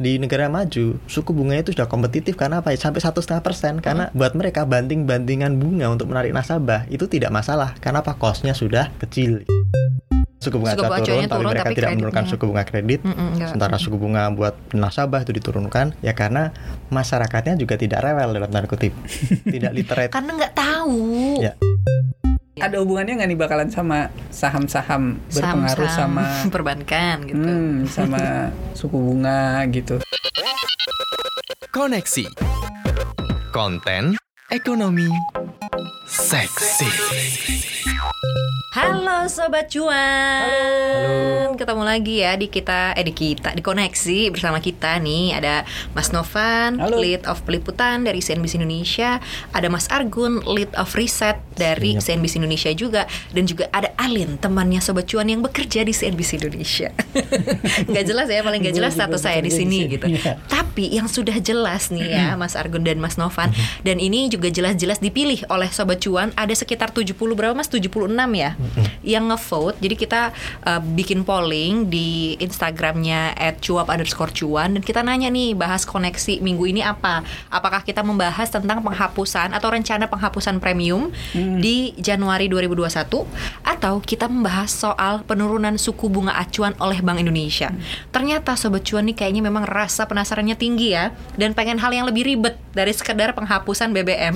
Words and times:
di 0.00 0.16
negara 0.16 0.48
maju 0.48 0.96
suku 1.04 1.30
bunganya 1.36 1.60
itu 1.68 1.76
sudah 1.76 1.84
kompetitif 1.84 2.32
karena 2.32 2.64
apa? 2.64 2.72
ya? 2.72 2.80
Sampai 2.80 3.04
satu 3.04 3.20
setengah 3.20 3.44
persen 3.44 3.84
karena 3.84 4.08
buat 4.16 4.32
mereka 4.32 4.64
banding 4.64 5.04
bandingan 5.04 5.60
bunga 5.60 5.92
untuk 5.92 6.08
menarik 6.08 6.32
nasabah 6.32 6.88
itu 6.88 7.04
tidak 7.04 7.28
masalah 7.28 7.76
karena 7.84 8.00
apa? 8.00 8.16
Costnya 8.16 8.56
sudah 8.56 8.88
kecil. 8.96 9.44
Suku 10.40 10.56
bunga 10.56 10.72
acuan 10.72 10.88
turun, 10.88 11.04
acuannya 11.04 11.28
tapi 11.28 11.36
turun, 11.36 11.52
mereka 11.52 11.64
tapi 11.68 11.76
tidak 11.76 11.90
menurunkan 12.00 12.24
suku 12.32 12.44
bunga 12.48 12.64
kredit. 12.64 13.00
Mm-mm, 13.04 13.28
enggak. 13.36 13.48
Sementara 13.52 13.76
suku 13.76 13.96
bunga 14.00 14.22
buat 14.32 14.56
nasabah 14.72 15.20
itu 15.20 15.36
diturunkan 15.36 16.00
ya 16.00 16.16
karena 16.16 16.56
masyarakatnya 16.88 17.60
juga 17.60 17.76
tidak 17.76 18.00
rewel 18.00 18.32
dalam 18.32 18.48
tanda 18.48 18.64
kutip, 18.64 18.96
tidak 19.52 19.72
literate. 19.76 20.08
Karena 20.16 20.32
nggak 20.40 20.54
tahu. 20.56 20.96
Ya. 21.44 21.52
Ada 22.60 22.76
hubungannya 22.84 23.16
nggak 23.16 23.28
nih 23.32 23.38
bakalan 23.40 23.68
sama 23.72 24.12
saham-saham 24.28 25.16
berpengaruh 25.32 25.90
sama 25.90 26.24
perbankan 26.54 27.24
gitu. 27.24 27.40
hmm, 27.40 27.88
sama 27.88 28.52
suku 28.76 28.96
bunga 29.00 29.64
gitu. 29.72 29.96
Koneksi. 31.72 32.28
Konten 33.50 34.20
ekonomi 34.52 35.08
seksi. 36.04 36.90
Halo 38.70 39.26
sobat 39.26 39.66
cuan. 39.66 41.58
Ketemu 41.58 41.82
lagi 41.82 42.22
ya 42.22 42.38
di 42.38 42.46
kita 42.46 42.94
eh 42.94 43.02
di 43.02 43.10
kita 43.10 43.50
di 43.50 43.66
koneksi 43.66 44.30
bersama 44.30 44.62
kita 44.62 44.94
nih 45.02 45.34
ada 45.34 45.66
Mas 45.90 46.14
Novan, 46.14 46.78
Halo. 46.78 47.02
lead 47.02 47.26
of 47.26 47.42
peliputan 47.42 48.06
dari 48.06 48.22
CNBC 48.22 48.62
Indonesia, 48.62 49.18
ada 49.50 49.66
Mas 49.66 49.90
Argun, 49.90 50.46
lead 50.46 50.70
of 50.78 50.86
riset 50.94 51.42
dari 51.58 51.98
Siap. 51.98 52.22
CNBC 52.22 52.38
Indonesia 52.38 52.70
juga 52.70 53.10
dan 53.34 53.42
juga 53.50 53.66
ada 53.74 53.90
Alin 53.98 54.38
temannya 54.38 54.78
sobat 54.78 55.10
cuan 55.10 55.26
yang 55.26 55.42
bekerja 55.42 55.82
di 55.82 55.90
CNBC 55.90 56.38
Indonesia. 56.38 56.94
Nggak 57.90 58.04
jelas 58.06 58.30
ya 58.30 58.38
paling 58.46 58.62
nggak 58.62 58.74
Gua 58.78 58.86
jelas 58.86 58.94
status 58.94 59.20
saya 59.26 59.42
di 59.42 59.50
sini 59.50 59.90
gitu. 59.90 60.06
iya. 60.06 60.38
Tapi 60.46 60.94
yang 60.94 61.10
sudah 61.10 61.34
jelas 61.42 61.90
nih 61.90 62.06
ya 62.06 62.38
Mas 62.38 62.54
Argun 62.54 62.86
dan 62.86 63.02
Mas 63.02 63.18
Novan 63.18 63.50
dan 63.82 63.98
ini 63.98 64.30
juga 64.30 64.46
jelas-jelas 64.46 65.02
dipilih 65.02 65.42
oleh 65.50 65.66
sobat 65.74 65.98
cuan 66.06 66.30
ada 66.38 66.54
sekitar 66.54 66.94
70 66.94 67.18
berapa 67.18 67.50
Mas 67.58 67.66
76 67.66 68.06
ya 68.38 68.59
yang 69.00 69.28
ngevote. 69.30 69.78
Jadi 69.80 69.94
kita 69.96 70.32
uh, 70.64 70.80
bikin 70.80 71.22
polling 71.24 71.88
di 71.88 72.36
Instagramnya 72.40 73.34
@cuap 73.60 73.88
underscore 73.88 74.32
cuan 74.32 74.78
dan 74.78 74.82
kita 74.82 75.00
nanya 75.04 75.28
nih 75.32 75.56
bahas 75.56 75.84
koneksi 75.84 76.40
minggu 76.40 76.64
ini 76.70 76.82
apa? 76.84 77.24
Apakah 77.48 77.82
kita 77.84 78.00
membahas 78.04 78.50
tentang 78.50 78.82
penghapusan 78.84 79.52
atau 79.52 79.68
rencana 79.72 80.06
penghapusan 80.10 80.58
premium 80.58 81.12
di 81.34 81.92
Januari 81.96 82.46
2021 82.48 83.24
atau 83.64 83.94
kita 84.02 84.26
membahas 84.26 84.70
soal 84.70 85.22
penurunan 85.24 85.76
suku 85.76 86.10
bunga 86.10 86.36
acuan 86.36 86.76
oleh 86.80 87.00
Bank 87.00 87.22
Indonesia. 87.22 87.72
Ternyata 88.10 88.56
sobat 88.58 88.84
cuan 88.84 89.06
nih 89.08 89.16
kayaknya 89.16 89.42
memang 89.44 89.64
rasa 89.64 90.04
penasarannya 90.04 90.56
tinggi 90.58 90.92
ya 90.96 91.14
dan 91.36 91.52
pengen 91.56 91.78
hal 91.78 91.92
yang 91.92 92.06
lebih 92.08 92.26
ribet 92.26 92.58
dari 92.72 92.94
sekedar 92.94 93.34
penghapusan 93.34 93.90
BBM. 93.94 94.34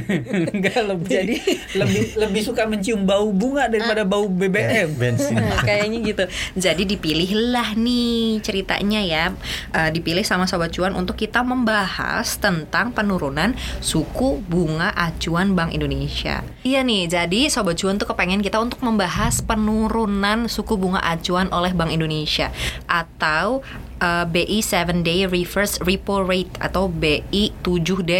Enggak 0.54 0.80
lebih 0.86 1.08
jadi 1.08 1.36
lebih 1.80 2.02
lebih 2.18 2.42
suka 2.42 2.66
mencium 2.66 3.04
bau 3.04 3.30
bunga 3.30 3.61
daripada 3.68 4.02
bau 4.06 4.26
BBM. 4.30 4.94
bensin. 5.00 5.36
Nah, 5.38 5.62
kayaknya 5.62 5.98
gitu. 6.02 6.24
Jadi 6.56 6.82
dipilihlah 6.86 7.74
nih 7.78 8.40
ceritanya 8.42 9.00
ya, 9.02 9.24
Eh, 9.72 9.90
dipilih 9.92 10.24
sama 10.24 10.44
sobat 10.44 10.72
cuan 10.74 10.92
untuk 10.92 11.16
kita 11.16 11.40
membahas 11.40 12.36
tentang 12.36 12.92
penurunan 12.92 13.56
suku 13.80 14.44
bunga 14.44 14.92
acuan 14.92 15.56
Bank 15.56 15.72
Indonesia. 15.72 16.44
Iya 16.60 16.84
nih, 16.84 17.08
jadi 17.08 17.48
sobat 17.48 17.80
cuan 17.80 17.96
tuh 17.96 18.08
kepengen 18.12 18.44
kita 18.44 18.60
untuk 18.60 18.84
membahas 18.84 19.40
penurunan 19.40 20.48
suku 20.48 20.76
bunga 20.76 21.00
acuan 21.00 21.48
oleh 21.50 21.72
Bank 21.72 21.88
Indonesia 21.88 22.52
atau 22.84 23.64
eh, 24.00 24.24
BI 24.28 24.60
7 24.60 25.00
Day 25.00 25.24
Reverse 25.24 25.80
Repo 25.80 26.20
Rate 26.20 26.60
atau 26.60 26.92
BI 26.92 27.56
7D 27.64 28.12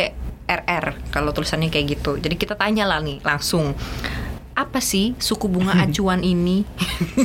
RR 0.49 1.13
kalau 1.13 1.31
tulisannya 1.33 1.69
kayak 1.69 2.01
gitu. 2.01 2.19
Jadi 2.19 2.35
kita 2.37 2.57
tanya 2.57 2.85
lah 2.89 3.01
nih 3.01 3.21
langsung 3.25 3.77
apa 4.53 4.81
sih 4.85 5.17
suku 5.17 5.49
bunga 5.49 5.73
acuan 5.85 6.21
ini? 6.21 6.65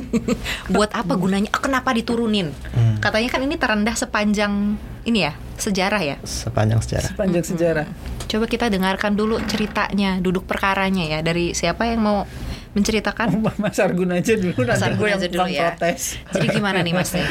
Buat 0.74 0.96
apa 0.96 1.14
gunanya? 1.20 1.52
Kenapa 1.52 1.92
diturunin? 1.92 2.52
Hmm. 2.72 2.98
Katanya 3.04 3.30
kan 3.32 3.42
ini 3.44 3.56
terendah 3.60 3.96
sepanjang 3.96 4.80
ini 5.08 5.20
ya 5.24 5.34
sejarah 5.56 6.02
ya. 6.04 6.18
Sepanjang 6.24 6.80
sejarah. 6.84 7.10
Sepanjang 7.16 7.46
sejarah. 7.46 7.88
Coba 8.28 8.46
kita 8.46 8.68
dengarkan 8.68 9.16
dulu 9.16 9.40
ceritanya, 9.48 10.20
duduk 10.20 10.44
perkaranya 10.44 11.08
ya 11.08 11.20
dari 11.24 11.56
siapa 11.56 11.88
yang 11.88 12.04
mau 12.04 12.28
menceritakan? 12.76 13.40
Mas 13.58 13.80
Argun 13.80 14.12
aja 14.12 14.36
dulu 14.36 14.68
Mas 14.68 14.84
Argun 14.84 15.10
aja 15.10 15.28
dulu 15.32 15.48
ya. 15.48 15.74
protes. 15.74 16.20
Jadi 16.36 16.48
gimana 16.52 16.84
nih 16.84 16.94
Mas? 16.94 17.12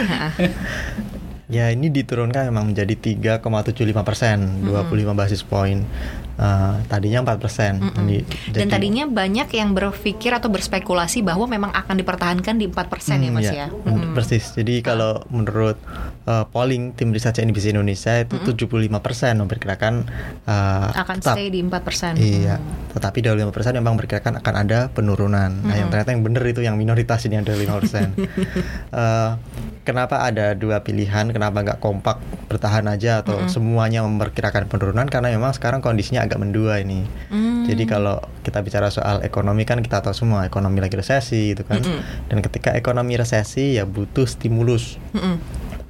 Ya 1.46 1.70
ini 1.70 1.94
diturunkan 1.94 2.50
memang 2.50 2.74
menjadi 2.74 2.98
3,75 3.38 4.02
persen, 4.02 4.66
25 4.66 5.14
basis 5.14 5.46
poin. 5.46 5.86
Eh, 6.36 6.74
tadinya 6.86 7.24
4 7.24 7.40
persen. 7.40 7.80
Jadi- 7.80 8.24
Dan 8.52 8.68
jadi- 8.68 8.70
tadinya 8.70 9.04
banyak 9.04 9.48
yang 9.50 9.72
berpikir 9.72 10.28
atau 10.30 10.46
berspekulasi 10.46 11.24
bahwa 11.24 11.44
memang 11.44 11.72
akan 11.72 11.96
dipertahankan 11.96 12.54
di 12.54 12.68
4% 12.68 12.84
ya 13.18 13.30
Hmm, 13.30 13.34
Mas 13.34 13.46
ya, 13.46 13.52
ya. 13.56 13.66
mm. 13.72 14.12
Persis. 14.12 14.52
Jadi 14.52 14.80
kalau 14.80 15.24
menurut 15.28 15.80
uh, 16.24 16.44
polling 16.46 16.92
tim 16.92 17.08
riset 17.08 17.32
CNBC 17.32 17.72
Indonesia 17.72 18.20
itu 18.20 18.36
75 18.38 18.68
persen 19.00 19.38
memperkirakan 19.38 19.94
uh, 20.44 20.92
Akan 20.94 21.18
tetap. 21.18 21.34
stay 21.34 21.48
di 21.48 21.60
4%. 21.60 22.16
Iya, 22.16 22.60
Hmm. 22.60 22.92
tetapi 22.92 23.18
dari 23.20 23.36
5 23.38 23.48
persen 23.50 23.72
memang 23.72 23.96
memperkirakan 23.96 24.36
akan 24.36 24.54
ada 24.58 24.78
penurunan. 24.88 25.48
Nah, 25.62 25.72
yang 25.74 25.88
ternyata 25.88 26.10
yang 26.10 26.20
benar 26.20 26.44
itu 26.44 26.60
yang 26.60 26.76
minoritas 26.76 27.24
ini 27.24 27.34
yang 27.34 27.44
dari 27.44 27.64
5 27.64 27.80
persen. 27.80 28.12
Eh, 28.88 29.30
kenapa 29.82 30.22
ada 30.22 30.52
dua 30.52 30.80
pilihan? 30.80 31.28
Kenapa 31.28 31.60
nggak 31.60 31.78
kompak 31.78 32.18
bertahan 32.46 32.86
aja 32.86 33.20
atau 33.20 33.46
semuanya 33.46 34.02
memperkirakan 34.02 34.66
penurunan? 34.66 35.06
Karena 35.06 35.30
memang 35.30 35.52
sekarang 35.52 35.78
kondisinya 35.78 36.25
agak 36.26 36.42
mendua 36.42 36.82
ini. 36.82 37.06
Hmm. 37.30 37.64
Jadi 37.66 37.84
kalau 37.86 38.22
kita 38.46 38.62
bicara 38.62 38.90
soal 38.94 39.26
ekonomi 39.26 39.66
kan 39.66 39.82
kita 39.82 39.98
tahu 39.98 40.14
semua 40.14 40.46
ekonomi 40.46 40.78
lagi 40.78 40.94
resesi 40.94 41.50
gitu 41.50 41.66
kan. 41.66 41.82
Mm-mm. 41.82 42.30
Dan 42.30 42.38
ketika 42.46 42.70
ekonomi 42.78 43.18
resesi 43.18 43.74
ya 43.74 43.82
butuh 43.82 44.26
stimulus. 44.26 45.02
Mm-mm. 45.14 45.38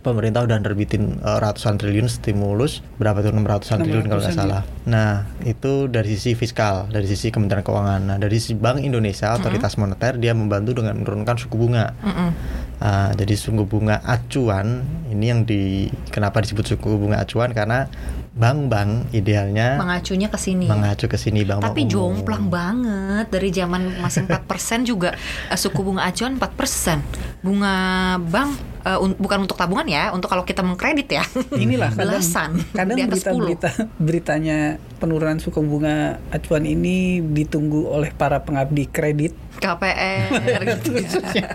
Pemerintah 0.01 0.47
udah 0.47 0.63
nerbitin 0.63 1.19
eh, 1.19 1.39
ratusan 1.43 1.83
triliun 1.83 2.07
stimulus, 2.07 2.79
berapa 2.95 3.27
tuh 3.27 3.35
600-an 3.35 3.79
triliun 3.83 4.07
kalau 4.07 4.23
nggak 4.23 4.39
600-an, 4.39 4.39
salah. 4.39 4.63
Nah, 4.87 5.27
itu 5.43 5.91
dari 5.91 6.15
sisi 6.15 6.39
fiskal, 6.39 6.87
dari 6.87 7.11
sisi 7.11 7.35
Kementerian 7.35 7.67
Keuangan. 7.67 8.15
Nah, 8.15 8.17
dari 8.17 8.39
sisi 8.39 8.55
Bank 8.55 8.87
Indonesia, 8.87 9.35
otoritas 9.35 9.75
moneter 9.75 10.15
dia 10.23 10.31
membantu 10.31 10.79
dengan 10.79 11.03
menurunkan 11.03 11.37
suku 11.43 11.59
bunga. 11.59 11.91
Mm-mm. 12.07 12.31
Ah, 12.77 13.09
jadi 13.17 13.33
suku 13.41 13.65
bunga 13.65 14.05
acuan 14.05 14.85
ini 15.09 15.33
yang 15.33 15.49
di 15.49 15.89
kenapa 16.13 16.45
disebut 16.45 16.77
suku 16.77 17.01
bunga 17.01 17.25
acuan 17.25 17.57
karena 17.57 17.89
bank-bank 18.37 19.17
idealnya 19.17 19.81
mengacunya 19.81 20.29
ke 20.29 20.37
sini. 20.37 20.69
mengacu 20.69 21.09
ke 21.09 21.17
sini 21.17 21.41
bank-bank 21.41 21.73
Tapi 21.73 21.89
umum. 21.89 22.21
jomplang 22.21 22.53
banget 22.53 23.27
dari 23.33 23.49
zaman 23.49 23.97
masih 24.05 24.29
4% 24.29 24.85
juga 24.85 25.17
eh, 25.49 25.57
suku 25.57 25.81
bunga 25.81 26.05
acuan 26.05 26.37
4%. 26.37 27.41
Bunga 27.41 27.75
bank 28.21 28.76
un- 28.97 29.17
bukan 29.17 29.43
untuk 29.43 29.55
tabungan 29.55 29.83
ya, 29.85 30.11
untuk 30.11 30.27
kalau 30.27 30.43
kita 30.43 30.63
mengkredit 30.63 31.09
ya. 31.11 31.25
Inilah 31.59 31.91
kadang, 31.91 32.23
Belasan, 32.23 32.51
kadang 32.71 32.95
di 32.95 33.03
atas 33.03 33.19
berita-berita 33.19 33.71
beritanya 33.97 34.59
penurunan 34.97 35.37
suku 35.37 35.59
bunga 35.61 36.23
acuan 36.31 36.63
ini 36.63 36.97
ditunggu 37.21 37.91
oleh 37.91 38.11
para 38.11 38.39
pengabdi 38.41 38.87
kredit. 38.87 39.35
KPR 39.57 40.31
gitu 40.77 41.01
ya. 41.33 41.51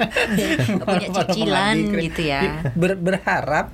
Punya 0.81 1.08
cicilan 1.14 1.75
gitu 1.96 2.22
ya. 2.22 2.42
Ber- 2.74 2.97
berharap 2.97 3.72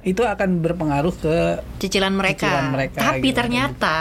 itu 0.00 0.22
akan 0.22 0.62
berpengaruh 0.62 1.12
ke 1.12 1.36
Cicilan 1.76 2.14
mereka. 2.14 2.46
Cicilan 2.46 2.66
mereka, 2.70 2.98
Tapi 3.02 3.28
gitu. 3.28 3.36
ternyata 3.36 3.96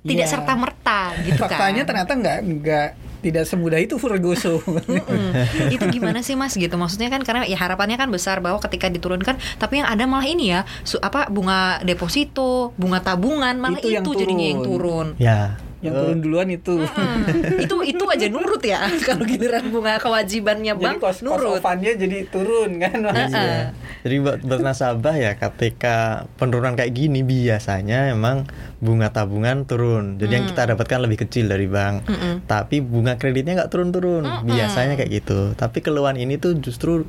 tidak 0.00 0.24
Iya. 0.24 0.32
serta 0.32 0.52
merta 0.56 1.00
gitu 1.20 1.38
faktanya 1.38 1.82
kan. 1.82 1.88
ternyata 1.94 2.12
nggak 2.16 2.38
nggak 2.42 2.88
tidak 3.22 3.44
semudah 3.44 3.78
itu 3.78 3.94
Ferguson. 3.96 4.58
Mm-mm. 4.82 5.30
itu 5.70 5.84
gimana 5.88 6.20
sih 6.20 6.34
mas 6.34 6.52
gitu 6.52 6.74
maksudnya 6.74 7.06
kan 7.06 7.22
karena 7.22 7.42
ya 7.44 7.54
harapannya 7.54 7.94
kan 7.94 8.08
besar 8.08 8.38
bahwa 8.38 8.58
ketika 8.60 8.86
diturunkan 8.86 9.38
tapi 9.56 9.78
yang 9.78 9.86
ada 9.86 10.04
malah 10.04 10.26
ini 10.26 10.50
ya 10.50 10.60
su- 10.82 10.98
apa 10.98 11.26
bunga 11.26 11.78
deposito 11.80 12.74
bunga 12.74 12.98
tabungan 12.98 13.54
malah 13.56 13.78
Itu 13.78 13.88
itu, 13.88 13.96
yang 13.96 14.04
jadinya 14.12 14.46
yang 14.48 14.60
turun. 14.60 15.14
turun 15.14 15.22
Ya. 15.22 15.56
Yang 15.82 15.94
turun 15.98 16.18
duluan 16.22 16.48
itu. 16.48 16.74
Hmm, 16.78 17.26
itu 17.58 17.76
itu 17.82 18.04
aja 18.06 18.26
nurut 18.30 18.62
ya 18.62 18.86
kalau 19.08 19.26
giliran 19.26 19.66
bunga 19.74 19.98
kewajibannya 19.98 20.72
jadi 20.78 20.82
bank 20.82 20.98
kos 21.02 21.26
nurut 21.26 21.58
jadi 21.82 22.18
turun 22.30 22.78
kan 22.78 22.98
Mas? 23.02 23.34
Iya. 23.34 23.74
Jadi 24.02 24.16
buat, 24.18 24.38
buat 24.42 24.60
nasabah 24.62 25.14
ya 25.14 25.32
ketika 25.38 26.26
penurunan 26.38 26.74
kayak 26.74 26.90
gini 26.94 27.22
biasanya 27.22 28.10
emang 28.10 28.46
bunga 28.82 29.14
tabungan 29.14 29.62
turun. 29.62 30.18
Jadi 30.18 30.32
yang 30.42 30.46
kita 30.50 30.74
dapatkan 30.74 30.98
lebih 31.06 31.22
kecil 31.26 31.46
dari 31.46 31.70
bank. 31.70 32.10
Mm-mm. 32.10 32.34
Tapi 32.50 32.82
bunga 32.82 33.14
kreditnya 33.14 33.62
nggak 33.62 33.70
turun-turun. 33.70 34.26
Biasanya 34.42 34.98
kayak 34.98 35.22
gitu. 35.22 35.54
Tapi 35.54 35.78
keluhan 35.82 36.18
ini 36.18 36.34
tuh 36.38 36.58
justru 36.58 37.06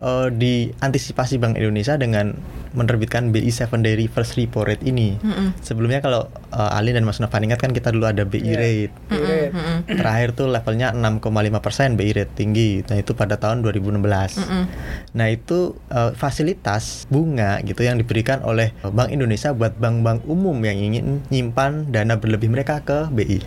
eh, 0.00 0.28
diantisipasi 0.32 1.36
Bank 1.36 1.60
Indonesia 1.60 2.00
dengan 2.00 2.32
menerbitkan 2.72 3.30
BI 3.30 3.46
7 3.46 3.78
Day 3.78 3.94
Reverse 3.94 4.34
Repo 4.34 4.62
Rate 4.62 4.82
ini. 4.82 5.16
Mm-mm. 5.16 5.56
Sebelumnya 5.58 5.98
kalau 5.98 6.26
eh, 6.50 6.76
Alin 6.76 6.94
dan 6.94 7.04
Mas 7.04 7.18
Novan 7.18 7.42
ingat 7.42 7.58
kan 7.58 7.70
kita 7.70 7.88
dulu 7.88 8.04
ada 8.04 8.22
BI 8.22 8.40
Iya. 8.42 8.56
rate. 8.56 8.94
Terakhir 9.88 10.32
tuh 10.32 10.46
levelnya 10.46 10.90
6,5% 10.92 11.20
BI 11.94 12.10
rate 12.12 12.32
tinggi. 12.34 12.82
Nah, 12.82 12.96
itu 12.96 13.12
pada 13.12 13.36
tahun 13.36 13.60
2016. 13.60 14.38
Nah, 15.12 15.26
itu 15.28 15.58
eh, 15.88 16.12
fasilitas 16.14 17.04
bunga 17.06 17.60
gitu 17.62 17.80
yang 17.80 17.96
diberikan 17.96 18.40
oleh 18.42 18.72
Bank 18.82 19.10
Indonesia 19.10 19.52
buat 19.52 19.74
bank-bank 19.74 20.24
umum 20.24 20.56
yang 20.60 20.76
ingin 20.76 21.04
nyimpan 21.28 21.88
dana 21.88 22.16
berlebih 22.16 22.48
mereka 22.48 22.80
ke 22.80 23.08
BI. 23.08 23.38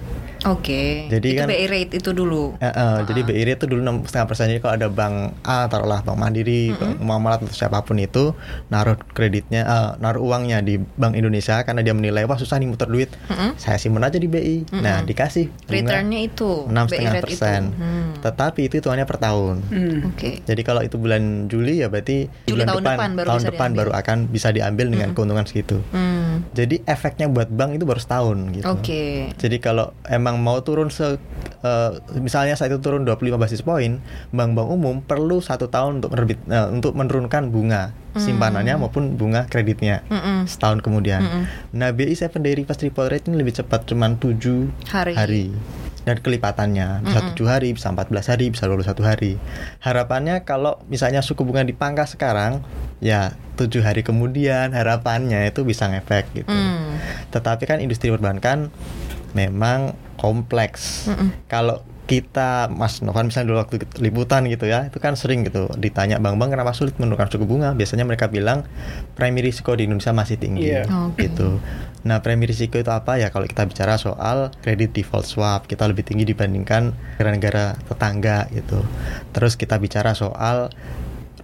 Oke. 0.46 1.10
Jadi 1.10 1.28
itu 1.28 1.40
kan- 1.40 1.50
BI 1.50 1.66
rate 1.66 1.94
itu 1.96 2.10
dulu. 2.12 2.54
Eh, 2.58 2.68
eh, 2.68 2.98
Jadi 3.04 3.20
BI 3.24 3.44
rate 3.44 3.60
itu 3.60 3.68
dulu 3.68 3.82
enam 3.82 3.98
setengah 4.02 4.26
persen. 4.26 4.46
Jadi 4.48 4.60
kalau 4.60 4.76
ada 4.76 4.88
bank 4.88 5.16
A, 5.42 5.66
taruhlah 5.66 6.02
Bank 6.02 6.16
Mandiri, 6.16 6.70
Bank 6.72 7.00
Muamalat 7.00 7.42
atau 7.42 7.52
siapa 7.52 7.82
pun 7.82 7.98
itu 7.98 8.38
naruh 8.68 8.94
kreditnya, 9.16 9.64
eh, 9.64 9.90
naruh 10.04 10.22
uangnya 10.28 10.60
di 10.60 10.76
Bank 10.78 11.16
Indonesia 11.16 11.64
karena 11.64 11.80
dia 11.80 11.96
menilai 11.96 12.28
wah 12.28 12.36
susah 12.36 12.60
nih 12.60 12.68
muter 12.68 12.92
duit, 12.92 13.10
saya 13.56 13.80
simpan 13.80 14.04
aja 14.04 14.20
di 14.20 14.28
BI. 14.28 14.76
Nah 14.76 15.08
dikasih 15.08 15.48
Returnnya 15.72 16.20
itu 16.20 16.68
enam 16.68 16.86
setengah 16.92 17.24
persen. 17.24 17.72
Hmm. 17.74 18.12
Tetapi 18.20 18.68
itu 18.68 18.84
hitungannya 18.84 19.08
per 19.08 19.18
tahun. 19.24 19.56
Hmm. 19.72 20.12
Oke. 20.12 20.44
Jadi 20.44 20.62
kalau 20.68 20.84
itu 20.84 21.00
bulan 21.00 21.48
Juli 21.48 21.80
ya 21.80 21.88
berarti 21.88 22.28
Juli 22.46 22.62
bulan 22.62 22.68
tahun 22.68 22.82
depan, 22.84 22.96
depan 22.96 23.10
baru 23.16 23.28
tahun 23.28 23.40
bisa 23.40 23.50
depan 23.50 23.70
diambil. 23.70 23.80
baru 23.80 23.92
akan 23.96 24.18
bisa 24.28 24.48
diambil 24.52 24.86
dengan 24.92 25.10
keuntungan 25.16 25.46
segitu. 25.48 25.78
Hmm. 25.96 26.44
Jadi 26.52 26.84
efeknya 26.84 27.32
buat 27.32 27.48
bank 27.48 27.80
itu 27.80 27.88
baru 27.88 28.02
setahun 28.04 28.38
gitu. 28.52 28.66
Oke. 28.68 29.32
Jadi 29.40 29.58
kalau 29.64 29.96
emang 30.12 30.44
mau 30.44 30.60
turun 30.60 30.92
se 30.92 31.16
eh, 31.64 31.92
misalnya 32.20 32.60
saat 32.60 32.74
itu 32.74 32.84
turun 32.84 33.08
25 33.08 33.40
basis 33.40 33.64
poin, 33.64 34.04
bank-bank 34.36 34.68
umum 34.68 35.00
perlu 35.00 35.40
satu 35.40 35.72
tahun 35.72 36.04
untuk 36.04 36.12
menerbit 36.12 36.40
eh, 36.52 36.68
untuk 36.68 36.92
menurunkan 36.98 37.48
bunga 37.54 38.05
simpanannya 38.16 38.80
maupun 38.80 39.20
bunga 39.20 39.46
kreditnya 39.52 40.02
Mm-mm. 40.08 40.48
setahun 40.48 40.80
kemudian. 40.80 41.22
Mm-mm. 41.22 41.44
Nah, 41.76 41.92
BI 41.92 42.16
7 42.16 42.32
day 42.40 42.56
reverse 42.56 42.82
repo 42.82 43.04
rate 43.06 43.28
ini 43.28 43.36
lebih 43.44 43.60
cepat 43.60 43.84
cuman 43.88 44.16
7 44.18 44.88
Hari. 45.14 45.46
Dan 46.06 46.22
kelipatannya 46.22 47.02
bisa 47.02 47.20
7 47.34 47.50
hari, 47.50 47.74
bisa 47.74 47.90
14 47.90 48.30
hari, 48.30 48.46
bisa 48.54 48.70
21 48.70 49.02
hari. 49.02 49.42
Harapannya 49.82 50.46
kalau 50.46 50.78
misalnya 50.86 51.26
suku 51.26 51.42
bunga 51.42 51.66
dipangkas 51.66 52.14
sekarang, 52.14 52.62
ya 53.02 53.34
7 53.58 53.82
hari 53.82 54.06
kemudian 54.06 54.78
harapannya 54.78 55.50
itu 55.50 55.66
bisa 55.66 55.90
ngefek 55.90 56.30
gitu. 56.38 56.54
Hmm. 56.54 57.02
Tetapi 57.34 57.66
kan 57.66 57.82
industri 57.82 58.14
perbankan 58.14 58.70
memang 59.34 59.98
kompleks. 60.22 61.10
Mm-mm. 61.10 61.34
Kalau 61.50 61.82
kita 62.06 62.70
Mas 62.70 63.02
Novan 63.02 63.34
misalnya 63.34 63.50
dulu 63.50 63.60
waktu 63.66 63.76
liputan 63.98 64.46
gitu 64.46 64.70
ya, 64.70 64.86
itu 64.86 65.02
kan 65.02 65.18
sering 65.18 65.42
gitu 65.42 65.66
ditanya 65.78 66.22
bank-bank 66.22 66.54
kenapa 66.54 66.72
sulit 66.78 66.94
menurunkan 67.02 67.34
suku 67.34 67.46
bunga. 67.50 67.74
Biasanya 67.74 68.06
mereka 68.06 68.30
bilang 68.30 68.62
premi 69.18 69.42
risiko 69.42 69.74
di 69.74 69.90
Indonesia 69.90 70.14
masih 70.14 70.38
tinggi 70.38 70.70
Iya. 70.70 70.86
Oke. 70.86 71.30
gitu. 71.30 71.58
Nah, 72.06 72.22
premi 72.22 72.46
risiko 72.46 72.78
itu 72.78 72.94
apa 72.94 73.18
ya? 73.18 73.34
Kalau 73.34 73.50
kita 73.50 73.66
bicara 73.66 73.98
soal 73.98 74.54
kredit 74.62 74.94
default 74.94 75.26
swap, 75.26 75.66
kita 75.66 75.90
lebih 75.90 76.06
tinggi 76.06 76.30
dibandingkan 76.30 76.94
negara-negara 77.18 77.82
tetangga 77.90 78.46
gitu. 78.54 78.86
Terus 79.34 79.58
kita 79.58 79.82
bicara 79.82 80.14
soal 80.14 80.70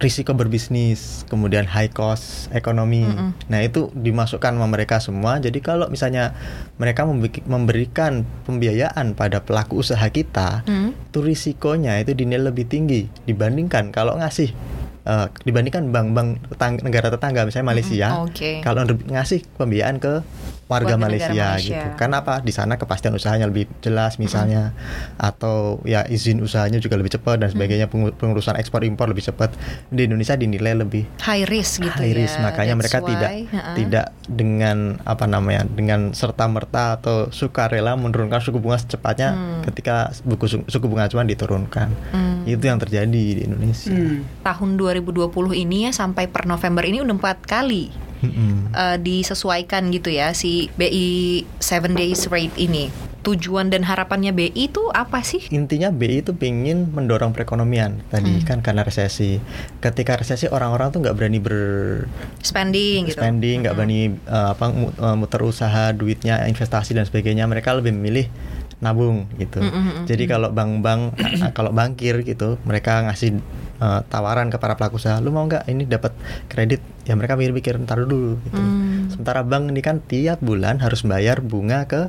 risiko 0.02 0.34
berbisnis, 0.34 1.22
kemudian 1.30 1.64
high 1.64 1.88
cost 1.88 2.50
ekonomi. 2.50 3.06
Mm-mm. 3.06 3.30
Nah, 3.46 3.60
itu 3.62 3.94
dimasukkan 3.94 4.58
sama 4.58 4.66
mereka 4.66 4.98
semua. 4.98 5.38
Jadi 5.38 5.62
kalau 5.62 5.86
misalnya 5.86 6.34
mereka 6.76 7.06
memberikan 7.46 8.26
pembiayaan 8.44 9.14
pada 9.14 9.46
pelaku 9.46 9.78
usaha 9.80 10.02
kita, 10.10 10.66
Hmm. 10.66 10.90
itu 10.92 11.22
risikonya 11.22 12.02
itu 12.02 12.12
dinilai 12.12 12.50
lebih 12.50 12.66
tinggi 12.66 13.06
dibandingkan 13.24 13.94
kalau 13.94 14.18
ngasih 14.18 14.50
eh, 15.02 15.26
dibandingkan 15.42 15.88
bank-bank 15.88 16.28
tetang- 16.48 16.80
negara 16.80 17.08
tetangga 17.08 17.42
misalnya 17.42 17.68
Malaysia. 17.68 18.06
Oke. 18.20 18.60
Kalau 18.60 18.82
ner- 18.82 19.02
ngasih 19.04 19.42
pembiayaan 19.52 19.98
ke 19.98 20.22
Warga 20.64 20.96
Malaysia, 20.96 21.28
Malaysia. 21.28 21.60
gitu. 21.60 21.88
Karena 21.96 22.22
apa? 22.22 22.40
Di 22.40 22.48
sana 22.48 22.74
kepastian 22.74 23.12
usahanya 23.12 23.44
lebih 23.44 23.68
jelas 23.80 24.16
misalnya 24.16 24.72
atau 25.16 25.76
ya 25.84 26.00
izin 26.02 26.40
usahanya 26.40 26.78
juga 26.78 26.96
lebih 26.96 27.12
cepat 27.12 27.36
dan 27.36 27.52
sebagainya 27.52 27.86
Pengu- 27.86 28.10
pengurusan 28.10 28.56
ekspor 28.56 28.80
impor 28.82 29.04
lebih 29.06 29.20
cepat. 29.22 29.52
Di 29.86 30.06
Indonesia 30.06 30.32
dinilai 30.32 30.72
lebih 30.74 31.04
High 31.20 31.44
risk 31.44 31.82
gitu 31.82 31.92
high 31.94 32.08
ya. 32.08 32.18
risk 32.18 32.36
makanya 32.38 32.72
That's 32.72 32.80
mereka 32.80 32.98
tidak 33.04 33.30
why, 33.30 33.40
ha-ha. 33.50 33.72
tidak 33.74 34.06
dengan 34.24 34.78
apa 35.02 35.24
namanya 35.26 35.62
dengan 35.66 36.00
serta 36.10 36.46
merta 36.46 36.96
atau 36.96 37.28
sukarela 37.28 37.92
menurunkan 37.94 38.40
suku 38.40 38.56
bunga 38.56 38.78
secepatnya 38.78 39.28
Hmm. 39.30 39.62
ketika 39.62 40.08
buku 40.22 40.46
su- 40.46 40.64
suku 40.64 40.86
bunga 40.86 41.04
acuan 41.04 41.26
diturunkan 41.26 41.88
Hmm. 42.08 42.42
itu 42.44 42.62
yang 42.62 42.78
terjadi 42.78 43.04
di 43.08 43.42
Indonesia. 43.42 43.92
Hmm. 43.92 44.24
tahun 44.42 44.80
2020 44.92 45.32
ini 45.58 45.88
ya 45.88 45.92
sampai 45.92 46.28
per 46.28 46.44
November 46.44 46.84
ini 46.84 47.00
udah 47.00 47.14
empat 47.14 47.38
kali 47.42 47.88
Mm-mm. 48.20 48.70
eh, 48.70 48.96
disesuaikan 48.98 49.88
gitu 49.88 50.08
ya 50.08 50.30
si 50.30 50.68
BI 50.72 51.42
7 51.56 51.90
days 51.92 52.28
rate 52.28 52.54
ini. 52.56 52.92
Tujuan 53.22 53.70
dan 53.70 53.86
harapannya 53.86 54.30
BI 54.30 54.50
itu 54.52 54.90
apa 54.90 55.22
sih? 55.22 55.38
Intinya 55.48 55.90
BI 55.90 56.20
itu 56.20 56.34
pingin 56.34 56.90
mendorong 56.90 57.30
perekonomian 57.30 58.02
tadi 58.10 58.34
Hmm. 58.34 58.42
kan 58.42 58.58
karena 58.60 58.82
resesi. 58.82 59.38
Ketika 59.78 60.18
resesi 60.18 60.46
orang-orang 60.46 60.90
tuh 60.90 60.98
nggak 61.00 61.14
berani 61.14 61.38
ber 61.38 61.58
Spending 62.42 63.06
gitu. 63.06 63.22
spending, 63.22 63.62
nggak 63.62 63.78
Mm-mm. 63.78 63.86
berani 63.86 64.00
eh, 64.26 64.48
apa 64.50 64.64
eh, 64.74 65.14
muter 65.14 65.38
usaha, 65.42 65.94
duitnya, 65.94 66.42
investasi 66.46 66.98
dan 66.98 67.06
sebagainya. 67.06 67.46
Mereka 67.46 67.78
lebih 67.78 67.94
memilih 67.94 68.26
nabung 68.78 69.30
gitu. 69.38 69.62
Mm-mm. 69.62 70.02
Jadi 70.10 70.26
kalau 70.26 70.50
bank-bank 70.50 71.14
kalau 71.56 71.70
bankir 71.70 72.26
gitu, 72.26 72.58
mereka 72.66 73.06
ngasih 73.06 73.38
eh, 73.82 74.00
tawaran 74.06 74.46
ke 74.46 74.62
para 74.62 74.78
pelaku 74.78 75.02
usaha, 75.02 75.18
lu 75.18 75.34
mau 75.34 75.42
nggak 75.50 75.66
ini 75.66 75.90
dapat 75.90 76.14
kredit? 76.46 76.78
Ya 77.02 77.18
mereka 77.18 77.34
mikir-mikir 77.34 77.82
ntar 77.82 78.06
dulu 78.06 78.38
gitu. 78.46 78.62
Hmm. 78.62 79.10
Sementara 79.10 79.42
bank 79.42 79.74
ini 79.74 79.82
kan 79.82 79.98
tiap 79.98 80.38
bulan 80.38 80.78
harus 80.78 81.02
bayar 81.02 81.42
bunga 81.42 81.90
ke 81.90 82.06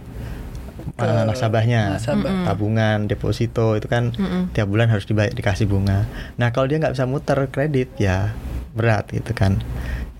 eh, 1.01 1.23
nasabahnya, 1.25 1.97
nasabah. 1.97 2.29
Mm-mm. 2.29 2.45
tabungan, 2.45 2.97
deposito 3.09 3.73
itu 3.73 3.89
kan 3.89 4.13
Mm-mm. 4.13 4.53
tiap 4.53 4.69
bulan 4.69 4.93
harus 4.93 5.09
dibayar 5.09 5.33
dikasih 5.33 5.65
bunga. 5.65 6.05
Nah 6.37 6.53
kalau 6.53 6.69
dia 6.69 6.77
nggak 6.77 6.93
bisa 6.93 7.09
muter 7.09 7.49
kredit 7.49 7.89
ya 7.97 8.37
berat 8.77 9.09
gitu 9.09 9.33
kan. 9.33 9.57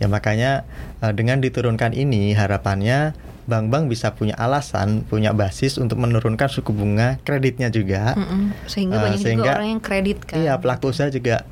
Ya 0.01 0.09
makanya 0.09 0.65
eh, 1.05 1.13
dengan 1.13 1.37
diturunkan 1.37 1.93
ini 1.93 2.33
harapannya 2.33 3.13
bank-bank 3.43 3.87
bisa 3.87 4.11
punya 4.11 4.33
alasan, 4.35 5.03
punya 5.03 5.31
basis 5.31 5.75
untuk 5.75 5.97
menurunkan 5.97 6.47
suku 6.47 6.69
bunga 6.69 7.19
kreditnya 7.21 7.67
juga. 7.67 8.13
Mm-mm. 8.13 8.55
Sehingga 8.65 8.97
Eh, 8.97 9.01
banyak 9.01 9.17
juga 9.17 9.25
sehingga- 9.25 9.53
orang 9.57 9.69
yang 9.69 9.81
kredit 9.81 10.17
kan. 10.23 10.35
Iya 10.37 10.53
pelaku 10.57 10.89
usaha 10.89 11.07
juga 11.07 11.43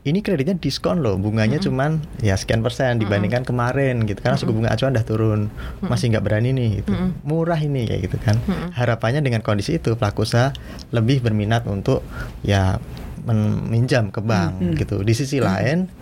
ini 0.00 0.20
kreditnya 0.20 0.56
diskon 0.56 1.00
loh 1.00 1.16
bunganya 1.16 1.58
cuman 1.58 2.00
ya 2.18 2.32
sekian 2.32 2.60
persen 2.60 2.96
dibandingkan 2.96 3.44
kemarin 3.44 4.00
gitu 4.02 4.16
karena 4.18 4.36
suku 4.36 4.52
bunga 4.52 4.72
acuan 4.72 4.90
udah 4.90 5.04
turun 5.04 5.40
masih 5.82 6.08
nggak 6.08 6.24
berani 6.24 6.50
nih 6.50 6.80
gitu 6.80 6.90
Mm-mm. 6.90 7.20
murah 7.22 7.58
ini 7.58 7.84
kayak 7.84 8.08
gitu 8.08 8.16
kan 8.18 8.40
Mm-mm. 8.40 8.72
harapannya 8.72 9.20
dengan 9.20 9.44
kondisi 9.44 9.76
itu 9.76 9.92
pelaku 9.94 10.24
usaha 10.24 10.56
lebih 10.92 11.20
berminat 11.20 11.68
untuk 11.68 12.00
ya 12.40 12.80
meminjam 13.22 14.08
ke 14.08 14.20
bank 14.20 14.56
Mm-mm. 14.56 14.78
gitu 14.78 15.02
di 15.02 15.12
sisi 15.12 15.38
lain 15.38 15.92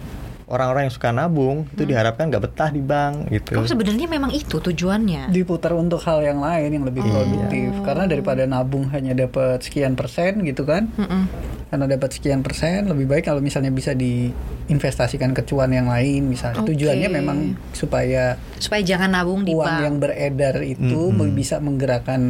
orang-orang 0.47 0.87
yang 0.87 0.95
suka 0.95 1.11
nabung 1.11 1.67
itu 1.69 1.83
diharapkan 1.85 2.27
nggak 2.27 2.45
betah 2.45 2.71
di 2.71 2.79
bank 2.79 3.27
gitu 3.29 3.57
Oh 3.57 3.67
sebenarnya 3.67 4.07
memang 4.07 4.31
itu 4.31 4.57
tujuannya. 4.57 5.29
diputar 5.29 5.75
untuk 5.75 5.99
hal 6.01 6.23
yang 6.23 6.39
lain 6.39 6.71
yang 6.73 6.85
lebih 6.85 7.03
Iya. 7.03 7.11
produktif 7.13 7.71
karena 7.83 8.05
daripada 8.05 8.43
nabung 8.45 8.87
hanya 8.89 9.13
dapat 9.13 9.59
sekian 9.61 9.93
persen 9.93 10.43
gitu 10.43 10.63
kan 10.63 10.87
Mm-mm. 10.93 11.23
karena 11.67 11.87
dapat 11.89 12.11
sekian 12.13 12.41
persen 12.41 12.87
lebih 12.87 13.07
baik 13.09 13.27
kalau 13.27 13.39
misalnya 13.39 13.71
bisa 13.71 13.91
diinvestasikan 14.67 15.31
ke 15.31 15.43
cuan 15.43 15.71
yang 15.71 15.87
lain 15.87 16.27
misalnya 16.27 16.59
Oke. 16.59 16.75
tujuannya 16.75 17.09
memang 17.09 17.39
supaya 17.71 18.35
Supaya 18.57 18.83
jangan 18.83 19.13
nabung 19.13 19.41
di 19.41 19.53
uang 19.53 19.63
bank. 19.63 19.81
yang 19.81 19.97
beredar 19.97 20.55
itu 20.61 21.13
Mm-mm. 21.13 21.33
bisa 21.33 21.59
menggerakkan 21.59 22.21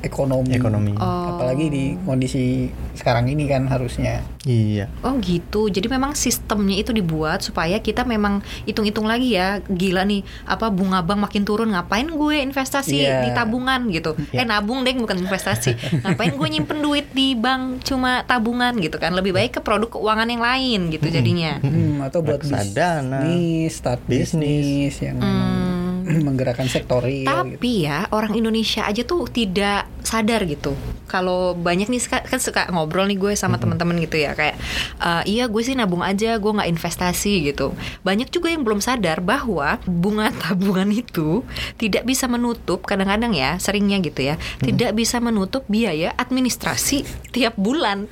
ekonomi 0.00 0.52
ekonomi 0.52 0.92
Oh. 0.94 1.30
apalagi 1.30 1.66
di 1.66 1.84
kondisi 1.98 2.66
sekarang 2.92 3.26
ini 3.26 3.46
kan 3.46 3.66
harusnya 3.66 4.22
iya 4.42 4.86
Oh 5.00 5.16
gitu. 5.18 5.66
Jadi 5.66 5.86
memang 5.86 6.12
sistemnya 6.12 6.76
itu 6.76 6.90
dibuat 6.90 7.40
supaya 7.40 7.78
kita 7.78 8.02
memang 8.02 8.38
hitung-hitung 8.64 9.04
lagi 9.04 9.32
ya. 9.32 9.60
Gila 9.62 10.02
nih, 10.02 10.20
apa 10.44 10.68
bunga 10.68 11.00
bank 11.00 11.20
makin 11.22 11.42
turun 11.42 11.70
ngapain 11.70 12.04
gue 12.06 12.36
investasi 12.42 12.96
Iya. 12.98 13.20
di 13.22 13.30
tabungan 13.30 13.88
gitu. 13.88 14.12
Eh 14.30 14.42
nabung 14.42 14.80
deh 14.80 14.92
bukan 14.94 15.16
investasi. 15.18 15.76
ngapain 16.02 16.32
gue 16.34 16.48
nyimpen 16.50 16.78
duit 16.78 17.08
di 17.10 17.32
bank 17.34 17.84
cuma 17.84 18.20
tabungan 18.22 18.76
gitu 18.76 18.96
kan. 18.98 19.12
Lebih 19.12 19.32
baik 19.32 19.50
ke 19.50 19.60
produk 19.60 19.88
keuangan 19.90 20.26
yang 20.26 20.42
lain 20.42 20.80
gitu 20.90 21.06
jadinya. 21.08 21.56
Hmm, 21.58 21.83
atau 22.00 22.20
buat 22.20 22.40
bisnis 22.40 22.72
start 23.68 24.00
Bisnis. 24.04 24.40
bisnis 24.40 24.94
yang 25.02 25.16
memang 25.18 25.52
Hmm. 25.54 25.83
menggerakkan 26.26 26.66
sektor 26.66 27.00
real 27.00 27.24
gitu. 27.46 27.56
Tapi 27.56 27.72
ya 27.84 28.06
orang 28.10 28.32
Indonesia 28.34 28.84
aja 28.84 29.02
tuh 29.02 29.26
tidak 29.26 29.88
sadar 30.04 30.44
gitu. 30.44 30.76
Kalau 31.04 31.54
banyak 31.54 31.88
nih 31.88 32.00
kan 32.06 32.36
suka 32.36 32.68
ngobrol 32.68 33.06
nih 33.06 33.16
gue 33.16 33.32
sama 33.34 33.56
teman-teman 33.56 33.96
gitu 33.98 34.18
ya 34.18 34.34
kayak 34.34 34.56
"Eh, 34.98 35.22
iya 35.30 35.44
gue 35.46 35.62
sih 35.62 35.72
nabung 35.72 36.00
aja, 36.00 36.36
gue 36.36 36.52
nggak 36.52 36.68
investasi 36.68 37.48
gitu. 37.48 37.72
Banyak 38.02 38.28
juga 38.28 38.52
yang 38.52 38.62
belum 38.62 38.78
sadar 38.78 39.18
bahwa 39.18 39.80
bunga 39.84 40.28
tabungan 40.42 40.90
itu 40.90 41.40
tidak 41.76 42.04
bisa 42.04 42.26
menutup 42.26 42.84
kadang-kadang 42.84 43.32
ya 43.32 43.56
seringnya 43.56 43.98
gitu 44.00 44.20
ya, 44.24 44.34
tidak 44.60 44.92
bisa 44.92 45.18
menutup 45.18 45.64
biaya 45.66 46.12
administrasi 46.14 47.02
tiap 47.32 47.56
bulan. 47.56 48.04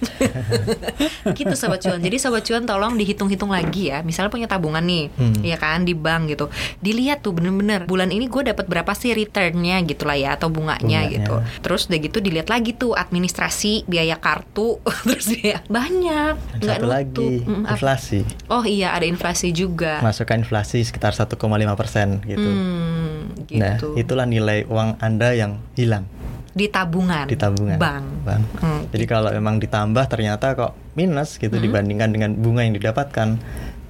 gitu 1.38 1.54
sobat 1.54 1.82
cuan. 1.82 2.00
Jadi 2.00 2.16
sobat 2.16 2.42
cuan 2.42 2.64
tolong 2.64 2.94
dihitung-hitung 2.96 3.50
lagi 3.50 3.90
ya. 3.90 4.00
Misalnya 4.02 4.30
punya 4.30 4.48
tabungan 4.48 4.82
nih, 4.82 5.04
Hmm. 5.12 5.42
ya 5.44 5.56
kan 5.56 5.84
di 5.84 5.92
bank 5.92 6.32
gitu. 6.32 6.46
Dilihat 6.78 7.20
tuh 7.20 7.34
bener-bener 7.34 7.81
bulan 7.82 8.08
ini 8.08 8.26
gue 8.26 8.42
dapat 8.44 8.64
berapa 8.64 8.92
sih 8.92 9.12
returnnya 9.12 9.80
gitu 9.82 10.02
lah 10.02 10.14
ya 10.14 10.30
atau 10.32 10.46
bunganya, 10.46 10.80
Bunganya. 11.02 11.14
gitu. 11.16 11.34
Terus 11.60 11.86
udah 11.86 11.98
gitu 12.00 12.18
dilihat 12.18 12.48
lagi 12.48 12.72
tuh 12.72 12.92
administrasi, 12.92 13.84
biaya 13.84 14.16
kartu, 14.16 14.78
terus 15.06 15.30
biaya 15.30 15.60
banyak. 15.64 16.34
Nggak 16.56 16.68
satu 16.72 16.82
nutup. 16.82 16.92
lagi 16.92 17.30
Mm, 17.42 17.64
inflasi. 17.66 18.20
Oh 18.46 18.62
iya 18.62 18.90
ada 18.90 19.04
inflasi 19.04 19.50
juga. 19.50 19.98
Masukkan 20.00 20.38
inflasi 20.38 20.80
sekitar 20.80 21.12
1,5 21.12 21.38
persen 21.72 22.18
gitu. 22.22 22.42
Hmm, 22.42 23.32
Nah, 23.52 23.76
gitu. 23.76 23.94
itulah 23.94 24.24
nilai 24.24 24.64
uang 24.64 24.98
Anda 24.98 25.32
yang 25.32 25.58
hilang 25.72 26.04
di 26.50 26.68
tabungan. 26.68 27.24
di 27.24 27.34
tabungan. 27.34 27.80
Bank. 27.80 28.04
Bank. 28.22 28.44
Hmm, 28.58 28.82
Jadi 28.88 29.04
kalau 29.06 29.30
memang 29.30 29.56
ditambah 29.56 30.04
ternyata 30.06 30.52
kok 30.52 30.76
minus 30.92 31.36
gitu 31.36 31.56
dibandingkan 31.56 32.12
dengan 32.12 32.30
bunga 32.34 32.60
yang 32.60 32.76
didapatkan, 32.76 33.40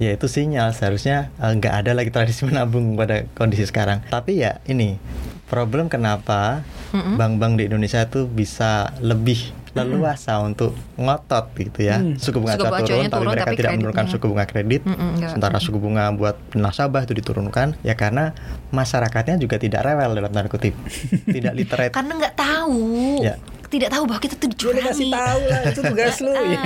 ya 0.03 0.19
itu 0.19 0.27
sinyal 0.27 0.75
seharusnya 0.75 1.31
eh, 1.39 1.53
nggak 1.55 1.75
ada 1.87 1.93
lagi 1.95 2.11
tradisi 2.11 2.43
menabung 2.49 2.99
pada 2.99 3.27
kondisi 3.39 3.63
sekarang. 3.63 4.03
Tapi 4.11 4.43
ya 4.43 4.59
ini 4.67 4.99
problem 5.47 5.87
kenapa 5.93 6.65
Mm-mm. 6.91 7.21
bank-bank 7.21 7.61
di 7.61 7.65
Indonesia 7.69 8.03
itu 8.03 8.25
bisa 8.27 8.91
lebih 8.99 9.63
leluasa 9.73 10.37
untuk 10.45 10.77
ngotot 11.01 11.57
gitu 11.57 11.89
ya. 11.89 11.97
Hmm. 11.97 12.21
Suku 12.21 12.45
bunga 12.45 12.61
Suku 12.61 12.69
bunga 12.69 12.77
turun, 12.77 12.85
acuannya 12.85 13.09
tapi 13.09 13.17
turun, 13.17 13.33
mereka 13.33 13.49
tapi 13.49 13.57
tidak 13.57 13.73
menurunkan 13.81 14.07
suku 14.13 14.25
bunga 14.29 14.45
kredit. 14.45 14.83
Enggak. 14.85 15.31
Sementara 15.33 15.59
suku 15.65 15.79
bunga 15.81 16.05
buat 16.13 16.37
nasabah 16.53 17.03
itu 17.09 17.17
diturunkan, 17.17 17.81
ya 17.81 17.97
karena 17.97 18.37
masyarakatnya 18.69 19.41
juga 19.41 19.57
tidak 19.57 19.81
rewel 19.89 20.13
dalam 20.13 20.29
tanda 20.29 20.49
kutip, 20.53 20.77
tidak 21.37 21.53
literate. 21.57 21.93
Karena 21.97 22.13
nggak 22.21 22.37
tahu. 22.37 22.81
Ya. 23.25 23.41
Tidak 23.73 23.88
tahu 23.88 24.05
bahwa 24.05 24.21
kita 24.21 24.37
tuh 24.37 24.52
Gue 24.52 24.76
udah 24.76 24.85
kasih 24.93 25.09
dicurangi. 25.09 25.17
tahu 25.17 25.41
lah 25.49 25.61
itu 25.64 25.81
tugas 25.81 26.17
lu 26.21 26.33
ya. 26.37 26.62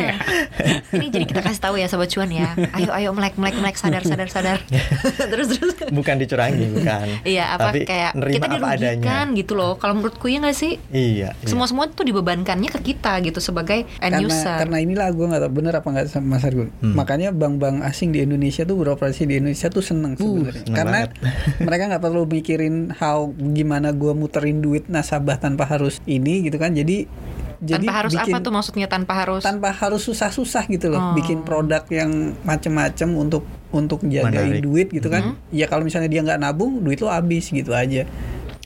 Ini 0.90 1.06
jadi 1.06 1.24
kita 1.24 1.40
kasih 1.40 1.60
tahu 1.62 1.74
ya 1.78 1.86
sobat 1.86 2.10
cuan 2.10 2.28
ya. 2.28 2.50
Ayo 2.74 2.90
ayo 2.90 3.08
melek 3.14 3.38
melek 3.38 3.56
melek 3.62 3.76
sadar 3.78 4.02
sadar 4.02 4.26
sadar. 4.26 4.58
terus 5.32 5.54
terus. 5.54 5.74
bukan 5.94 6.18
dicurangi 6.18 6.66
bukan 6.74 7.06
Iya 7.22 7.54
apa 7.54 7.70
tapi 7.70 7.86
kayak 7.86 8.12
kita 8.18 8.46
dirugikan 8.50 9.26
gitu 9.38 9.52
loh. 9.54 9.78
Kalau 9.78 9.94
menurutku 9.94 10.26
ya 10.26 10.42
nggak 10.42 10.56
sih? 10.56 10.82
iya, 10.90 11.30
iya. 11.30 11.46
Semua 11.46 11.70
semua 11.70 11.86
tuh 11.86 12.02
dibebankannya 12.02 12.74
ke 12.74 12.80
kita 12.82 13.22
gitu 13.22 13.38
sebagai 13.38 13.86
end 14.02 14.12
karena 14.18 14.26
user. 14.26 14.56
karena 14.66 14.76
inilah 14.82 15.08
gue 15.14 15.26
nggak 15.30 15.42
tahu 15.46 15.52
bener 15.62 15.72
apa 15.78 15.88
nggak 15.94 16.06
sama 16.10 16.26
Mas 16.36 16.42
Argun. 16.42 16.68
Hmm. 16.82 16.94
Makanya 16.98 17.30
bank-bank 17.30 17.86
asing 17.86 18.10
di 18.10 18.26
Indonesia 18.26 18.66
tuh 18.66 18.74
beroperasi 18.74 19.30
di 19.30 19.38
Indonesia 19.38 19.70
tuh 19.70 19.84
seneng 19.84 20.18
sebenarnya. 20.18 20.66
seneng 20.66 20.74
karena 20.74 20.98
banget. 21.06 21.10
mereka 21.70 21.82
nggak 21.94 22.02
perlu 22.02 22.22
mikirin 22.26 22.74
how 22.98 23.30
gimana 23.30 23.94
gue 23.94 24.10
muterin 24.10 24.58
duit 24.58 24.90
nasabah 24.90 25.38
tanpa 25.38 25.68
harus 25.70 26.02
ini 26.08 26.42
gitu 26.42 26.58
kan. 26.58 26.74
Jadi 26.74 26.95
jadi 27.58 27.82
tanpa 27.82 27.92
harus 27.98 28.12
bikin- 28.12 28.30
apa 28.30 28.38
tuh 28.38 28.52
maksudnya 28.52 28.86
tanpa 28.86 29.12
harus 29.16 29.42
tanpa 29.42 29.68
harus 29.72 30.02
susah-susah 30.02 30.64
gitu 30.68 30.86
loh 30.86 31.00
Oh. 31.02 31.14
bikin 31.14 31.40
produk 31.40 31.82
yang 31.88 32.10
macem-macem 32.42 33.08
untuk 33.10 33.42
untuk 33.70 34.00
jagain 34.02 34.28
Menarik. 34.30 34.62
duit 34.62 34.88
gitu 34.90 35.08
kan 35.08 35.22
Mm-hmm. 35.26 35.52
ya 35.52 35.66
kalau 35.66 35.82
misalnya 35.82 36.06
dia 36.06 36.20
nggak 36.20 36.36
nabung 36.38 36.80
duit 36.80 36.96
lo 36.98 37.08
habis 37.08 37.48
gitu 37.48 37.72
aja 37.72 38.04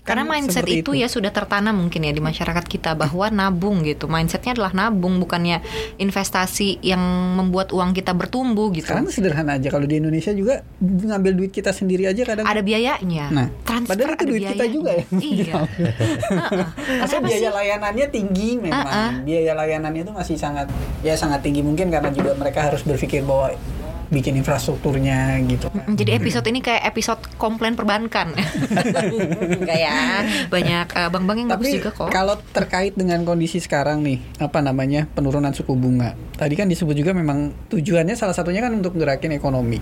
Karena 0.01 0.25
Kan 0.25 0.33
mindset 0.33 0.65
seperti 0.65 0.81
itu, 0.81 0.91
ya 0.97 1.07
sudah 1.07 1.29
tertanam 1.29 1.77
mungkin 1.77 2.01
ya 2.05 2.13
di 2.13 2.23
masyarakat 2.23 2.65
kita 2.65 2.97
bahwa 2.97 3.29
nabung 3.29 3.85
gitu. 3.85 4.09
Mindsetnya 4.09 4.57
adalah 4.57 4.73
nabung 4.73 5.21
bukannya 5.21 5.61
investasi 6.01 6.81
yang 6.81 7.01
membuat 7.37 7.71
uang 7.71 7.93
kita 7.93 8.17
bertumbuh 8.17 8.73
gitu. 8.73 8.89
sekarang 8.89 9.13
sederhana 9.13 9.61
aja 9.61 9.69
kalau 9.69 9.85
di 9.85 10.01
Indonesia 10.01 10.33
juga 10.33 10.65
ngambil 10.81 11.33
duit 11.37 11.53
kita 11.53 11.71
sendiri 11.71 12.09
aja 12.09 12.25
kadang 12.25 12.45
Ada 12.49 12.61
biayanya. 12.65 13.27
Nah, 13.31 13.47
Transfer 13.63 13.93
padahal 13.93 14.15
itu 14.17 14.25
duit 14.27 14.43
kita 14.43 14.55
biayanya. 14.57 14.73
juga 14.75 14.91
ya. 14.97 15.05
Iya. 15.21 15.55
Masa 17.01 17.17
Kenapa 17.17 17.27
biaya 17.29 17.49
sih? 17.49 17.57
layanannya 17.57 18.07
tinggi 18.09 18.51
memang. 18.59 18.87
Ah, 18.87 19.09
ah. 19.09 19.13
Biaya 19.23 19.53
layanannya 19.55 20.03
itu 20.03 20.13
masih 20.13 20.37
sangat 20.41 20.67
ya 21.05 21.15
sangat 21.15 21.45
tinggi 21.45 21.61
mungkin 21.61 21.93
karena 21.93 22.11
juga 22.11 22.33
mereka 22.35 22.67
harus 22.67 22.83
berpikir 22.83 23.23
bahwa 23.23 23.53
bikin 24.11 24.35
infrastrukturnya 24.43 25.39
gitu 25.47 25.71
kan. 25.71 25.87
Jadi 25.95 26.11
episode 26.19 26.47
ini 26.51 26.61
kayak 26.61 26.83
episode 26.91 27.23
komplain 27.39 27.79
perbankan. 27.79 28.35
Enggak 29.63 29.79
ya. 29.79 30.27
Banyak 30.51 30.87
eh, 30.99 31.09
bank-bank 31.09 31.39
yang 31.39 31.51
bagus 31.55 31.67
Tapi 31.71 31.79
juga 31.79 31.91
kok. 31.95 32.11
kalau 32.11 32.35
terkait 32.51 32.99
dengan 32.99 33.23
kondisi 33.23 33.63
sekarang 33.63 34.03
nih, 34.03 34.19
apa 34.43 34.59
namanya 34.61 35.07
penurunan 35.07 35.55
suku 35.55 35.73
bunga. 35.79 36.19
Tadi 36.35 36.55
kan 36.59 36.67
disebut 36.67 36.99
juga 36.99 37.15
memang 37.15 37.55
tujuannya 37.71 38.19
salah 38.19 38.35
satunya 38.35 38.61
kan 38.61 38.75
untuk 38.75 38.99
gerakin 38.99 39.31
ekonomi. 39.31 39.79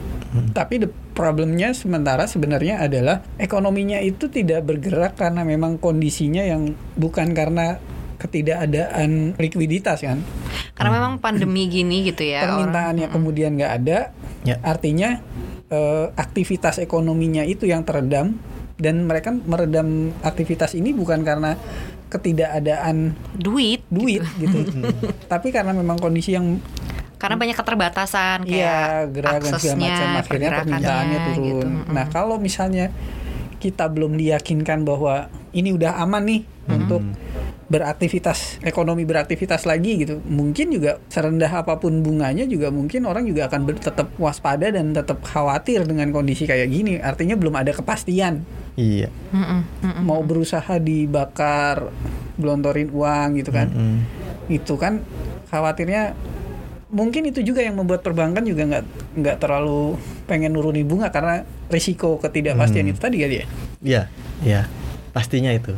Tapi 0.52 0.84
the 0.84 0.88
problemnya 1.16 1.72
sementara 1.72 2.28
sebenarnya 2.28 2.84
adalah 2.84 3.24
ekonominya 3.40 3.98
itu 4.04 4.28
tidak 4.28 4.68
bergerak 4.68 5.16
karena 5.16 5.42
memang 5.42 5.80
kondisinya 5.80 6.44
yang 6.44 6.76
bukan 6.94 7.32
karena 7.32 7.80
ketidakadaan 8.18 9.34
likuiditas 9.34 9.98
kan. 10.00 10.18
Karena 10.74 10.90
memang 10.92 11.12
pandemi 11.18 11.66
gini 11.66 12.02
gitu 12.04 12.22
ya. 12.22 12.44
orang- 12.44 12.68
Permintaannya 12.68 13.06
kemudian 13.08 13.50
nggak 13.54 13.72
ada, 13.76 13.98
Ya. 14.42 14.58
artinya 14.60 15.18
eh, 15.66 16.06
aktivitas 16.14 16.78
ekonominya 16.78 17.42
itu 17.42 17.64
yang 17.64 17.84
teredam 17.84 18.40
dan 18.74 19.04
mereka 19.04 19.34
meredam 19.34 20.16
aktivitas 20.20 20.72
ini 20.72 20.90
bukan 20.90 21.20
karena 21.20 21.60
ketidakadaan 22.08 23.12
duit 23.34 23.84
duit 23.86 24.24
gitu, 24.36 24.64
tapi 25.32 25.52
karena 25.52 25.70
memang 25.72 25.96
kondisi 25.96 26.32
yang 26.32 26.56
karena 27.18 27.36
banyak 27.36 27.52
keterbatasan 27.52 28.38
kayak 28.42 28.56
iya 28.56 28.80
gerak 29.04 29.42
dan 29.42 29.52
segala 29.52 29.76
macam 29.76 30.06
akhirnya 30.16 30.50
permintaannya 30.56 31.18
turun. 31.26 31.44
gitu. 31.44 31.66
Nah 31.90 32.04
kalau 32.08 32.36
misalnya 32.38 32.88
kita 33.58 33.90
belum 33.90 34.14
diyakinkan 34.14 34.86
bahwa 34.86 35.26
ini 35.50 35.74
udah 35.74 35.98
aman 35.98 36.22
nih 36.24 36.40
untuk 36.66 37.02
beraktivitas 37.68 38.56
ekonomi 38.60 39.04
beraktivitas 39.04 39.62
lagi 39.62 40.00
gitu 40.00 40.24
mungkin 40.24 40.72
juga 40.72 40.96
serendah 41.06 41.52
apa 41.52 41.76
pun 41.76 42.00
bunganya 42.00 42.44
juga 42.44 42.68
mungkin 42.68 43.04
orang 43.04 43.28
juga 43.28 43.46
akan 43.46 43.60
ber- 43.62 43.76
tetap 43.78 44.08
waspada 44.16 44.68
dan 44.68 44.90
tetap 44.90 45.20
khawatir 45.20 45.84
dengan 45.84 46.08
kondisi 46.08 46.44
kayak 46.44 46.64
gini 46.66 46.96
artinya 46.96 47.36
belum 47.36 47.52
ada 47.54 47.70
kepastian 47.70 48.40
iya 48.74 49.12
Mm-mm, 49.30 49.84
mm-mm. 49.84 50.02
mau 50.02 50.24
berusaha 50.24 50.80
dibakar 50.80 51.92
gelontorin 52.34 52.88
uang 52.88 53.36
gitu 53.36 53.50
kan 53.50 53.68
Mm. 53.68 53.98
itu 54.48 54.74
kan 54.74 55.04
khawatirnya 55.46 56.16
mungkin 56.88 57.28
itu 57.28 57.44
juga 57.44 57.60
yang 57.60 57.76
membuat 57.76 58.00
perbankan 58.00 58.40
juga 58.42 58.64
nggak 58.64 58.84
nggak 59.14 59.36
terlalu 59.38 60.00
pengen 60.24 60.56
nurunin 60.56 60.88
bunga 60.88 61.12
karena 61.12 61.44
risiko 61.68 62.16
ketidakpastian 62.16 62.88
Hmm. 62.88 62.92
itu 62.92 62.98
tadi 62.98 63.16
kan 63.18 63.28
ya 63.30 63.44
Iya, 63.78 64.02
iya, 64.40 64.60
pastinya 65.12 65.52
itu. 65.52 65.76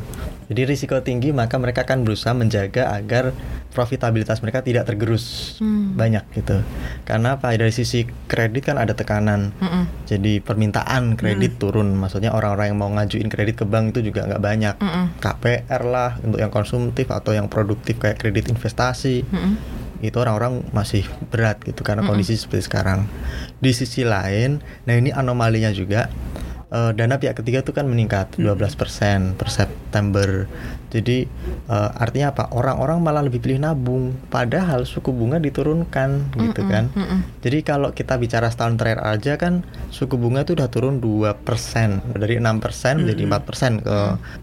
Jadi 0.51 0.67
risiko 0.67 0.99
tinggi 0.99 1.31
maka 1.31 1.63
mereka 1.63 1.87
akan 1.87 2.03
berusaha 2.03 2.35
menjaga 2.35 2.91
agar 2.91 3.31
profitabilitas 3.71 4.43
mereka 4.43 4.67
tidak 4.67 4.83
tergerus 4.83 5.55
Hmm. 5.63 5.95
banyak 5.95 6.27
gitu. 6.35 6.59
Karena 7.07 7.39
apa? 7.39 7.55
Dari 7.55 7.71
sisi 7.71 8.03
kredit 8.27 8.67
kan 8.67 8.75
ada 8.75 8.99
tekanan. 8.99 9.55
Mm-mm. 9.63 9.85
Jadi 10.11 10.43
permintaan 10.43 11.15
kredit 11.15 11.63
turun, 11.63 11.95
maksudnya 11.95 12.35
orang-orang 12.35 12.75
yang 12.75 12.79
mau 12.83 12.91
ngajuin 12.91 13.31
kredit 13.31 13.63
ke 13.63 13.65
bank 13.65 13.95
itu 13.95 14.11
juga 14.11 14.27
nggak 14.27 14.43
banyak. 14.43 14.75
Mm-mm. 14.83 15.05
KPR 15.23 15.83
lah 15.87 16.19
untuk 16.19 16.43
yang 16.43 16.51
konsumtif 16.51 17.07
atau 17.15 17.31
yang 17.31 17.47
produktif 17.47 18.03
kayak 18.03 18.19
kredit 18.19 18.51
investasi 18.51 19.23
Mm-mm. 19.23 19.55
itu 20.03 20.17
orang-orang 20.19 20.67
masih 20.75 21.07
berat 21.31 21.63
gitu 21.63 21.87
karena 21.87 22.03
kondisi 22.03 22.35
seperti 22.35 22.67
sekarang. 22.67 23.07
Di 23.63 23.71
sisi 23.71 24.03
lain, 24.03 24.59
nah 24.83 24.99
ini 24.99 25.15
anomalinya 25.15 25.71
juga 25.71 26.11
eh, 26.71 26.91
dana 26.95 27.19
pihak 27.19 27.39
ketiga 27.39 27.61
itu 27.63 27.75
kan 27.75 27.87
meningkat 27.87 28.35
12% 28.39 29.37
per 29.37 29.49
September. 29.51 30.47
Jadi 30.91 31.27
eh, 31.71 31.91
artinya 31.95 32.35
apa? 32.35 32.51
Orang-orang 32.51 32.99
malah 32.99 33.23
lebih 33.23 33.39
pilih 33.39 33.63
nabung 33.63 34.15
padahal 34.27 34.83
suku 34.83 35.15
bunga 35.15 35.39
diturunkan 35.39 36.35
gitu 36.35 36.61
Mm-mm, 36.67 36.73
kan. 36.73 36.85
mm-mm. 36.91 37.21
Jadi 37.43 37.59
kalau 37.63 37.95
kita 37.95 38.19
bicara 38.19 38.51
setahun 38.51 38.75
terakhir 38.75 39.01
aja 39.07 39.33
kan 39.39 39.63
suku 39.95 40.19
bunga 40.19 40.43
itu 40.43 40.59
udah 40.59 40.67
turun 40.67 40.99
2% 40.99 41.39
dari 42.19 42.43
6% 42.43 43.07
menjadi 43.07 43.23
4% 43.23 43.87
ke 43.87 43.99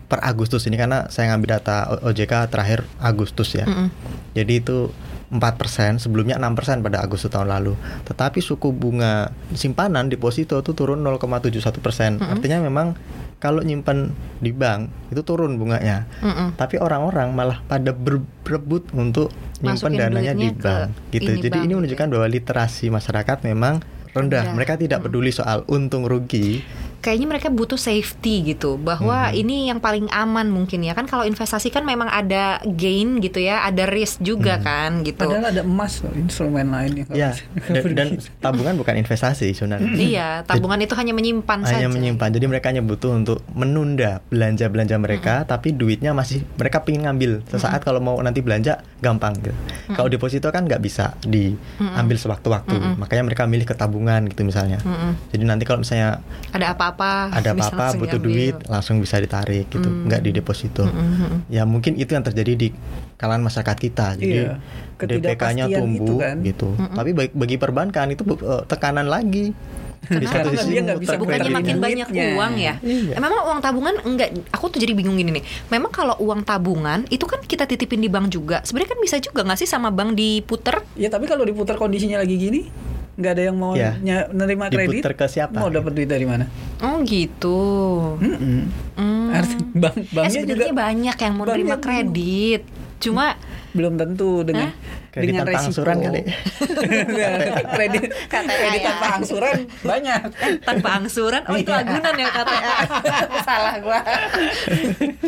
per 0.07 0.19
Agustus 0.23 0.63
ini 0.71 0.79
karena 0.79 1.11
saya 1.11 1.35
ngambil 1.35 1.59
data 1.59 1.99
OJK 2.03 2.47
terakhir 2.47 2.87
Agustus 3.03 3.55
ya. 3.55 3.67
Mm-mm. 3.67 3.91
Jadi 4.35 4.53
itu 4.63 4.91
4%, 5.27 5.99
sebelumnya 5.99 6.39
6% 6.39 6.79
pada 6.79 7.03
Agustus 7.03 7.27
tahun 7.27 7.51
lalu. 7.51 7.75
Tetapi 8.07 8.39
suku 8.39 8.71
bunga 8.71 9.35
simpanan 9.51 10.07
deposito 10.07 10.55
itu 10.59 10.71
turun 10.71 11.03
0,71%. 11.03 12.23
Artinya 12.23 12.63
memang 12.63 12.95
kalau 13.37 13.61
nyimpan 13.61 14.15
di 14.41 14.49
bank 14.55 15.11
itu 15.13 15.21
turun 15.21 15.59
bunganya. 15.61 16.07
Mm-mm. 16.23 16.57
Tapi 16.57 16.81
orang-orang 16.81 17.35
malah 17.35 17.59
pada 17.67 17.93
ber- 17.93 18.23
berebut 18.41 18.89
untuk 18.95 19.29
nyimpan 19.59 19.91
dananya 19.93 20.33
di 20.33 20.49
bank 20.55 20.89
gitu. 21.11 21.29
ini 21.35 21.43
Jadi 21.43 21.57
bank 21.59 21.65
ini 21.65 21.67
gitu 21.67 21.77
menunjukkan 21.83 22.07
bahwa 22.07 22.27
literasi 22.31 22.85
masyarakat 22.89 23.37
memang 23.45 23.83
rendah. 24.15 24.47
Rendah. 24.47 24.55
Mereka 24.57 24.73
tidak 24.81 24.99
peduli 25.05 25.29
soal 25.29 25.67
untung 25.69 26.09
rugi 26.09 26.63
kayaknya 26.99 27.27
mereka 27.29 27.47
butuh 27.47 27.75
safety 27.75 28.41
gitu 28.47 28.75
bahwa 28.75 29.29
Mhm. 29.29 29.35
ini 29.37 29.55
yang 29.67 29.77
paling 29.77 30.09
aman 30.09 30.47
mungkin 30.47 30.81
ya 30.81 30.91
kan 30.91 31.05
kalau 31.05 31.23
investasi 31.23 31.69
kan 31.69 31.81
memang 31.81 32.07
ada 32.07 32.57
gain 32.65 33.17
gitu 33.17 33.39
ya 33.39 33.61
ada 33.61 33.85
risk 33.85 34.19
juga 34.19 34.57
Mhm. 34.57 34.63
kan 34.63 34.91
gitu 35.01 35.23
Padahal 35.23 35.47
ada 35.47 35.61
emas 35.61 35.99
loh, 35.99 36.13
instrumen 36.13 36.67
lain 36.67 36.91
yang 36.95 37.07
Ya, 37.09 37.29
dan, 37.63 37.83
dan 37.97 38.07
tabungan 38.39 38.75
bukan 38.75 38.95
investasi 38.95 39.51
sebenarnya. 39.51 39.93
iya 39.93 40.27
tabungan 40.43 40.77
itu 40.79 40.93
hanya 40.93 41.11
menyimpan 41.11 41.63
hanya 41.63 41.81
saja 41.81 41.87
menyimpan. 41.87 42.29
Jadi 42.29 42.45
mereka 42.45 42.65
hanya 42.67 42.81
butuh 42.81 43.13
untuk 43.13 43.39
menunda 43.51 44.19
belanja-belanja 44.27 44.95
mereka, 44.95 45.33
tapi 45.43 45.71
duitnya 45.71 46.11
masih 46.11 46.43
mereka 46.53 46.81
pingin 46.81 47.03
ngambil 47.03 47.45
sesaat 47.45 47.79
kalau 47.79 47.99
mau 47.99 48.17
nanti 48.17 48.39
belanja 48.39 48.79
gampang 48.97 49.37
gitu. 49.37 49.53
Kalau 49.89 50.07
deposito 50.07 50.49
kan 50.49 50.63
nggak 50.63 50.79
bisa 50.79 51.13
diambil 51.21 52.17
sewaktu-waktu, 52.17 52.75
makanya 52.97 53.23
mereka 53.23 53.43
milih 53.43 53.63
ke 53.63 53.73
tabungan 53.73 54.25
gitu 54.25 54.41
misalnya. 54.43 54.81
Mm-mm. 54.81 55.13
Jadi 55.29 55.43
nanti 55.43 55.63
kalau 55.63 55.79
misalnya 55.79 56.19
ada 56.49 56.73
apa-apa 56.89 57.33
ada 57.33 57.51
bisa 57.51 57.69
apa-apa 57.69 57.97
butuh 57.97 58.15
diambil. 58.15 58.35
duit 58.47 58.55
langsung 58.65 58.95
bisa 58.97 59.15
ditarik 59.17 59.65
gitu, 59.67 59.85
nggak 59.85 60.21
di 60.21 60.31
deposito. 60.31 60.83
Mm-mm. 60.83 61.47
Ya 61.47 61.63
mungkin 61.63 61.95
itu 61.95 62.09
yang 62.09 62.21
terjadi 62.21 62.53
di 62.53 62.67
kalangan 63.15 63.45
masyarakat 63.45 63.77
kita. 63.77 64.07
Jadi 64.15 64.37
Iya, 64.39 64.55
DPK-nya 64.95 64.95
ketidakpastian 65.67 65.69
tumbuh 65.73 66.07
itu 66.07 66.13
kan. 66.17 66.35
gitu. 66.41 66.69
Tapi 66.73 67.09
bagi, 67.13 67.55
perbankan 67.55 68.07
itu 68.09 68.23
eh, 68.25 68.63
tekanan 68.65 69.05
lagi. 69.05 69.51
Di 69.97 70.23
Karena 70.23 70.53
dia 70.55 70.81
nggak 70.85 70.99
bisa 71.01 71.15
bukannya 71.17 71.41
Bukan 71.43 71.57
makin 71.57 71.75
duitnya. 71.75 72.05
banyak 72.05 72.37
uang 72.37 72.53
ya 72.55 72.73
Iya. 72.79 73.13
Memang 73.17 73.31
uang 73.43 73.59
tabungan 73.59 73.95
enggak 73.99 74.29
aku 74.49 74.69
tuh 74.69 74.79
jadi 74.79 74.93
bingung 74.93 75.17
gini 75.17 75.35
nih 75.35 75.43
memang 75.67 75.91
kalau 75.91 76.15
uang 76.17 76.47
tabungan 76.47 77.03
itu 77.09 77.25
kan 77.25 77.41
kita 77.41 77.65
titipin 77.65 77.99
di 77.99 78.07
bank 78.07 78.31
juga 78.31 78.61
sebenarnya 78.61 78.93
kan 78.93 78.99
bisa 79.01 79.17
juga 79.19 79.43
nggak 79.43 79.57
sih 79.57 79.67
sama 79.67 79.89
bank 79.89 80.15
diputer 80.15 80.79
Ya 80.95 81.09
tapi 81.09 81.25
kalau 81.25 81.43
diputar 81.43 81.75
kondisinya 81.75 82.21
lagi 82.21 82.39
gini, 82.39 82.69
nggak 83.17 83.31
ada 83.33 83.43
yang 83.49 83.57
mau 83.57 83.73
Ya. 83.73 83.97
nerima 84.29 84.69
kredit. 84.69 85.01
Ke 85.03 85.25
siapa? 85.25 85.57
Mau 85.57 85.73
dapat 85.73 85.91
duit 85.91 86.07
dari 86.07 86.23
mana? 86.23 86.45
oh 86.77 87.01
gitu 87.01 87.59
Mm-mm. 88.21 88.59
Hmm. 88.93 89.33
Arti 89.33 89.55
bank 89.73 89.95
eh, 89.97 90.05
banknya 90.13 90.41
juga 90.45 90.53
sebenarnya 90.69 90.75
banyak 90.77 91.17
yang 91.17 91.33
mau 91.33 91.45
nerima 91.45 91.75
kredit 91.77 92.61
cuma 92.97 93.37
belum 93.73 93.93
tentu 93.93 94.41
dengan 94.41 94.73
Kredit 95.17 95.27
dengan 95.27 95.43
tanpa 95.43 95.51
resiko. 95.51 95.67
angsuran 95.67 95.97
kali. 95.99 96.21
kredit 97.75 98.03
KTA. 98.29 98.53
kredit 98.53 98.81
tanpa 98.83 99.07
angsuran 99.13 99.55
banyak. 99.81 100.21
tanpa 100.61 100.89
angsuran 100.95 101.41
oh 101.43 101.55
itu 101.55 101.71
agunan 101.71 102.13
ya 102.13 102.29
KTA 102.29 102.75
salah 103.47 103.75
gua 103.81 103.99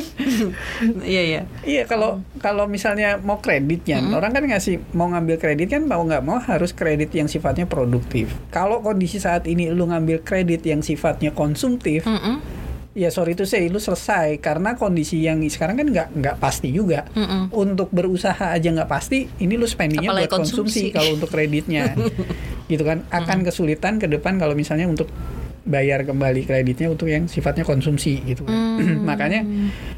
iya 1.06 1.22
iya 1.26 1.42
Iya 1.62 1.84
kalau 1.86 2.22
kalau 2.40 2.66
misalnya 2.66 3.20
mau 3.20 3.40
kreditnya 3.40 4.02
orang 4.10 4.32
kan 4.32 4.44
ngasih 4.46 4.82
mau 4.94 5.10
ngambil 5.10 5.38
kredit 5.38 5.68
kan 5.70 5.84
mau 5.86 6.02
nggak 6.02 6.24
mau 6.24 6.38
harus 6.40 6.72
kredit 6.72 7.12
yang 7.12 7.28
sifatnya 7.28 7.66
produktif. 7.66 8.32
Kalau 8.50 8.80
kondisi 8.80 9.18
saat 9.18 9.46
ini 9.46 9.70
lu 9.70 9.88
ngambil 9.88 10.22
kredit 10.22 10.64
yang 10.64 10.80
sifatnya 10.80 11.32
konsumtif, 11.32 12.06
Mm-mm. 12.06 12.40
Ya 13.00 13.08
sorry 13.16 13.32
itu 13.32 13.48
say 13.48 13.72
lu 13.72 13.80
selesai 13.80 14.44
karena 14.44 14.76
kondisi 14.76 15.24
yang 15.24 15.40
sekarang 15.48 15.80
kan 15.80 15.88
nggak 15.88 16.08
nggak 16.20 16.36
pasti 16.44 16.76
juga. 16.76 17.08
Mm-mm. 17.16 17.48
Untuk 17.56 17.88
berusaha 17.96 18.52
aja 18.52 18.68
nggak 18.68 18.92
pasti, 18.92 19.24
ini 19.40 19.56
lu 19.56 19.64
spendingnya 19.64 20.12
Apalagi 20.12 20.28
buat 20.28 20.36
konsumsi 20.44 20.92
konsumsi. 20.92 20.96
kalau 20.96 21.12
untuk 21.16 21.32
kreditnya, 21.32 21.96
gitu 22.72 22.84
kan 22.84 23.08
akan 23.08 23.48
kesulitan 23.48 24.04
ke 24.04 24.12
depan 24.12 24.36
kalau 24.36 24.52
misalnya 24.52 24.92
untuk 24.92 25.08
bayar 25.64 26.04
kembali 26.04 26.44
kreditnya 26.44 26.92
untuk 26.92 27.08
yang 27.08 27.32
sifatnya 27.32 27.64
konsumsi 27.64 28.20
gitu 28.28 28.44
kan. 28.44 28.84
Hmm. 28.84 29.06
Makanya 29.10 29.48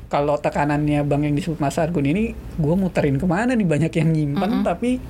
kalau 0.06 0.38
tekanannya 0.38 1.02
bank 1.02 1.22
yang 1.26 1.34
disebut 1.34 1.58
Mas 1.58 1.82
Argun 1.82 2.06
ini, 2.06 2.38
gue 2.38 2.76
muterin 2.78 3.18
ke 3.18 3.26
mana 3.26 3.58
nih 3.58 3.66
banyak 3.66 3.92
yang 3.98 4.10
nyimpen 4.14 4.62
tapi 4.62 5.02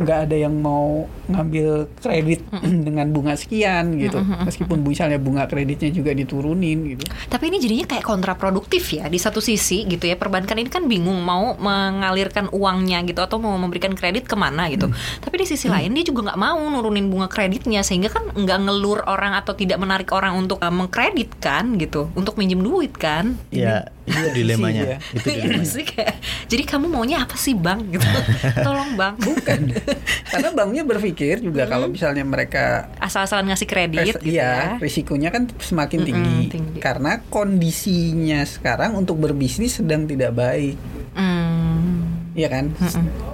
nggak 0.00 0.18
ada 0.28 0.36
yang 0.48 0.54
mau 0.56 1.04
ngambil 1.28 1.92
kredit 2.00 2.40
dengan 2.86 3.12
bunga 3.12 3.36
sekian 3.36 4.00
gitu. 4.00 4.18
Meskipun 4.20 4.80
misalnya 4.80 5.20
bunga 5.20 5.44
kreditnya 5.44 5.92
juga 5.92 6.16
diturunin 6.16 6.96
gitu. 6.96 7.04
Tapi 7.28 7.52
ini 7.52 7.60
jadinya 7.60 7.86
kayak 7.86 8.04
kontraproduktif 8.04 8.96
ya 8.96 9.06
di 9.12 9.20
satu 9.20 9.44
sisi 9.44 9.84
gitu 9.84 10.08
ya 10.08 10.16
perbankan 10.16 10.56
ini 10.56 10.70
kan 10.72 10.88
bingung 10.88 11.20
mau 11.20 11.54
mengalirkan 11.60 12.48
uangnya 12.50 13.04
gitu 13.04 13.20
atau 13.20 13.36
mau 13.36 13.52
memberikan 13.60 13.92
kredit 13.92 14.24
ke 14.24 14.36
mana 14.36 14.72
gitu. 14.72 14.88
Tapi 15.20 15.34
di 15.44 15.46
sisi 15.46 15.68
lain 15.68 15.92
dia 15.92 16.08
juga 16.08 16.32
nggak 16.32 16.40
mau 16.40 16.60
nurunin 16.72 17.12
bunga 17.12 17.28
kreditnya 17.28 17.84
sehingga 17.84 18.08
kan 18.08 18.32
nggak 18.32 18.58
ngelur 18.64 19.04
orang 19.04 19.36
atau 19.36 19.52
tidak 19.52 19.76
menarik 19.76 20.08
orang 20.16 20.40
untuk 20.40 20.56
uh, 20.64 20.72
mengkreditkan 20.72 21.76
gitu 21.76 22.08
untuk 22.16 22.40
minjem 22.40 22.64
duit 22.64 22.96
kan. 22.96 23.36
Ya, 23.52 23.92
itu 24.02 24.28
dilemanya. 24.38 24.82
ya. 24.84 24.96
Itu 25.12 25.28
Iya 25.28 25.42
dilemanya. 25.44 25.68
sih 25.68 25.84
kayak. 25.84 26.14
Jadi 26.46 26.62
kamu 26.64 26.86
maunya 26.86 27.22
apa 27.22 27.34
sih 27.34 27.54
bang 27.54 27.78
gitu? 27.88 28.02
Tolong 28.66 28.94
bang. 28.94 29.14
Bukan. 29.16 29.60
Karena 30.32 30.48
banknya 30.50 30.82
berpikir 30.82 31.38
juga 31.38 31.64
kalau 31.64 31.86
misalnya 31.86 32.22
mereka 32.22 32.90
Asal-asalan 32.98 33.48
ngasih 33.48 33.68
kredit 33.68 34.18
gitu 34.18 34.18
iya, 34.24 34.76
ya. 34.76 34.82
risikonya 34.82 35.28
kan 35.28 35.46
semakin 35.54 36.00
tinggi. 36.02 36.38
tinggi. 36.50 36.78
Karena 36.78 37.22
kondisinya 37.26 38.42
sekarang 38.42 38.94
untuk 38.94 39.18
berbisnis 39.18 39.78
sedang 39.78 40.04
tidak 40.04 40.32
baik. 40.32 40.74
Hmm. 41.12 42.08
Iya 42.32 42.48
kan? 42.48 42.72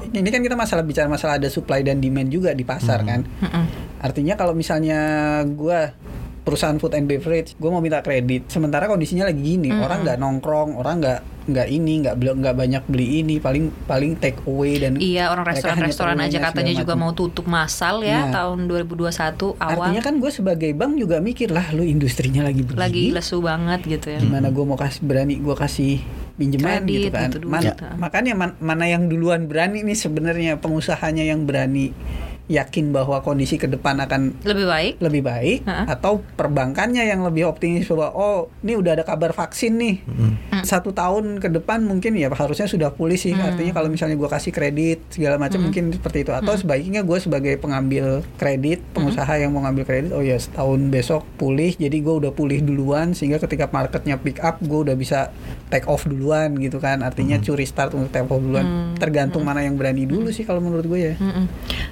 Ini 0.08 0.26
kan 0.26 0.42
kita 0.42 0.58
masalah 0.58 0.82
bicara 0.82 1.06
masalah 1.06 1.38
ada 1.38 1.46
supply 1.46 1.80
dan 1.80 2.02
demand 2.02 2.28
juga 2.28 2.50
di 2.50 2.66
pasar 2.66 3.06
kan. 3.06 3.22
Mm-mm. 3.22 3.64
Artinya 4.02 4.34
kalau 4.34 4.52
misalnya 4.52 4.98
gua 5.46 5.94
perusahaan 6.48 6.76
food 6.76 6.92
and 6.92 7.04
beverage, 7.04 7.52
gue 7.54 7.68
mau 7.68 7.78
minta 7.78 8.00
kredit. 8.00 8.48
Sementara 8.48 8.84
kondisinya 8.84 9.24
lagi 9.24 9.38
gini, 9.38 9.68
orang 9.68 10.00
nggak 10.00 10.16
nongkrong, 10.16 10.74
orang 10.74 10.96
nggak 10.98 11.20
nggak 11.46 11.64
ini, 11.66 11.92
nggak 12.02 12.16
belum 12.18 12.36
nggak 12.38 12.56
banyak 12.58 12.82
beli 12.84 13.06
ini, 13.18 13.36
paling 13.38 13.72
paling 13.84 14.16
take 14.16 14.36
away 14.44 14.76
dan 14.76 14.96
Iya 14.96 15.28
orang 15.28 15.44
mereka 15.44 15.64
hanya 15.66 15.88
restoran-restoran 15.88 16.18
aja 16.20 16.38
katanya 16.42 16.72
juga 16.74 16.92
mau 16.92 17.12
tutup 17.12 17.44
massal 17.46 18.00
ya 18.00 18.28
Nah. 18.28 18.32
tahun 18.34 18.68
2021 18.68 19.56
awal 19.56 19.80
Artinya 19.88 20.02
kan 20.02 20.14
gue 20.18 20.28
sebagai 20.28 20.70
bank 20.72 20.92
juga 20.96 21.16
mikir 21.18 21.48
lah, 21.48 21.72
lu 21.72 21.80
industrinya 21.80 22.42
lagi 22.42 22.60
begini, 22.60 22.76
lagi 22.78 23.04
lesu 23.10 23.40
banget 23.40 23.80
gitu 23.82 24.08
ya. 24.10 24.20
gimana 24.20 24.48
gue 24.48 24.60
mau 24.62 24.76
kasih 24.76 25.00
berani 25.02 25.34
gue 25.36 25.56
kasih 25.56 26.04
pinjaman 26.36 26.84
gitu 26.84 27.08
kan. 27.08 27.28
butuh 27.28 27.40
duit, 27.40 27.50
Man- 27.50 27.64
ah. 27.78 27.96
makanya 27.96 28.32
man- 28.32 28.58
mana 28.60 28.84
yang 28.86 29.08
duluan 29.08 29.48
berani 29.48 29.80
nih 29.80 29.96
sebenarnya 29.96 30.52
pengusahanya 30.56 31.24
yang 31.24 31.42
berani 31.42 31.96
yakin 32.48 32.90
bahwa 32.90 33.20
kondisi 33.20 33.54
ke 33.54 33.64
depan 33.64 34.00
akan 34.00 34.40
Lebih 34.42 34.66
baik. 34.66 34.92
lebih 34.98 35.22
baik 35.22 35.58
Ha-ha. 35.62 35.84
atau 35.90 36.24
perbankannya 36.32 37.04
yang 37.04 37.20
lebih 37.20 37.44
optimis 37.46 37.84
bahwa 37.86 38.08
oh 38.10 38.38
ini 38.60 38.74
udah 38.74 38.92
ada 38.94 39.04
kabar 39.04 39.30
vaksin 39.30 39.76
nih 39.76 39.96
Hmm. 40.00 40.34
satu 40.60 40.90
tahun 40.90 41.38
ke 41.38 41.52
depan 41.52 41.80
mungkin 41.80 42.12
ya 42.12 42.26
harusnya 42.28 42.64
sudah 42.64 42.90
pulih 42.90 43.14
sih 43.14 43.30
artinya 43.32 43.70
kalau 43.72 43.86
misalnya 43.86 44.14
gua 44.14 44.26
kasih 44.28 44.50
kredit 44.50 45.04
segala 45.08 45.36
macam 45.36 45.58
Hmm. 45.58 45.68
mungkin 45.68 45.84
seperti 45.90 46.18
itu 46.20 46.32
atau 46.32 46.54
sebaiknya 46.54 47.00
gue 47.00 47.18
sebagai 47.18 47.54
pengambil 47.56 48.20
kredit 48.34 48.80
pengusaha 48.90 49.28
Hmm. 49.28 49.40
yang 49.40 49.50
mau 49.50 49.62
ngambil 49.62 49.84
kredit 49.84 50.10
oh 50.10 50.20
ya 50.20 50.34
setahun 50.34 50.80
besok 50.88 51.22
pulih 51.36 51.74
jadi 51.74 51.94
gue 51.94 52.14
udah 52.16 52.32
pulih 52.32 52.58
duluan 52.58 53.12
sehingga 53.12 53.36
ketika 53.38 53.68
marketnya 53.68 54.16
pick 54.16 54.40
up 54.40 54.58
gue 54.58 54.78
udah 54.82 54.94
bisa 54.94 55.30
take 55.68 55.84
off 55.84 56.02
duluan 56.02 56.56
gitu 56.56 56.78
kan 56.78 57.00
artinya 57.00 57.36
curi 57.36 57.62
start 57.62 57.92
untuk 57.92 58.08
take 58.10 58.24
off 58.24 58.40
duluan 58.40 58.64
Hmm. 58.64 58.96
tergantung 58.96 59.42
mana 59.42 59.60
yang 59.60 59.74
berani 59.74 60.04
dulu 60.04 60.28
sih 60.28 60.42
kalau 60.42 60.58
menurut 60.58 60.84
gue 60.84 61.00
ya 61.02 61.14
Mm-mm. 61.14 61.46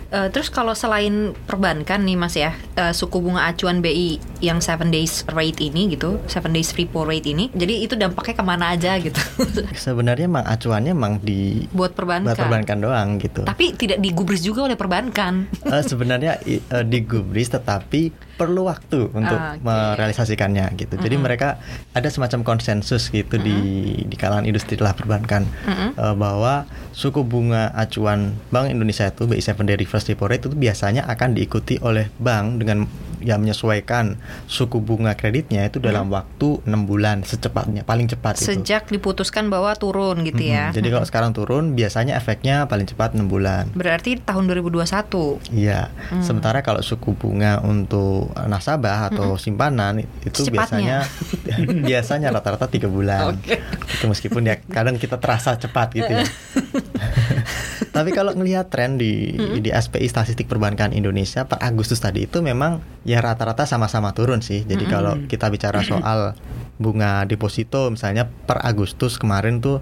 Eh, 0.06 0.28
terus 0.30 0.45
kalau 0.50 0.72
selain 0.72 1.34
perbankan 1.46 2.02
nih 2.02 2.16
mas 2.16 2.34
ya 2.36 2.52
eh, 2.76 2.92
suku 2.92 3.18
bunga 3.22 3.48
acuan 3.48 3.80
BI 3.80 4.18
yang 4.44 4.60
7 4.60 4.88
days 4.92 5.24
rate 5.32 5.60
ini 5.62 5.96
gitu 5.96 6.20
7 6.28 6.50
days 6.52 6.74
repo 6.76 7.06
rate 7.06 7.30
ini 7.30 7.48
jadi 7.54 7.74
itu 7.86 7.94
dampaknya 7.96 8.34
ke 8.36 8.44
mana 8.44 8.64
aja 8.74 8.98
gitu 9.00 9.18
Sebenarnya 9.86 10.26
emang 10.28 10.44
acuannya 10.46 10.92
emang 10.92 11.14
di 11.22 11.66
buat 11.70 11.92
perbankan. 11.92 12.32
buat 12.32 12.38
perbankan 12.38 12.78
doang 12.80 13.08
gitu. 13.20 13.42
Tapi 13.46 13.76
tidak 13.76 13.98
digubris 14.02 14.42
juga 14.42 14.66
oleh 14.66 14.76
perbankan. 14.78 15.48
Eh, 15.66 15.82
sebenarnya 15.82 16.40
eh, 16.44 16.84
digubris 16.84 17.52
tetapi 17.52 18.25
perlu 18.36 18.64
waktu 18.64 19.08
untuk 19.10 19.34
Ah, 19.34 19.56
oke. 19.56 19.64
merealisasikannya 19.64 20.76
gitu. 20.76 20.94
Jadi 20.94 21.16
mereka 21.16 21.56
ada 21.90 22.06
semacam 22.06 22.44
konsensus 22.44 23.08
gitu 23.08 23.36
di 23.36 23.56
di 23.98 24.14
kalangan 24.14 24.44
industri 24.44 24.76
telah 24.76 24.92
perbankan 24.92 25.48
eh, 25.66 26.14
bahwa 26.14 26.64
suku 26.92 27.20
bunga 27.20 27.72
acuan 27.72 28.36
Bank 28.48 28.68
Indonesia 28.68 29.06
itu 29.06 29.24
BI 29.24 29.38
7 29.38 29.56
Day 29.62 29.76
Reverse 29.76 30.06
Repo 30.06 30.24
Rate 30.24 30.44
itu 30.44 30.54
biasanya 30.54 31.04
akan 31.06 31.32
diikuti 31.32 31.76
oleh 31.78 32.12
bank 32.14 32.60
dengan 32.60 32.84
ya 33.22 33.40
menyesuaikan 33.40 34.16
suku 34.46 34.80
bunga 34.82 35.16
kreditnya 35.16 35.66
itu 35.68 35.78
dalam 35.80 36.08
waktu 36.12 36.60
enam 36.68 36.84
bulan 36.84 37.22
secepatnya 37.22 37.82
paling 37.82 38.10
cepat 38.10 38.36
itu. 38.40 38.52
Sejak 38.52 38.88
diputuskan 38.88 39.48
bahwa 39.48 39.72
turun 39.76 40.22
gitu 40.24 40.42
ya. 40.42 40.70
Mm-mm. 40.70 40.76
Jadi 40.76 40.88
kalau 40.92 41.06
sekarang 41.06 41.30
turun 41.32 41.64
biasanya 41.72 42.16
efeknya 42.16 42.66
paling 42.66 42.86
cepat 42.88 43.14
enam 43.16 43.28
bulan. 43.30 43.70
Berarti 43.72 44.20
tahun 44.20 44.48
2021. 44.50 45.54
Iya. 45.54 45.88
Hmm. 46.10 46.22
Sementara 46.22 46.60
kalau 46.60 46.82
suku 46.82 47.14
bunga 47.16 47.60
untuk 47.62 48.32
nasabah 48.34 49.12
atau 49.12 49.36
simpanan 49.40 50.02
itu 50.24 50.46
Secepatnya. 50.46 50.52
biasanya 50.52 50.98
biasanya 51.88 52.28
rata-rata 52.34 52.66
tiga 52.68 52.90
bulan. 52.90 53.36
Oke. 53.36 53.62
Itu 53.86 54.06
meskipun 54.10 54.42
ya 54.44 54.56
kadang 54.66 54.98
kita 55.00 55.16
terasa 55.22 55.56
cepat 55.56 55.94
gitu 55.94 56.10
ya. 56.10 56.24
Tapi 57.96 58.12
kalau 58.12 58.36
ngelihat 58.36 58.68
tren 58.68 59.00
di 59.00 59.32
di 59.64 59.72
SPI 59.72 60.04
Statistik 60.04 60.44
Perbankan 60.44 60.92
Indonesia 60.92 61.48
per 61.48 61.56
Agustus 61.64 61.96
tadi 61.96 62.28
itu 62.28 62.44
memang 62.44 62.84
ya 63.08 63.24
rata-rata 63.24 63.64
sama-sama 63.64 64.12
turun 64.12 64.44
sih. 64.44 64.68
Jadi 64.68 64.84
kalau 64.84 65.16
kita 65.24 65.48
bicara 65.48 65.80
soal 65.80 66.36
bunga 66.76 67.24
deposito 67.24 67.88
misalnya 67.88 68.28
per 68.28 68.60
Agustus 68.60 69.16
kemarin 69.16 69.64
tuh 69.64 69.80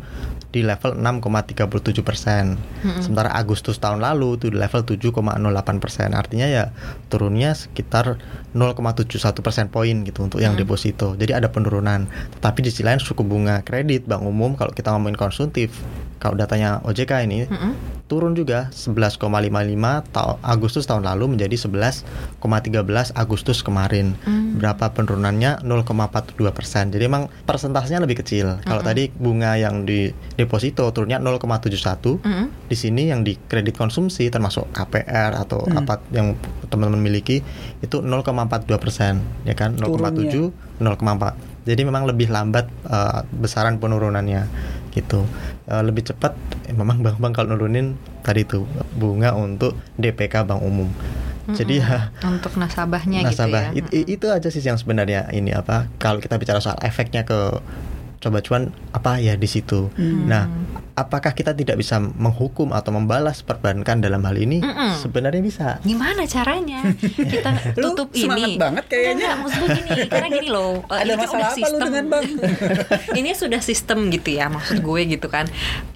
di 0.54 0.62
level 0.62 0.94
6,37 0.94 2.06
persen. 2.06 2.54
Sementara 3.02 3.34
Agustus 3.34 3.82
tahun 3.82 3.98
lalu 3.98 4.38
tuh 4.38 4.54
di 4.54 4.56
level 4.62 4.86
7,08 4.86 5.82
persen. 5.82 6.14
Artinya 6.14 6.46
ya 6.46 6.70
turunnya 7.10 7.58
sekitar 7.58 8.22
0,71 8.54 9.42
persen 9.42 9.66
poin 9.68 10.06
gitu 10.06 10.24
untuk 10.24 10.38
yang 10.38 10.54
deposito. 10.54 11.18
Jadi 11.18 11.34
ada 11.34 11.50
penurunan. 11.50 12.06
Tetapi 12.38 12.62
di 12.62 12.70
sisi 12.70 12.86
lain 12.86 13.02
suku 13.02 13.26
bunga 13.26 13.66
kredit 13.66 14.06
bank 14.06 14.22
umum 14.22 14.54
kalau 14.54 14.70
kita 14.70 14.94
ngomongin 14.94 15.18
konsumtif, 15.18 15.74
kalau 16.22 16.38
datanya 16.38 16.80
OJK 16.86 17.26
ini 17.26 17.44
turun 18.08 18.32
juga 18.36 18.70
11,55 18.72 19.18
tahun 20.12 20.36
Agustus 20.44 20.84
tahun 20.86 21.04
lalu 21.04 21.36
menjadi 21.36 21.56
11,13 21.68 22.40
Agustus 23.12 23.60
kemarin. 23.60 24.16
Berapa 24.54 24.94
penurunannya 24.94 25.66
0,42 25.66 26.38
persen. 26.54 26.94
Jadi 26.94 27.04
emang 27.10 27.26
persentasenya 27.44 28.00
lebih 28.00 28.22
kecil. 28.22 28.62
Kalau 28.62 28.80
tadi 28.80 29.10
bunga 29.10 29.58
yang 29.58 29.82
di 29.84 30.14
deposito 30.38 30.86
turunnya 30.94 31.18
0,71. 31.18 32.22
Mm-mm. 32.22 32.46
Di 32.70 32.76
sini 32.78 33.10
yang 33.10 33.26
di 33.26 33.34
kredit 33.36 33.74
konsumsi 33.76 34.30
termasuk 34.30 34.70
KPR 34.72 35.34
atau 35.36 35.66
apa 35.74 36.00
yang 36.14 36.38
teman-teman 36.70 37.02
miliki 37.02 37.42
itu 37.82 38.00
0,42 38.46 38.78
persen, 38.78 39.14
ya 39.42 39.52
kan? 39.52 39.74
0,7, 39.74 40.52
0,4. 40.78 41.34
Jadi 41.64 41.80
memang 41.82 42.04
lebih 42.04 42.28
lambat 42.28 42.68
eh, 42.84 43.20
besaran 43.32 43.76
penurunannya 43.76 44.46
gitu. 44.90 45.24
Eh, 45.64 45.82
lebih 45.82 46.04
cepat 46.04 46.36
eh, 46.62 46.72
memang 46.72 47.00
bank-bank 47.00 47.32
kalau 47.34 47.52
nurunin 47.52 47.94
tadi 48.20 48.42
itu 48.42 48.62
bunga 48.92 49.32
untuk 49.32 49.72
DPK 49.94 50.44
bank 50.44 50.60
umum. 50.60 50.88
Jadi 51.46 51.76
ya 51.76 52.08
Untuk 52.22 52.56
nasabahnya 52.56 53.20
nasabah 53.22 53.68
gitu 53.68 53.76
ya. 53.76 53.84
It- 53.84 53.92
i- 53.92 54.08
itu 54.14 54.26
aja 54.28 54.48
sih 54.48 54.60
yang 54.60 54.76
sebenarnya 54.76 55.28
ini 55.30 55.52
apa 55.52 55.92
kalau 55.98 56.16
kita 56.16 56.40
bicara 56.40 56.56
soal 56.56 56.80
efeknya 56.80 57.20
ke 57.22 57.60
coba 58.24 58.40
cuan 58.40 58.72
apa 58.96 59.20
ya 59.20 59.36
di 59.36 59.44
situ. 59.44 59.92
Nah, 60.00 60.48
apakah 60.96 61.36
kita 61.36 61.52
tidak 61.52 61.76
bisa 61.76 62.00
menghukum 62.00 62.72
atau 62.72 62.90
membalas 62.96 63.44
perbankan 63.44 64.00
dalam 64.00 64.24
hal 64.24 64.40
ini? 64.40 64.64
Mm-mm. 64.64 64.96
Sebenarnya 64.98 65.42
bisa. 65.44 65.68
Gimana 65.84 66.24
caranya 66.24 66.80
kita 67.04 67.50
Lu 67.78 67.92
tutup 67.92 68.16
semangat 68.16 68.48
ini? 68.48 68.56
banget 68.56 68.84
kayaknya. 68.88 69.12
Enggak, 69.12 69.20
enggak, 69.20 69.36
maksud 69.44 69.58
gue 69.60 69.68
gini, 69.76 70.00
karena 70.08 70.28
gini 70.32 70.48
loh. 70.48 70.72
eh, 70.92 70.98
Ada 71.04 71.12
ini 71.12 71.20
masalah 71.20 71.44
apa 71.44 71.52
lu 71.52 71.58
sistem. 71.60 71.84
dengan 71.84 72.04
bank? 72.08 72.28
ini 73.20 73.30
sudah 73.36 73.60
sistem 73.60 73.98
gitu 74.08 74.30
ya, 74.32 74.46
maksud 74.48 74.78
gue 74.80 75.00
gitu 75.04 75.26
kan. 75.28 75.44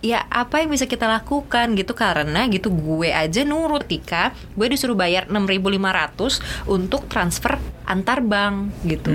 Ya 0.04 0.22
apa 0.28 0.60
yang 0.60 0.70
bisa 0.70 0.84
kita 0.84 1.08
lakukan 1.08 1.74
gitu 1.74 1.96
karena 1.96 2.44
gitu 2.52 2.68
gue 2.68 3.08
aja 3.10 3.42
nurut 3.42 3.88
ketika 3.88 4.36
gue 4.52 4.68
disuruh 4.68 4.92
bayar 4.92 5.32
6.500 5.32 6.68
untuk 6.68 7.08
transfer 7.08 7.56
antar 7.88 8.20
bank 8.20 8.84
gitu. 8.84 9.08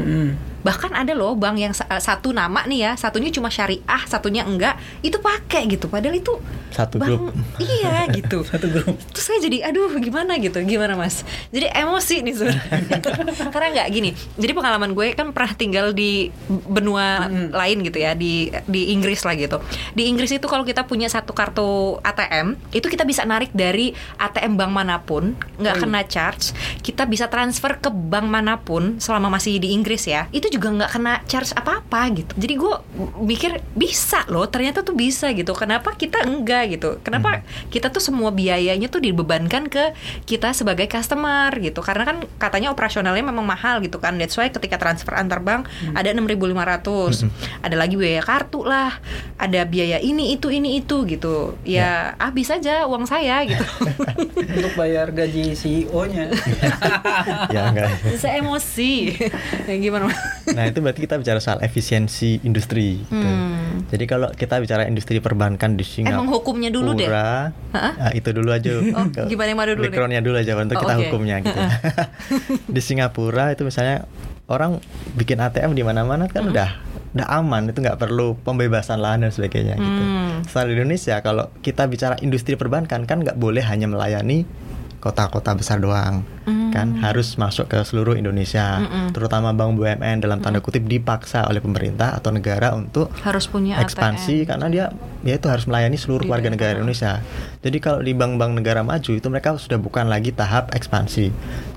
Bahkan 0.63 0.95
ada 0.95 1.11
loh 1.11 1.35
bank 1.35 1.55
yang 1.59 1.73
sa- 1.75 1.87
satu 1.99 2.31
nama 2.31 2.63
nih 2.63 2.79
ya, 2.87 2.91
satunya 2.95 3.29
cuma 3.29 3.51
syariah, 3.51 4.03
satunya 4.07 4.47
enggak, 4.47 4.79
itu 5.03 5.19
pakai 5.19 5.67
gitu. 5.67 5.91
Padahal 5.91 6.15
itu 6.15 6.33
Satu 6.73 6.97
bank, 6.97 7.11
grup. 7.11 7.35
Iya 7.61 8.09
gitu. 8.15 8.41
Satu 8.49 8.65
grup. 8.71 8.95
Terus 9.13 9.25
saya 9.27 9.39
jadi 9.43 9.69
aduh 9.69 9.93
gimana 9.99 10.39
gitu, 10.39 10.57
gimana 10.63 10.97
Mas? 10.97 11.21
Jadi 11.51 11.69
emosi 11.69 12.15
nih 12.25 12.33
sebenarnya. 12.33 12.97
Karena 13.53 13.67
nggak 13.75 13.87
gini. 13.93 14.11
Jadi 14.39 14.51
pengalaman 14.55 14.95
gue 14.95 15.13
kan 15.13 15.29
pernah 15.35 15.53
tinggal 15.53 15.91
di 15.93 16.31
benua 16.49 17.27
lain 17.29 17.83
gitu 17.85 18.01
ya, 18.01 18.15
di 18.17 18.49
di 18.65 18.89
Inggris 18.89 19.21
lah 19.21 19.35
gitu. 19.35 19.61
Di 19.93 20.09
Inggris 20.09 20.31
itu 20.31 20.47
kalau 20.49 20.63
kita 20.63 20.87
punya 20.87 21.11
satu 21.11 21.35
kartu 21.35 21.99
ATM, 22.01 22.55
itu 22.71 22.87
kita 22.87 23.03
bisa 23.03 23.21
narik 23.27 23.51
dari 23.51 23.91
ATM 24.17 24.55
bank 24.55 24.71
mana 24.73 24.97
pun, 25.03 25.35
nggak 25.59 25.75
kena 25.77 26.01
charge. 26.07 26.55
Kita 26.81 27.05
bisa 27.05 27.27
transfer 27.27 27.77
ke 27.77 27.91
bank 27.91 28.25
mana 28.25 28.57
pun 28.57 28.97
selama 28.97 29.29
masih 29.29 29.59
di 29.59 29.75
Inggris 29.75 30.07
ya. 30.07 30.25
Itu 30.31 30.52
juga 30.53 30.69
nggak 30.69 30.91
kena 30.93 31.13
charge 31.25 31.57
apa-apa 31.57 32.01
gitu. 32.13 32.33
Jadi 32.37 32.53
gue 32.53 32.73
mikir 33.25 33.51
bisa 33.73 34.21
loh, 34.29 34.45
ternyata 34.45 34.85
tuh 34.85 34.93
bisa 34.93 35.33
gitu. 35.33 35.57
Kenapa 35.57 35.97
kita 35.97 36.21
enggak 36.21 36.77
gitu? 36.77 37.01
Kenapa 37.01 37.41
kita 37.73 37.89
tuh 37.89 37.99
semua 37.99 38.29
biayanya 38.29 38.85
tuh 38.93 39.01
dibebankan 39.01 39.65
ke 39.65 39.97
kita 40.29 40.53
sebagai 40.53 40.85
customer 40.85 41.49
gitu? 41.57 41.81
Karena 41.81 42.05
kan 42.05 42.17
katanya 42.37 42.69
operasionalnya 42.69 43.25
memang 43.25 43.43
mahal 43.43 43.81
gitu 43.81 43.97
kan. 43.97 44.21
That's 44.21 44.37
why 44.37 44.53
ketika 44.53 44.77
transfer 44.77 45.17
antar 45.17 45.41
bank 45.41 45.65
ada 45.97 46.13
6.500. 46.13 47.65
Ada 47.65 47.75
lagi 47.75 47.95
biaya 47.97 48.21
kartu 48.21 48.61
lah, 48.61 49.01
ada 49.41 49.65
biaya 49.65 49.97
ini 49.97 50.37
itu 50.37 50.53
ini 50.53 50.77
itu 50.77 51.03
gitu. 51.09 51.57
Ya, 51.65 52.13
habis 52.21 52.53
aja 52.53 52.85
uang 52.85 53.09
saya 53.09 53.41
gitu. 53.47 53.65
Untuk 54.61 54.73
bayar 54.77 55.09
gaji 55.09 55.57
CEO-nya. 55.57 56.29
ya 57.55 57.61
enggak. 57.71 57.89
saya 58.19 58.43
emosi. 58.43 59.15
ya 59.69 59.75
gimana? 59.79 60.11
Nah, 60.51 60.67
itu 60.67 60.83
berarti 60.83 60.99
kita 61.07 61.15
bicara 61.15 61.39
soal 61.39 61.63
efisiensi 61.63 62.43
industri 62.43 62.99
gitu. 62.99 63.15
Hmm. 63.15 63.87
Jadi 63.87 64.03
kalau 64.03 64.27
kita 64.29 64.59
bicara 64.59 64.83
industri 64.85 65.23
perbankan 65.23 65.79
di 65.79 65.87
Singapura 65.87 66.19
Emang 66.19 66.27
hukumnya 66.27 66.67
dulu 66.67 66.91
deh. 66.93 67.07
Nah, 67.07 68.11
itu 68.11 68.29
dulu 68.35 68.51
aja. 68.51 68.69
Oh, 68.75 69.07
gimana 69.31 69.47
yang 69.49 69.59
dulu 69.63 69.79
nih? 69.79 69.83
backgroundnya 69.87 70.21
dulu 70.21 70.35
aja 70.35 70.51
untuk 70.59 70.75
Oh, 70.75 70.81
kita 70.83 70.93
oke. 70.93 71.01
hukumnya 71.07 71.35
gitu. 71.39 71.59
di 72.75 72.81
Singapura 72.83 73.55
itu 73.55 73.63
misalnya 73.63 74.03
orang 74.51 74.83
bikin 75.15 75.39
ATM 75.39 75.71
di 75.71 75.83
mana-mana 75.87 76.27
kan 76.27 76.51
udah 76.51 76.69
udah 77.13 77.27
aman 77.29 77.69
itu 77.69 77.77
nggak 77.77 78.01
perlu 78.01 78.33
pembebasan 78.41 78.97
lahan 78.97 79.23
dan 79.23 79.31
sebagainya 79.31 79.77
gitu. 79.77 80.01
Hmm. 80.01 80.41
Setelah 80.43 80.65
di 80.65 80.73
Indonesia 80.81 81.15
kalau 81.21 81.45
kita 81.61 81.85
bicara 81.85 82.17
industri 82.19 82.57
perbankan 82.57 83.05
kan 83.05 83.21
nggak 83.21 83.37
boleh 83.37 83.61
hanya 83.61 83.85
melayani 83.85 84.43
kota-kota 85.03 85.51
besar 85.51 85.83
doang 85.83 86.23
kan 86.73 86.97
harus 87.05 87.37
masuk 87.37 87.69
ke 87.69 87.79
seluruh 87.85 88.17
Indonesia 88.17 88.81
terutama 89.13 89.53
bank 89.53 89.77
BUMN 89.77 90.25
dalam 90.25 90.41
tanda 90.41 90.57
kutip 90.63 90.87
dipaksa 90.87 91.45
oleh 91.45 91.61
pemerintah 91.61 92.17
atau 92.17 92.33
negara 92.33 92.73
untuk 92.73 93.13
Harus 93.21 93.45
punya 93.45 93.77
ekspansi 93.77 94.41
ATM. 94.41 94.49
karena 94.49 94.65
dia 94.71 94.85
dia 95.21 95.35
itu 95.39 95.47
harus 95.47 95.69
melayani 95.69 95.95
seluruh 95.95 96.27
warga 96.27 96.51
negara 96.51 96.75
Indonesia. 96.75 97.23
Jadi 97.63 97.77
kalau 97.79 98.03
di 98.03 98.11
bank-bank 98.11 98.59
negara 98.59 98.83
maju 98.83 99.11
itu 99.15 99.27
mereka 99.31 99.55
sudah 99.55 99.79
bukan 99.79 100.11
lagi 100.11 100.35
tahap 100.35 100.75
ekspansi. 100.75 101.31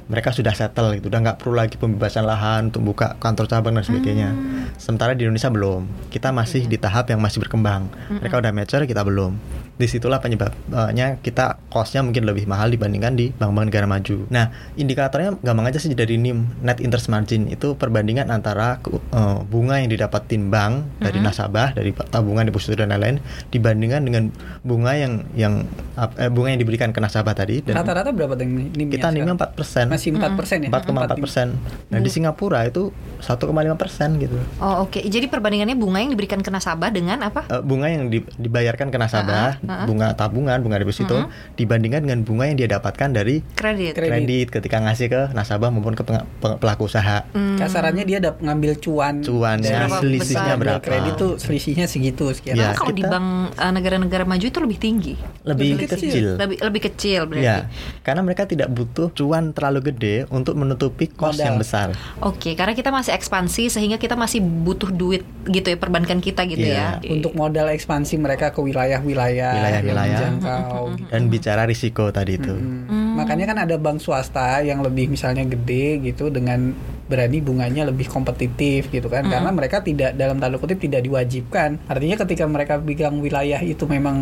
Mereka 0.06 0.30
sudah 0.30 0.54
settle 0.54 0.94
gitu, 0.98 1.10
udah 1.10 1.20
nggak 1.22 1.38
perlu 1.42 1.58
lagi 1.58 1.74
pembebasan 1.74 2.22
lahan 2.22 2.70
untuk 2.70 2.94
buka 2.94 3.18
kantor 3.18 3.50
cabang 3.50 3.74
dan 3.74 3.82
sebagainya. 3.82 4.30
Hmm. 4.30 4.70
Sementara 4.78 5.18
di 5.18 5.26
Indonesia 5.26 5.50
belum. 5.50 6.10
Kita 6.10 6.30
masih 6.30 6.66
Iya. 6.66 6.70
di 6.72 6.78
tahap 6.78 7.10
yang 7.10 7.18
masih 7.18 7.42
berkembang. 7.42 7.90
Mereka 8.08 8.38
udah 8.38 8.52
mature, 8.54 8.86
kita 8.86 9.02
belum. 9.02 9.34
Di 9.76 9.84
situlah 9.84 10.24
penyebabnya 10.24 11.20
kita 11.20 11.60
costnya 11.68 12.00
mungkin 12.00 12.24
lebih 12.24 12.48
mahal 12.48 12.72
dibandingkan 12.72 13.12
di 13.12 13.28
bank-bank 13.28 13.68
negara 13.68 13.84
maju. 13.84 14.24
Nah, 14.32 14.48
indikatornya 14.72 15.36
gampang 15.44 15.68
aja 15.68 15.76
sih 15.76 15.92
dari 15.92 16.16
NIM, 16.16 16.64
net 16.64 16.80
interest 16.80 17.12
margin 17.12 17.44
itu 17.52 17.76
perbandingan 17.76 18.32
antara 18.32 18.80
eh, 18.80 19.38
bunga 19.44 19.76
yang 19.76 19.92
didapatin 19.92 20.48
bank 20.48 20.96
dari 20.96 21.20
nasabah, 21.20 21.76
dari 21.76 21.92
tabungan 21.92 22.48
deposito 22.48 22.72
dan 22.72 22.88
lain-lain 22.88 23.20
dibandingkan 23.52 24.00
dengan 24.00 24.32
bunga 24.64 24.96
yang 24.96 25.28
yang 25.36 25.68
eh, 26.00 26.30
bunga 26.32 26.56
yang 26.56 26.60
diberikan 26.64 26.96
ke 26.96 27.00
nasabah 27.04 27.36
tadi 27.36 27.60
dan 27.60 27.76
Rata-rata 27.76 28.16
berapa 28.16 28.32
NIM 28.32 28.88
kita 28.88 29.12
NIM-nya 29.12 29.36
4 29.36 29.60
persen. 29.60 29.92
Masih 29.96 30.10
4 30.12 30.36
persen 30.36 30.56
ya? 30.60 30.68
4,4 30.68 31.16
persen. 31.18 31.46
Nah 31.88 31.98
di 31.98 32.08
Singapura 32.08 32.62
itu 32.62 32.92
1,5 33.18 33.48
persen 33.74 34.16
gitu. 34.16 34.36
Oh 34.58 34.84
oke, 34.84 35.00
jadi 35.00 35.26
perbandingannya 35.26 35.74
bunga 35.74 35.98
yang 35.98 36.10
diberikan 36.10 36.38
ke 36.38 36.48
nasabah 36.48 36.88
dengan 36.88 37.20
apa? 37.22 37.48
Eh, 37.48 37.60
bunga 37.60 37.88
yang 37.88 38.06
di- 38.06 38.28
dibayarkan 38.30 38.88
ke 38.88 38.96
nasabah, 38.96 39.56
Ah, 39.56 39.64
ah, 39.64 39.72
ah. 39.74 39.86
bunga 39.86 40.12
tabungan, 40.12 40.60
bunga 40.60 40.76
deposito, 40.76 41.26
dibandingkan 41.54 42.02
dengan 42.02 42.20
bunga 42.22 42.44
yang 42.44 42.56
dia 42.56 42.68
dapatkan 42.70 43.08
dari 43.10 43.40
Kredit. 43.50 43.92
Kredit. 43.92 44.12
kredit 44.12 44.46
ketika 44.52 44.76
ngasih 44.78 45.06
ke 45.06 45.22
nasabah 45.32 45.68
maupun 45.68 45.92
ke 45.92 46.02
peng- 46.02 46.28
peng- 46.38 46.58
pelaku 46.58 46.86
usaha. 46.86 47.24
Hmm. 47.30 47.56
Kasarannya 47.56 48.04
dia 48.04 48.18
dapat 48.20 48.40
ngambil 48.42 48.72
cuan. 48.78 49.14
Cuannya, 49.20 49.64
dari 49.64 49.90
selisihnya 49.90 50.54
besar? 50.54 50.60
berapa? 50.60 50.80
Kredit 50.82 51.12
tuh 51.14 51.32
selisihnya 51.36 51.86
segitu 51.86 52.28
sekian. 52.30 52.54
Ya, 52.54 52.72
kalau 52.72 52.92
di 52.92 53.00
kita- 53.00 53.10
bank 53.10 53.26
eh, 53.54 53.72
negara-negara 53.72 54.22
maju 54.22 54.44
itu 54.44 54.58
lebih 54.58 54.78
tinggi. 54.78 55.14
Lebih, 55.42 55.68
Lebih 55.74 55.88
kecil. 55.88 56.10
kecil. 56.10 56.28
Lebih 56.36 56.56
lebih 56.60 56.80
kecil 56.82 57.20
berarti. 57.24 57.46
Ya, 57.46 57.56
karena 58.02 58.20
mereka 58.20 58.44
tidak 58.44 58.68
butuh 58.68 59.08
cuan 59.10 59.50
terlalu 59.50 59.85
gede 59.86 60.16
untuk 60.28 60.54
menutupi 60.54 61.06
kos 61.06 61.34
Modal. 61.34 61.44
yang 61.44 61.56
besar. 61.56 61.88
Oke, 62.18 62.52
karena 62.52 62.72
kita 62.72 62.88
masih 62.88 63.12
ekspansi 63.12 63.68
sehingga 63.68 63.96
kita 63.96 64.14
masih 64.14 64.38
butuh 64.40 64.88
duit 64.88 65.20
gitu 65.44 65.66
ya 65.66 65.76
perbankan 65.76 66.18
kita 66.18 66.42
gitu 66.44 66.64
Iya. 66.64 66.98
ya. 66.98 67.08
Untuk 67.08 67.32
modal 67.32 67.70
ekspansi 67.70 68.16
mereka 68.16 68.50
ke 68.50 68.58
wilayah-wilayah 68.58 69.52
Wilayah-wilayah. 69.52 70.18
yang 70.20 70.36
dijangkau. 70.36 70.84
gitu. 70.96 71.08
Dan 71.08 71.22
bicara 71.26 71.62
risiko 71.64 72.04
tadi 72.08 72.34
itu. 72.34 72.50
Hmm. 72.50 73.14
Makanya 73.14 73.44
kan 73.46 73.58
ada 73.60 73.76
bank 73.76 73.98
swasta 73.98 74.60
yang 74.60 74.80
lebih 74.80 75.08
misalnya 75.08 75.42
gede 75.42 76.02
gitu 76.02 76.28
dengan 76.28 76.74
berani 77.06 77.38
bunganya 77.38 77.86
lebih 77.86 78.06
kompetitif 78.06 78.90
gitu 78.90 79.06
kan. 79.06 79.24
Karena 79.24 79.50
mereka 79.50 79.80
tidak 79.80 80.14
dalam 80.14 80.38
tanda 80.38 80.58
kutip 80.58 80.78
tidak 80.78 81.02
diwajibkan. 81.02 81.78
Artinya 81.86 82.16
ketika 82.18 82.44
mereka 82.46 82.78
bilang 82.78 83.22
wilayah 83.22 83.62
itu 83.62 83.86
memang 83.86 84.16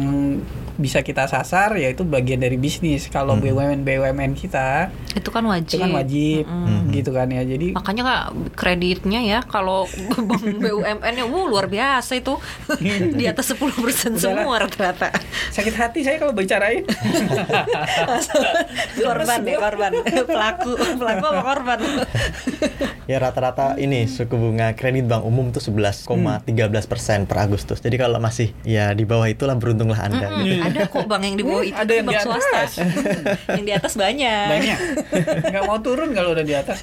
bisa 0.75 1.01
kita 1.01 1.25
sasar 1.25 1.79
ya 1.79 1.89
itu 1.89 2.05
bagian 2.05 2.39
dari 2.39 2.59
bisnis. 2.59 3.07
Kalau 3.09 3.39
BUMN 3.39 3.87
BUMN 3.87 4.35
kita 4.35 4.91
Itu 5.15 5.31
kan 5.31 5.47
itu 5.47 5.53
wajib. 5.55 5.79
kan 5.81 5.91
wajib 5.95 6.45
gitu 6.91 7.11
kan 7.11 7.27
ya. 7.31 7.43
Jadi 7.43 7.73
Makanya 7.73 8.03
kak 8.05 8.23
kreditnya 8.55 9.21
ya 9.23 9.39
kalau 9.43 9.87
bank 10.29 10.43
BUMN-nya 10.61 11.25
wuh 11.25 11.49
luar 11.49 11.71
biasa 11.71 12.19
itu. 12.19 12.37
Di 13.19 13.25
atas 13.25 13.55
10% 13.55 14.19
semua 14.19 14.61
rata-rata. 14.61 15.09
sakit 15.55 15.75
hati 15.75 16.03
saya 16.03 16.19
kalau 16.19 16.35
bicarain. 16.35 16.85
Korban 18.99 19.41
ya 19.47 19.57
korban. 19.59 19.91
Pelaku 20.27 20.71
pelaku 20.99 21.25
apa 21.25 21.41
korban 21.43 21.79
ya 23.11 23.17
rata-rata 23.17 23.77
ini 23.77 24.05
suku 24.05 24.33
bunga 24.33 24.73
kredit 24.73 25.05
bank 25.05 25.23
umum 25.23 25.49
tuh 25.49 25.61
11,13 25.61 26.47
persen 26.85 27.19
per 27.25 27.39
Agustus. 27.41 27.79
Jadi 27.79 27.95
kalau 27.95 28.19
masih 28.19 28.53
ya 28.63 28.91
di 28.91 29.03
bawah 29.03 29.25
itulah 29.25 29.55
beruntunglah 29.55 30.01
anda. 30.01 30.29
Mm-mm, 30.29 30.45
gitu. 30.45 30.65
Ada 30.65 30.83
kok 30.87 31.05
bank 31.05 31.23
yang 31.23 31.37
di 31.37 31.45
bawah 31.45 31.65
itu 31.67 31.75
Ada 31.75 31.93
yang 31.93 32.05
bank 32.05 32.15
di 32.15 32.25
swasta. 32.25 32.51
atas. 32.57 32.73
yang 33.57 33.65
di 33.65 33.73
atas 33.73 33.93
banyak. 33.95 34.47
Banyak. 34.51 34.79
Nggak 35.47 35.65
mau 35.65 35.79
turun 35.79 36.09
kalau 36.11 36.31
udah 36.33 36.43
di 36.43 36.55
atas. 36.55 36.79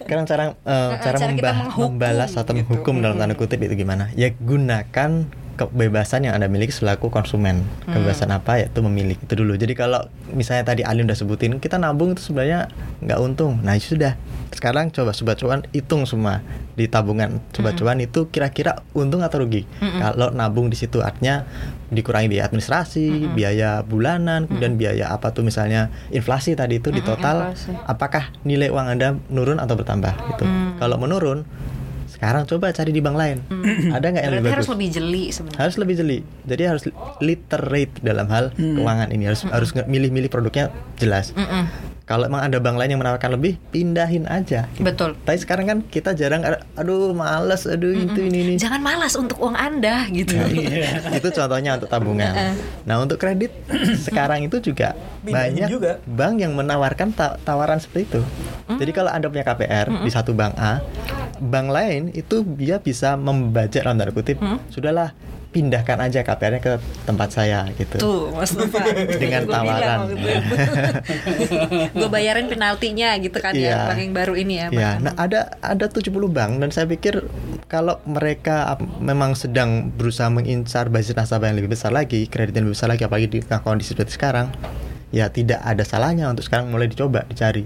Sekarang 0.00 0.24
cara 0.24 0.42
eh, 0.46 0.90
cara, 0.96 0.98
cara 1.00 1.16
kita 1.16 1.28
membah- 1.30 1.56
menghukum 1.60 1.90
membalas 1.94 2.32
atau 2.32 2.52
gitu. 2.52 2.64
menghukum 2.64 2.94
dalam 2.98 3.16
tanda 3.16 3.34
kutip 3.34 3.60
itu 3.60 3.74
gimana? 3.74 4.10
Ya 4.12 4.30
gunakan 4.30 5.10
kebebasan 5.54 6.26
yang 6.26 6.34
anda 6.36 6.50
miliki 6.50 6.74
selaku 6.74 7.08
konsumen. 7.08 7.62
Kebebasan 7.86 8.30
apa 8.34 8.60
yaitu 8.60 8.82
memilih 8.82 9.16
itu 9.18 9.34
dulu. 9.38 9.54
Jadi 9.54 9.72
kalau 9.78 10.06
misalnya 10.34 10.66
tadi 10.66 10.82
Ali 10.82 11.06
udah 11.06 11.16
sebutin 11.16 11.62
kita 11.62 11.78
nabung 11.78 12.12
itu 12.14 12.22
sebenarnya 12.22 12.68
nggak 13.00 13.18
untung. 13.22 13.62
Nah 13.62 13.78
itu 13.78 13.96
sudah. 13.96 14.18
Sekarang 14.54 14.94
coba 14.94 15.10
sobat 15.10 15.42
cuan 15.42 15.66
hitung 15.74 16.06
semua 16.06 16.38
di 16.78 16.86
tabungan 16.86 17.42
sobat 17.50 17.74
cuan 17.74 17.98
itu 17.98 18.30
kira-kira 18.30 18.82
untung 18.94 19.22
atau 19.22 19.42
rugi. 19.42 19.66
Kalau 19.80 20.30
nabung 20.30 20.70
di 20.70 20.78
situ 20.78 21.02
artinya 21.02 21.46
dikurangi 21.90 22.26
biaya 22.30 22.50
administrasi, 22.50 23.30
biaya 23.34 23.82
bulanan, 23.86 24.50
kemudian 24.50 24.74
biaya 24.74 25.14
apa 25.14 25.30
tuh 25.30 25.46
misalnya 25.46 25.90
inflasi 26.10 26.58
tadi 26.58 26.82
itu 26.82 26.90
di 26.90 27.02
total 27.02 27.54
inflasi. 27.54 27.78
apakah 27.86 28.34
nilai 28.42 28.70
uang 28.70 28.86
Anda 28.98 29.14
menurun 29.30 29.58
atau 29.62 29.74
bertambah 29.78 30.14
gitu. 30.34 30.44
Kalau 30.82 30.96
menurun, 30.98 31.46
sekarang 32.14 32.46
coba 32.46 32.70
cari 32.70 32.90
di 32.90 32.98
bank 32.98 33.16
lain. 33.16 33.38
Ada 33.96 34.06
nggak 34.06 34.22
yang 34.22 34.32
Berarti 34.32 34.38
lebih 34.38 34.52
harus 34.52 34.64
bagus? 34.64 34.72
lebih 34.72 34.88
jeli 34.88 35.24
sebenarnya. 35.28 35.60
Harus 35.60 35.76
lebih 35.76 35.94
jeli. 35.96 36.18
Jadi 36.44 36.62
harus 36.64 36.82
literate 37.20 37.94
dalam 38.00 38.26
hal 38.28 38.44
keuangan 38.54 39.08
ini. 39.10 39.24
Harus 39.24 39.42
harus 39.44 39.70
nge- 39.70 39.86
milih-milih 39.86 40.28
produknya 40.28 40.70
jelas. 40.96 41.30
Mm-mm. 41.32 41.93
Kalau 42.04 42.28
emang 42.28 42.44
ada 42.44 42.60
bank 42.60 42.76
lain 42.76 42.90
yang 42.90 43.00
menawarkan 43.00 43.32
lebih, 43.32 43.56
pindahin 43.68 44.28
aja. 44.28 44.68
gitu. 44.70 44.84
Betul. 44.84 45.16
Tapi 45.18 45.38
sekarang 45.38 45.64
kan 45.64 45.78
kita 45.82 46.12
jarang, 46.12 46.44
aduh 46.76 47.10
males, 47.10 47.64
aduh 47.64 47.90
itu 47.90 48.20
ini 48.22 48.38
ini. 48.44 48.54
Jangan 48.54 48.76
malas 48.78 49.16
untuk 49.16 49.40
uang 49.40 49.56
Anda 49.56 50.04
gitu. 50.10 50.36
Iya. 50.54 51.00
itu 51.10 51.28
contohnya 51.30 51.74
untuk 51.74 51.88
tabungan. 51.88 52.52
Nah 52.84 52.96
untuk 52.98 53.16
kredit 53.16 53.56
sekarang 54.06 54.44
itu 54.44 54.60
juga 54.62 54.92
Pindahin 55.20 55.32
banyak 55.56 55.68
juga. 55.68 55.92
bank 56.04 56.34
yang 56.38 56.52
menawarkan 56.52 57.08
ta- 57.10 57.40
tawaran 57.40 57.80
seperti 57.80 58.04
itu. 58.06 58.20
Jadi 58.66 58.92
kalau 58.92 59.08
anda 59.08 59.26
punya 59.26 59.42
KPR 59.42 60.04
di 60.04 60.10
satu 60.10 60.32
bank 60.32 60.54
A, 60.56 60.84
bank 61.38 61.68
lain 61.68 62.02
itu 62.12 62.44
dia 62.54 62.76
bisa 62.76 63.16
membajak 63.16 63.80
dalam 63.82 63.96
tanda 63.96 64.12
kutip, 64.12 64.36
sudahlah 64.68 65.16
pindahkan 65.54 66.02
aja 66.02 66.26
KPR-nya 66.26 66.58
ke 66.58 66.72
tempat 67.06 67.30
saya 67.30 67.70
gitu. 67.78 68.02
Tuh, 68.02 68.34
Mas 68.34 68.50
Nova. 68.58 68.82
Dengan 69.22 69.46
Gua 69.46 69.54
tawaran. 69.62 69.98
Gue 71.94 72.08
bayarin 72.10 72.50
penaltinya 72.50 73.14
gitu 73.22 73.38
kan 73.38 73.54
Iya. 73.54 73.70
ya, 73.70 73.78
bank 73.94 74.00
yang 74.02 74.10
baru 74.10 74.34
ini 74.34 74.54
ya. 74.58 74.66
Ya, 74.74 74.98
Bang. 74.98 75.06
nah 75.06 75.14
ada 75.14 75.54
ada 75.62 75.86
70 75.86 76.10
bank 76.26 76.58
dan 76.58 76.74
saya 76.74 76.90
pikir 76.90 77.22
kalau 77.70 78.02
mereka 78.02 78.74
memang 78.98 79.38
sedang 79.38 79.94
berusaha 79.94 80.26
mengincar 80.26 80.90
basis 80.90 81.14
nasabah 81.14 81.54
yang 81.54 81.62
lebih 81.62 81.78
besar 81.78 81.94
lagi, 81.94 82.26
kredit 82.26 82.58
yang 82.58 82.66
lebih 82.66 82.74
besar 82.74 82.90
lagi 82.90 83.06
apalagi 83.06 83.30
di 83.30 83.38
tengah 83.38 83.62
kondisi 83.62 83.94
seperti 83.94 84.18
sekarang, 84.18 84.50
ya 85.14 85.30
tidak 85.30 85.62
ada 85.62 85.86
salahnya 85.86 86.26
untuk 86.26 86.42
sekarang 86.42 86.74
mulai 86.74 86.90
dicoba 86.90 87.22
dicari. 87.30 87.62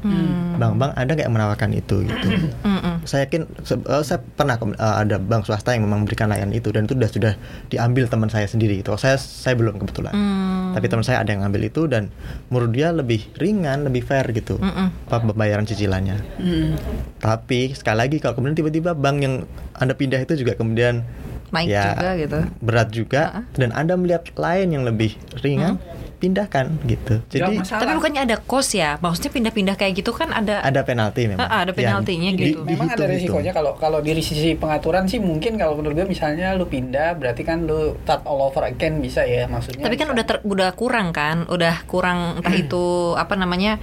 Bank-bank 0.60 0.92
ada 0.92 1.08
nggak 1.08 1.24
yang 1.24 1.32
menawarkan 1.32 1.72
itu 1.72 2.04
gitu. 2.04 2.28
Mm-mm. 2.60 3.00
saya 3.08 3.24
yakin 3.24 3.48
eh, 3.88 4.02
saya 4.04 4.20
pernah 4.20 4.60
eh, 4.60 4.96
ada 5.00 5.16
bank 5.16 5.48
swasta 5.48 5.72
yang 5.72 5.88
memang 5.88 6.04
memberikan 6.04 6.28
layanan 6.28 6.52
itu 6.52 6.68
dan 6.68 6.84
itu 6.84 6.92
sudah 6.92 7.08
sudah 7.08 7.32
diambil 7.72 8.04
teman 8.04 8.28
saya 8.28 8.44
sendiri 8.44 8.84
gitu. 8.84 8.92
Saya 9.00 9.16
saya 9.16 9.56
belum 9.56 9.80
kebetulan. 9.80 10.12
Hmm. 10.12 10.76
Tapi 10.76 10.86
teman 10.92 11.04
saya 11.08 11.24
ada 11.24 11.32
yang 11.32 11.48
ngambil 11.48 11.72
itu 11.72 11.88
dan 11.88 12.12
menurut 12.52 12.70
dia 12.76 12.92
lebih 12.92 13.24
ringan, 13.40 13.88
lebih 13.88 14.04
fair 14.04 14.28
gitu. 14.36 14.60
Apa 15.08 15.24
pembayaran 15.24 15.64
cicilannya. 15.64 16.20
Hmm. 16.36 16.76
Tapi 17.16 17.72
sekali 17.72 17.96
lagi 17.96 18.16
kalau 18.20 18.36
kemudian 18.36 18.60
tiba-tiba 18.60 18.92
bank 18.92 19.16
yang 19.24 19.34
Anda 19.72 19.96
pindah 19.96 20.20
itu 20.20 20.36
juga 20.36 20.52
kemudian 20.52 21.00
Naik 21.48 21.64
ya, 21.64 21.96
juga 21.96 22.10
gitu. 22.20 22.38
berat 22.60 22.88
juga 22.92 23.22
dan 23.56 23.72
Anda 23.72 23.96
melihat 23.96 24.28
lain 24.36 24.68
yang 24.68 24.84
lebih 24.84 25.16
ringan, 25.40 25.80
pindahkan 26.18 26.74
gitu. 26.84 27.22
Jadi. 27.30 27.62
Tapi 27.62 27.92
bukannya 27.94 28.26
ada 28.26 28.36
cost 28.42 28.74
ya? 28.74 28.98
Maksudnya 28.98 29.30
pindah-pindah 29.30 29.74
kayak 29.78 30.02
gitu 30.02 30.10
kan 30.10 30.34
ada 30.34 30.58
ada 30.60 30.82
penalti 30.82 31.30
memang. 31.30 31.46
Ah, 31.46 31.62
ada 31.62 31.70
penaltinya 31.70 32.34
di- 32.34 32.52
gitu. 32.52 32.66
Memang 32.66 32.90
ada 32.90 33.06
resikonya 33.06 33.54
kalau 33.54 33.78
kalau 33.78 34.02
dari 34.02 34.18
sisi 34.18 34.58
pengaturan 34.58 35.06
sih 35.06 35.22
mungkin 35.22 35.54
kalau 35.54 35.78
menurut 35.78 35.94
gue 36.02 36.06
misalnya 36.10 36.58
lu 36.58 36.66
pindah 36.66 37.14
berarti 37.14 37.46
kan 37.46 37.64
lu 37.64 37.94
start 38.02 38.26
all 38.26 38.42
over 38.42 38.66
again 38.66 38.98
bisa 38.98 39.22
ya 39.22 39.46
maksudnya. 39.46 39.86
Tapi 39.86 39.94
kan 39.94 40.10
bisa. 40.10 40.14
udah 40.18 40.24
ter- 40.26 40.44
udah 40.44 40.70
kurang 40.74 41.14
kan, 41.14 41.46
udah 41.46 41.86
kurang 41.86 42.42
entah 42.42 42.54
itu 42.54 43.14
apa 43.14 43.38
namanya 43.38 43.78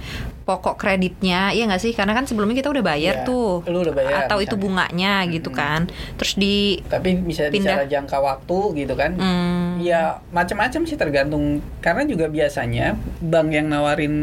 pokok 0.46 0.78
kreditnya, 0.78 1.50
iya 1.50 1.66
nggak 1.66 1.82
sih? 1.82 1.90
Karena 1.90 2.14
kan 2.14 2.22
sebelumnya 2.22 2.54
kita 2.54 2.70
udah 2.70 2.80
bayar 2.80 3.14
Iya, 3.16 3.26
tuh, 3.26 3.66
lu 3.66 3.82
udah 3.82 3.90
bayar 3.90 4.12
atau 4.24 4.38
itu 4.38 4.54
misalnya. 4.54 4.62
bunganya 4.62 5.12
gitu 5.28 5.50
kan. 5.50 5.90
Terus 6.14 6.32
di 6.34 6.78
tapi 6.86 7.18
bisa 7.18 7.50
pindah. 7.50 7.74
bicara 7.76 7.84
jangka 7.84 8.16
waktu 8.16 8.58
gitu 8.76 8.94
kan. 8.94 9.10
hmm, 9.12 9.82
Ya 9.82 10.22
macam-macam 10.30 10.80
sih 10.82 10.94
tergantung 10.94 11.44
karena 11.78 12.06
juga 12.06 12.26
biasanya 12.26 12.94
bank 13.18 13.48
yang 13.50 13.66
nawarin 13.66 14.14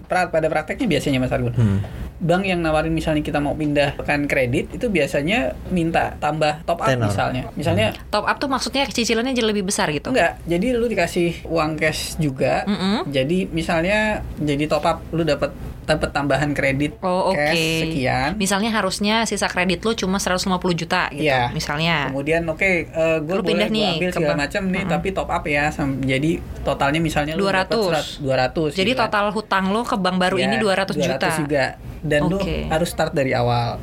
pra- 0.00 0.30
pada 0.30 0.46
prakteknya 0.46 0.86
biasanya 0.88 1.18
Mas 1.18 1.28
Argun. 1.28 1.52
Hmm. 1.52 1.78
Bank 2.16 2.42
yang 2.42 2.58
nawarin 2.58 2.90
misalnya 2.90 3.20
kita 3.20 3.36
mau 3.36 3.52
pindahkan 3.52 4.24
kredit 4.24 4.70
itu 4.70 4.86
biasanya 4.86 5.52
minta 5.68 6.14
tambah 6.16 6.62
top 6.62 6.78
up 6.78 6.86
Tenor. 6.86 7.06
misalnya. 7.06 7.42
Misalnya 7.52 7.86
top 8.06 8.24
up 8.24 8.36
tuh 8.36 8.46
maksudnya 8.46 8.86
cicilannya 8.86 9.32
jadi 9.32 9.44
lebih 9.46 9.64
besar 9.64 9.90
gitu. 9.90 10.08
Enggak, 10.08 10.38
jadi 10.42 10.66
lu 10.72 10.86
dikasih 10.86 11.42
uang 11.44 11.74
cash 11.74 12.14
juga. 12.16 12.62
Mm-mm. 12.64 13.06
Jadi 13.06 13.48
misalnya 13.48 13.98
jadi 14.36 14.64
top 14.64 14.84
up 14.84 14.98
lu 15.10 15.22
dapat 15.22 15.50
dapat 15.84 16.10
tambahan 16.10 16.56
kredit 16.56 16.96
Oh 16.98 17.28
oke. 17.28 17.36
cash 17.36 17.60
sekian. 17.82 18.30
Misalnya 18.34 18.72
harusnya 18.72 19.28
sisa 19.28 19.44
kredit 19.46 19.82
lu 19.82 19.92
cuma 19.92 20.16
150 20.16 20.48
juta 20.72 21.10
gitu, 21.10 21.28
Iya. 21.28 21.52
misalnya. 21.52 22.08
Kemudian 22.08 22.40
oke 22.46 22.64
eh, 22.64 23.18
gue 23.20 23.34
Lu 23.34 23.42
boleh 23.42 23.48
pindah 23.52 23.68
gua 23.68 23.76
nih 23.76 23.88
ambil 23.92 24.08
ke 24.08 24.16
segala 24.16 24.36
macam 24.38 24.62
nih 24.64 24.80
Mm-mm. 24.80 24.94
tapi 24.94 25.08
top 25.10 25.28
up 25.28 25.44
ya 25.44 25.68
jadi 26.00 26.30
totalnya 26.62 27.00
misalnya 27.00 27.36
lu 27.36 27.44
dapat 27.44 27.68
200. 27.68 27.84
serat- 27.84 28.10
200 28.16 28.72
Jadi 28.72 28.80
gitu 28.86 28.96
kan. 28.96 29.02
total 29.04 29.26
hutang 29.30 29.64
lo 29.68 29.84
ke 29.84 29.96
bank 29.98 30.16
baru 30.16 30.36
Ya, 30.36 30.46
ini 30.46 30.56
200, 30.56 30.96
juta. 30.96 31.28
juga 31.36 31.64
dan 32.04 32.28
lu 32.28 32.36
Oke. 32.36 32.68
harus 32.68 32.86
start 32.86 33.10
dari 33.10 33.32
awal. 33.32 33.80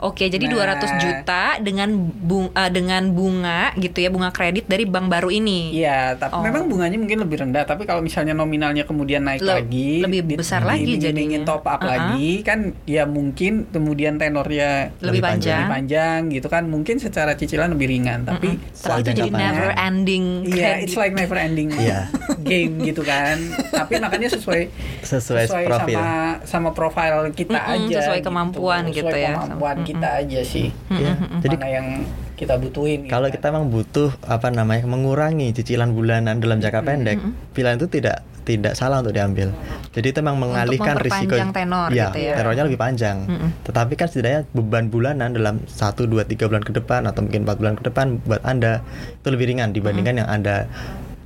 Oke, 0.00 0.24
jadi 0.26 0.48
Nah. 0.48 0.80
200 0.80 0.96
juta 0.96 1.60
dengan 1.60 1.92
bung, 2.00 2.48
eh, 2.50 2.70
dengan 2.70 3.04
bunga 3.06 3.68
gitu 3.76 4.00
ya, 4.00 4.08
bunga 4.08 4.32
kredit 4.32 4.64
dari 4.64 4.88
bank 4.88 5.12
baru 5.12 5.28
ini. 5.28 5.76
Iya, 5.76 6.16
tapi 6.16 6.32
Oh. 6.32 6.42
memang 6.42 6.64
bunganya 6.66 6.96
mungkin 6.96 7.20
lebih 7.20 7.36
rendah. 7.38 7.68
Tapi 7.68 7.84
kalau 7.84 8.00
misalnya 8.00 8.32
nominalnya 8.32 8.88
kemudian 8.88 9.20
naik 9.22 9.44
Le- 9.44 9.60
lagi, 9.60 10.00
lebih 10.00 10.24
besar 10.32 10.64
lagi 10.64 10.88
diiming-imingin 10.88 11.44
jadinya. 11.44 11.52
top 11.52 11.68
up 11.68 11.76
Uh-uh. 11.76 12.16
lagi, 12.16 12.40
kan 12.40 12.72
ya 12.86 13.04
mungkin 13.04 13.68
kemudian 13.68 14.16
tenornya 14.16 14.88
Lebih 14.98 15.04
Lebih 15.04 15.20
panjang. 15.20 15.28
panjang. 15.28 15.60
lebih 15.60 15.74
panjang 15.76 16.18
gitu 16.32 16.48
kan. 16.48 16.62
Mungkin 16.64 16.96
secara 16.96 17.32
cicilan 17.34 17.68
lebih 17.68 17.86
ringan, 17.90 18.24
tapi 18.24 18.56
Tapi 18.56 18.72
itu 18.72 18.80
jangka 19.04 19.12
jadi 19.12 19.20
panjang. 19.28 19.52
never 19.52 19.70
ending 19.78 20.24
Iya, 20.48 20.70
it's 20.80 20.96
like 20.96 21.12
never 21.12 21.36
ending 21.36 21.68
Iya. 21.70 22.08
game 22.40 22.80
gitu 22.80 23.04
kan. 23.04 23.36
Tapi 23.70 24.00
makanya 24.00 24.32
sesuai 24.32 24.72
Sesuai 25.04 25.44
profil. 25.60 25.92
sama 25.92 26.08
sama 26.42 26.70
profil 26.72 27.36
kita 27.36 27.59
Aja. 27.66 27.96
sesuai 28.00 28.20
kemampuan 28.20 28.82
gitu 28.88 29.04
sesuai 29.04 29.20
ya. 29.20 29.32
kemampuan 29.34 29.76
kita 29.82 30.08
aja 30.16 30.40
sih. 30.40 30.68
Ya, 30.88 31.12
Jadi 31.38 31.54
Mana 31.54 31.68
yang 31.68 31.86
kita 32.34 32.56
butuhin. 32.56 33.04
gitu 33.04 33.10
Kalau 33.10 33.26
kan. 33.26 33.34
kita 33.34 33.46
memang 33.50 33.66
butuh 33.68 34.10
apa 34.24 34.48
namanya 34.48 34.84
mengurangi 34.84 35.52
cicilan 35.52 35.90
bulanan 35.90 36.38
dalam 36.38 36.58
jangka 36.58 36.80
pendek, 36.80 37.18
pilihan 37.50 37.76
itu 37.76 37.86
tidak 37.86 38.22
tidak 38.40 38.72
salah 38.72 38.98
untuk 38.98 39.12
diambil. 39.12 39.52
Jadi 39.90 40.06
itu 40.10 40.18
memang 40.18 40.40
mengalihkan 40.42 40.96
risiko. 40.98 41.36
tenor 41.36 41.92
Iya, 41.92 42.08
gitu 42.08 42.18
ya. 42.20 42.34
tenornya 42.34 42.64
lebih 42.64 42.80
panjang. 42.80 43.16
Tetapi 43.62 43.92
kan 43.94 44.08
setidaknya 44.08 44.40
beban 44.50 44.88
bulanan 44.88 45.30
dalam 45.30 45.60
1 45.62 46.08
2 46.08 46.24
3 46.24 46.48
bulan 46.48 46.64
ke 46.64 46.72
depan 46.72 47.04
atau 47.04 47.20
mungkin 47.20 47.44
4 47.44 47.60
bulan 47.60 47.74
ke 47.76 47.84
depan 47.84 48.06
buat 48.24 48.40
Anda 48.42 48.80
itu 49.14 49.28
lebih 49.28 49.46
ringan 49.46 49.70
dibandingkan 49.70 50.24
yang 50.24 50.28
Anda 50.28 50.66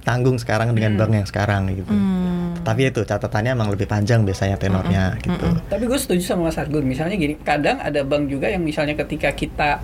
tanggung 0.02 0.36
sekarang 0.36 0.74
dengan 0.74 0.98
bank 0.98 1.10
yang 1.14 1.24
sekarang 1.24 1.70
gitu. 1.72 1.88
Hmm. 1.88 2.33
Tapi 2.62 2.92
itu 2.92 3.02
catatannya 3.02 3.56
emang 3.56 3.72
lebih 3.74 3.88
panjang 3.90 4.22
biasanya 4.22 4.54
tenornya 4.60 5.16
gitu. 5.18 5.48
Tapi 5.66 5.84
gue 5.88 5.98
setuju 5.98 6.22
sama 6.22 6.52
Mas 6.52 6.60
Argun. 6.60 6.86
Misalnya 6.86 7.18
gini, 7.18 7.34
kadang 7.40 7.80
ada 7.82 8.04
bank 8.06 8.30
juga 8.30 8.52
yang 8.52 8.62
misalnya 8.62 8.94
ketika 8.94 9.34
kita 9.34 9.82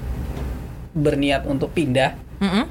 berniat 0.95 1.47
untuk 1.47 1.71
pindah 1.71 2.15
Mm-mm. 2.43 2.65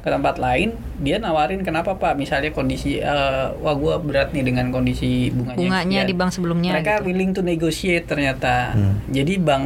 ke 0.00 0.08
tempat 0.08 0.40
lain, 0.40 0.76
dia 1.00 1.20
nawarin 1.20 1.60
kenapa 1.60 1.96
Pak? 1.96 2.16
Misalnya 2.16 2.50
kondisi, 2.52 2.98
eh, 2.98 3.46
wah 3.60 3.74
gue 3.76 3.94
berat 4.00 4.32
nih 4.32 4.44
dengan 4.44 4.72
kondisi 4.72 5.28
bunganya. 5.32 5.60
Bunganya 5.60 6.00
di 6.08 6.14
bank 6.16 6.30
sebelumnya 6.32 6.72
Mereka 6.76 7.04
gitu. 7.04 7.06
willing 7.12 7.32
to 7.36 7.42
negotiate 7.44 8.08
ternyata. 8.08 8.72
Hmm. 8.72 9.00
Jadi 9.12 9.36
bank 9.36 9.64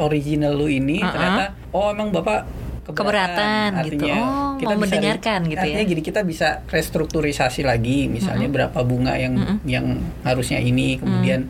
original 0.00 0.56
lu 0.56 0.70
ini 0.70 1.02
Uh-uh. 1.02 1.12
ternyata, 1.12 1.44
oh 1.76 1.92
emang 1.92 2.08
bapak 2.14 2.46
Keberatan 2.94 3.68
gitu. 3.86 4.04
Artinya 4.06 4.14
Oh, 4.20 4.52
kita 4.60 4.74
mau 4.76 4.82
bisa 4.84 4.84
mendengarkan 4.96 5.40
gitu 5.48 5.66
ya. 5.66 5.80
Gini 5.88 6.02
kita 6.04 6.20
bisa 6.20 6.48
restrukturisasi 6.68 7.64
lagi, 7.64 8.06
misalnya 8.12 8.48
berapa 8.50 8.78
bunga 8.84 9.16
yang 9.16 9.60
yang 9.64 9.86
harusnya 10.22 10.60
ini, 10.60 11.00
kemudian 11.00 11.48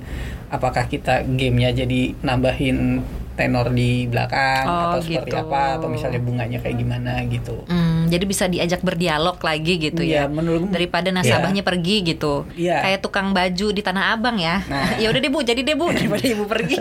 apakah 0.51 0.87
kita 0.87 1.27
gamenya 1.27 1.87
jadi 1.87 2.15
nambahin 2.23 3.03
tenor 3.41 3.67
di 3.71 4.05
belakang 4.05 4.63
Oh, 4.63 4.81
atau 4.91 5.01
seperti 5.01 5.33
gitu. 5.33 5.41
apa 5.41 5.61
atau 5.75 5.89
misalnya 5.89 6.21
bunganya 6.21 6.59
kayak 6.59 6.77
gimana 6.77 7.25
gitu. 7.25 7.65
Hmm, 7.65 8.05
jadi 8.07 8.25
bisa 8.25 8.45
diajak 8.47 8.81
berdialog 8.81 9.41
lagi 9.41 9.81
gitu 9.81 10.01
Iya, 10.01 10.25
ya. 10.25 10.29
menurut 10.29 10.69
Daripada 10.69 11.09
nasabahnya 11.09 11.63
pergi 11.63 11.97
gitu. 12.07 12.45
Iya. 12.53 12.83
Kayak 12.83 13.01
tukang 13.01 13.33
baju 13.33 13.67
di 13.71 13.81
Tanah 13.81 14.13
Abang 14.13 14.37
ya. 14.37 14.61
Nah. 14.63 14.93
ya 15.03 15.09
udah 15.09 15.19
deh 15.19 15.29
Bu, 15.29 15.41
jadi 15.41 15.59
deh 15.59 15.73
Bu 15.73 15.89
daripada 15.97 16.21
Ibu 16.23 16.45
pergi. 16.45 16.77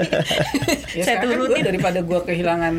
Ya, 0.92 1.04
Saya 1.06 1.16
kan 1.18 1.32
turutin. 1.32 1.64
daripada 1.64 2.00
gua 2.02 2.20
kehilangan 2.22 2.74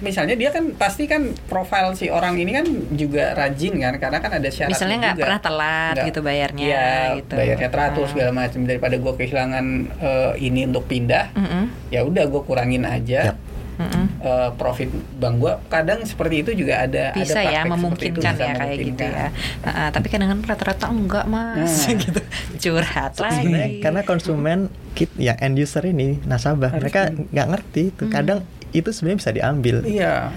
misalnya 0.00 0.34
dia 0.34 0.50
kan 0.50 0.74
pasti 0.74 1.06
kan 1.06 1.30
profil 1.46 1.94
si 1.94 2.08
orang 2.08 2.34
ini 2.36 2.50
kan 2.52 2.66
juga 2.92 3.32
rajin 3.32 3.78
kan 3.78 3.94
karena 3.96 4.18
kan 4.18 4.32
ada 4.34 4.48
syaratnya 4.48 4.74
Misalnya 4.74 4.96
nggak 5.00 5.16
pernah 5.16 5.40
telat 5.40 5.94
Nggak- 5.94 6.06
gitu 6.06 6.20
bayarnya 6.20 6.64
Iya, 6.66 6.88
gitu. 7.16 7.34
bayarnya 7.34 7.68
teratur 7.70 8.04
Ah. 8.04 8.10
segala 8.10 8.30
macam 8.34 8.60
daripada 8.64 8.94
gua 8.96 9.12
kehilangan 9.14 9.66
eh, 9.96 10.32
ini 10.42 10.60
untuk 10.64 10.84
pindah 10.84 11.24
Mm-mm, 11.32 11.62
ya 11.88 12.00
udah 12.02 12.24
gua 12.26 12.42
kurangin 12.42 12.82
aja 12.84 13.13
Yap. 13.24 13.36
mm-mm. 13.74 14.04
eh, 14.20 14.50
profit 14.54 14.86
bank 15.14 15.34
gua 15.36 15.58
kadang 15.66 16.02
seperti 16.02 16.42
itu 16.42 16.50
juga 16.56 16.82
ada 16.82 17.10
bisa 17.12 17.36
ada 17.36 17.50
ya 17.50 17.60
memungkinkan 17.64 18.32
itu, 18.32 18.40
ya 18.40 18.52
kayak 18.54 18.76
gitu 18.80 19.02
ya. 19.02 19.26
Ah, 19.60 19.68
ah, 19.68 19.88
tapi 19.90 20.06
kadang-kadang 20.06 20.46
rata-rata 20.46 20.86
enggak 20.88 21.24
mas 21.26 21.58
Nah. 21.84 21.94
gitu. 22.00 22.20
Curhat 22.60 23.10
Sebenarnya 23.14 23.50
lagi. 23.68 23.80
karena 23.80 24.00
konsumen 24.02 24.58
kit 24.92 25.10
ya 25.16 25.34
end 25.36 25.54
user 25.56 25.82
ini 25.84 26.22
nasabah 26.22 26.70
Harus 26.70 26.86
mereka 26.86 27.00
nggak 27.10 27.46
ngerti 27.48 27.82
itu 27.90 28.04
Hmm. 28.04 28.12
kadang 28.12 28.38
itu 28.70 28.88
sebenarnya 28.88 29.18
bisa 29.20 29.32
diambil 29.32 29.76
iya 29.82 30.30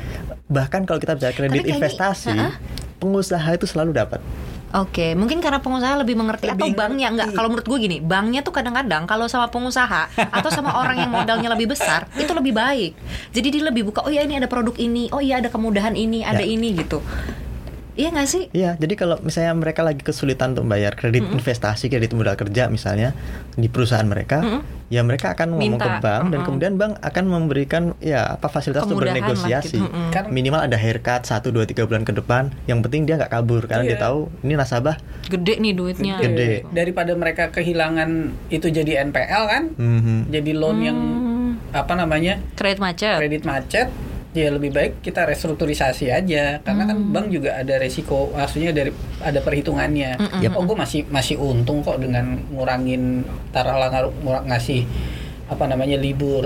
bahkan 0.47 0.81
kalau 0.83 0.97
kita 0.97 1.13
bicara 1.13 1.29
kredit 1.31 1.53
kayaknya- 1.59 1.73
investasi 1.75 2.31
Ha-ha. 2.31 2.57
pengusaha 2.95 3.49
itu 3.51 3.65
selalu 3.65 3.93
dapat 3.93 4.17
Oke, 4.67 5.15
mungkin 5.15 5.39
karena 5.39 5.63
pengusaha 5.63 5.95
lebih 5.95 6.19
mengerti 6.19 6.51
atau 6.51 6.67
Lebih 6.67 6.75
banknya 6.75 7.07
enggak. 7.07 7.31
ngerti. 7.31 7.37
Kalau 7.39 7.47
menurut 7.47 7.67
gue 7.67 7.77
gini, 7.79 7.97
banknya 7.99 8.43
tuh 8.43 8.51
kadang-kadang 8.51 9.07
kalau 9.07 9.23
sama 9.25 9.47
pengusaha 9.47 10.11
atau 10.11 10.49
sama 10.51 10.75
orang 10.75 10.99
yang 10.99 11.11
modalnya 11.11 11.47
lebih 11.47 11.71
besar 11.71 12.03
itu 12.19 12.35
lebih 12.35 12.51
baik. 12.51 12.91
Jadi 13.31 13.47
dia 13.47 13.63
lebih 13.63 13.87
buka, 13.87 14.03
oh 14.03 14.11
ya 14.11 14.27
ini 14.27 14.35
ada 14.35 14.45
produk 14.45 14.75
ini, 14.75 15.07
oh 15.09 15.23
iya 15.23 15.39
ada 15.39 15.47
kemudahan 15.47 15.95
ini, 15.95 16.21
ada 16.21 16.43
Ya. 16.43 16.51
ini 16.51 16.75
gitu. 16.75 16.99
Iya 17.97 18.13
nggak 18.13 18.29
sih? 18.29 18.43
Iya, 18.51 18.77
jadi 18.77 18.93
kalau 18.93 19.17
misalnya 19.19 19.51
mereka 19.53 19.81
lagi 19.81 19.99
kesulitan 19.99 20.53
untuk 20.53 20.65
bayar 20.65 20.93
kredit 20.93 21.25
investasi, 21.27 21.89
kredit 21.89 22.13
modal 22.13 22.37
kerja 22.37 22.69
misalnya 22.69 23.17
di 23.51 23.65
perusahaan 23.65 24.05
mereka, 24.05 24.37
Mm-mm. 24.39 24.61
ya 24.87 25.01
mereka 25.01 25.33
akan 25.33 25.51
ngomong 25.51 25.75
Minta, 25.75 25.97
ke 25.97 25.99
bank 25.99 26.23
dan 26.23 26.29
mm-mm. 26.31 26.45
kemudian 26.45 26.73
bank 26.75 26.93
akan 26.99 27.23
memberikan 27.25 27.83
ya 27.97 28.37
apa 28.37 28.47
fasilitas 28.47 28.85
untuk 28.85 29.01
bernegosiasi. 29.01 29.75
gitu, 29.75 29.83
mm-mm. 29.83 30.13
Kan- 30.13 30.29
Minimal 30.29 30.61
ada 30.63 30.77
haircut 30.77 31.25
1 31.25 31.49
2 31.49 31.65
3 31.65 31.83
bulan 31.83 32.03
ke 32.03 32.13
depan. 32.13 32.53
Yang 32.63 32.79
penting 32.83 33.01
dia 33.03 33.17
nggak 33.17 33.33
kabur 33.33 33.65
karena 33.65 33.83
dia 33.83 33.97
Iya. 33.97 34.05
tahu 34.05 34.19
ini 34.41 34.53
nasabah. 34.53 34.95
Gede 35.25 35.57
nih 35.57 35.73
duitnya. 35.73 36.15
Gede. 36.17 36.69
daripada 36.69 37.11
mereka 37.11 37.49
kehilangan 37.49 38.09
itu 38.47 38.69
jadi 38.69 39.01
NPL 39.03 39.43
kan 39.47 39.63
Mhm. 39.73 40.29
jadi 40.29 40.51
loan 40.53 40.77
yang 40.79 40.97
Hmm, 40.97 41.51
apa 41.71 41.93
namanya 41.93 42.37
kredit 42.53 42.77
macet. 42.77 43.17
kredit 43.17 43.41
macet 43.41 43.89
ya 44.37 44.53
lebih 44.53 44.69
baik 44.69 44.91
kita 45.01 45.25
restrukturisasi 45.25 46.13
aja 46.13 46.61
karena 46.61 46.83
kan 46.85 46.97
Hmm. 46.97 47.09
bank 47.09 47.27
juga 47.29 47.57
ada 47.57 47.77
resiko 47.77 48.29
maksudnya 48.31 48.69
dari 48.69 48.91
ada 49.19 49.39
perhitungannya 49.41 50.11
Mm-mm. 50.15 50.41
ya 50.41 50.49
oh 50.53 50.61
gue 50.61 50.77
masih 50.77 51.01
masih 51.09 51.35
untung 51.35 51.81
kok 51.81 51.97
dengan 51.97 52.37
ngurangin 52.49 53.25
taruhlah 53.49 53.89
ngasih 54.45 54.85
apa 55.47 55.63
namanya 55.63 55.95
libur 55.95 56.43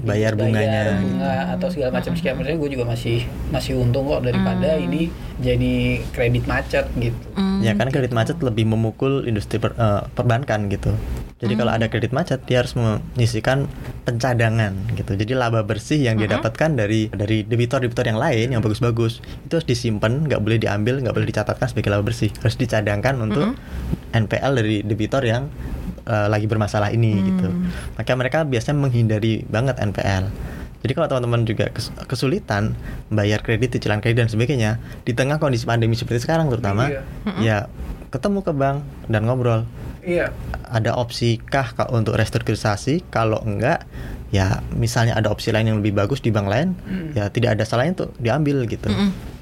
Bayar 0.00 0.34
bunganya. 0.34 0.98
bunga 0.98 1.34
atau 1.54 1.70
segala 1.70 1.90
macam 1.92 2.12
sekian 2.12 2.34
maksudnya 2.34 2.58
gue 2.58 2.70
juga 2.72 2.84
masih 2.84 3.22
masih 3.48 3.78
untung 3.78 4.04
kok 4.04 4.22
daripada 4.22 4.74
Hmm. 4.74 4.84
ini 4.84 5.02
jadi 5.38 5.74
kredit 6.10 6.44
macet 6.44 6.90
gitu 6.94 7.14
Hmm, 7.32 7.62
Ya 7.62 7.72
kan 7.74 7.88
kredit 7.88 8.10
macet 8.10 8.40
lebih 8.40 8.64
memukul 8.64 9.22
industri 9.22 9.56
per- 9.56 9.72
eh, 9.72 10.02
perbankan 10.10 10.66
gitu. 10.66 10.96
Jadi 11.36 11.52
kalau 11.54 11.70
ada 11.70 11.86
kredit 11.86 12.10
macet 12.10 12.40
dia 12.42 12.60
harus 12.60 12.72
menyisikan 12.72 13.64
pencadangan 14.04 14.72
gitu. 14.92 15.12
Jadi 15.14 15.32
laba 15.32 15.60
bersih 15.62 16.00
yang 16.02 16.16
dia 16.16 16.26
Mhm. 16.26 16.34
dapatkan 16.36 16.70
dari 16.74 17.08
dari 17.08 17.40
debitor-debitor 17.42 18.02
yang 18.02 18.16
lain 18.16 18.50
yang 18.50 18.60
bagus-bagus 18.60 19.20
itu 19.42 19.52
harus 19.54 19.64
disimpan, 19.66 20.24
nggak 20.24 20.36
boleh 20.38 20.56
diambil, 20.56 20.98
nggak 20.98 21.12
boleh 21.12 21.24
dicatatkan 21.26 21.66
sebagai 21.66 21.90
laba 21.90 22.02
bersih. 22.02 22.32
Harus 22.34 22.56
dicadangkan 22.56 23.14
untuk 23.22 23.56
NPL 24.10 24.52
dari 24.54 24.76
debitor 24.82 25.22
yang 25.22 25.48
eh, 26.10 26.26
lagi 26.26 26.44
bermasalah 26.44 26.90
ini 26.90 27.14
gitu. 27.24 27.46
Maka 27.94 28.10
mereka 28.12 28.42
biasanya 28.42 28.78
menghindari 28.80 29.46
banget 29.46 29.78
NPL. 29.78 30.26
Jadi 30.80 30.92
kalau 30.92 31.06
teman-teman 31.08 31.44
juga 31.44 31.68
kes- 31.68 31.92
kesulitan 32.04 32.72
bayar 33.08 33.38
kredit, 33.38 33.70
cicilan 33.70 34.00
kredit 34.00 34.18
dan 34.18 34.28
sebagainya 34.28 34.70
di 35.02 35.12
tengah 35.12 35.36
kondisi 35.36 35.62
pandemi 35.62 35.92
seperti 35.92 36.24
sekarang 36.24 36.48
terutama, 36.48 36.88
Iya. 36.88 37.00
ya 37.38 37.56
ketemu 38.08 38.40
ke 38.40 38.50
bank 38.50 38.76
dan 39.06 39.22
ngobrol. 39.22 39.68
iya 40.00 40.32
Ada 40.64 40.96
opsi 40.96 41.36
kah 41.36 41.76
ka- 41.76 41.90
untuk 41.90 42.16
restrukturisasi? 42.16 43.04
Kalau 43.06 43.36
enggak, 43.40 43.84
ya 44.30 44.64
misalnya 44.72 45.12
ada 45.12 45.28
opsi 45.28 45.50
lain 45.50 45.68
yang 45.68 45.78
lebih 45.78 45.92
bagus 45.92 46.18
di 46.18 46.30
bank 46.30 46.48
lain, 46.48 46.72
Hmm. 46.80 47.12
ya 47.12 47.28
tidak 47.28 47.60
ada 47.60 47.68
salahnya 47.68 48.00
untuk 48.00 48.10
diambil 48.16 48.64
gitu. 48.64 48.88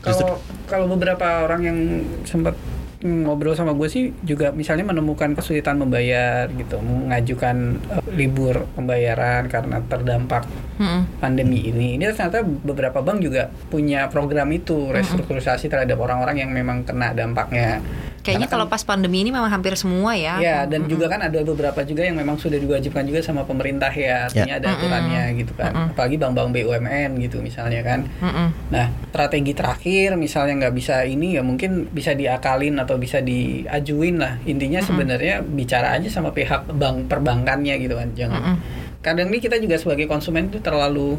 Justru- 0.00 0.26
Kalau 0.26 0.42
kalau 0.66 0.87
beberapa 0.90 1.44
orang 1.44 1.61
yang 1.62 1.78
sempat 2.24 2.59
ngobrol 2.98 3.54
sama 3.54 3.78
gue 3.78 3.87
sih 3.87 4.11
juga 4.26 4.50
misalnya 4.50 4.90
menemukan 4.90 5.38
kesulitan 5.38 5.78
membayar 5.78 6.50
gitu, 6.50 6.82
mengajukan 6.82 7.78
eh, 7.94 8.02
libur 8.18 8.66
pembayaran 8.74 9.46
karena 9.46 9.78
terdampak 9.87 10.42
Mm-mm. 10.82 11.22
pandemi 11.22 11.62
ini. 11.62 11.94
Ini 11.94 12.11
ternyata 12.11 12.42
beberapa 12.42 12.98
bank 12.98 13.22
juga 13.22 13.46
punya 13.70 14.11
program 14.11 14.50
itu 14.50 14.90
restrukturisasi 14.90 15.70
terhadap 15.70 15.98
orang-orang 16.02 16.42
yang 16.42 16.50
memang 16.50 16.82
kena 16.82 17.14
dampaknya. 17.14 17.78
Kayaknya 18.20 18.48
kalau 18.50 18.66
pas 18.68 18.83
pandemi 18.85 19.24
ini 19.24 19.31
memang 19.33 19.48
hampir 19.48 19.72
semua 19.78 20.12
ya. 20.18 20.37
Ya, 20.42 20.59
dan 20.68 20.85
juga 20.90 21.09
kan 21.09 21.24
ada 21.24 21.40
beberapa 21.40 21.81
juga 21.87 22.04
yang 22.04 22.18
memang 22.18 22.37
sudah 22.37 22.61
diwajibkan 22.61 23.07
juga 23.09 23.24
sama 23.24 23.48
pemerintah 23.48 23.88
ya, 23.88 24.28
artinya 24.28 24.54
ada 24.59 24.66
aturannya 24.76 25.22
gitu 25.38 25.52
kan. 25.57 25.72
Mm-mm. 25.72 25.92
Apalagi 25.96 26.16
bank-bank 26.20 26.48
BUMN 26.54 27.11
gitu 27.24 27.40
misalnya 27.40 27.81
kan. 27.81 28.04
Mm-mm. 28.20 28.48
Nah, 28.74 28.87
strategi 29.09 29.52
terakhir 29.57 30.18
misalnya 30.20 30.66
nggak 30.66 30.74
bisa 30.76 31.07
ini 31.09 31.38
ya 31.38 31.42
mungkin 31.46 31.88
bisa 31.88 32.12
diakalin 32.12 32.76
atau 32.83 33.00
bisa 33.00 33.24
diajuin 33.24 34.20
lah. 34.20 34.37
Intinya 34.44 34.85
sebenarnya 34.85 35.40
bicara 35.40 35.96
aja 35.96 36.12
sama 36.12 36.35
pihak 36.35 36.68
bank 36.74 37.09
perbankannya 37.09 37.74
gitu 37.81 37.94
kan. 37.96 38.09
Jangan 38.12 38.40
Mm-mm. 38.42 38.57
kadang 39.00 39.31
ini 39.31 39.38
kita 39.38 39.57
juga 39.62 39.78
sebagai 39.78 40.04
konsumen 40.11 40.50
itu 40.52 40.59
terlalu 40.61 41.16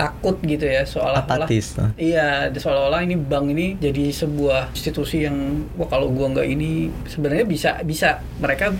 takut 0.00 0.40
gitu 0.40 0.64
ya 0.64 0.80
seolah-olah 0.80 1.44
Apatis. 1.44 1.76
Iya, 2.00 2.48
seolah-olah 2.48 3.04
ini 3.04 3.20
bank 3.20 3.52
ini 3.52 3.76
jadi 3.76 4.08
sebuah 4.08 4.72
institusi 4.72 5.28
yang 5.28 5.36
wah 5.76 5.84
kalau 5.86 6.08
gua 6.08 6.32
nggak 6.32 6.48
ini 6.48 6.88
sebenarnya 7.04 7.44
bisa 7.44 7.70
bisa 7.84 8.24
mereka 8.40 8.72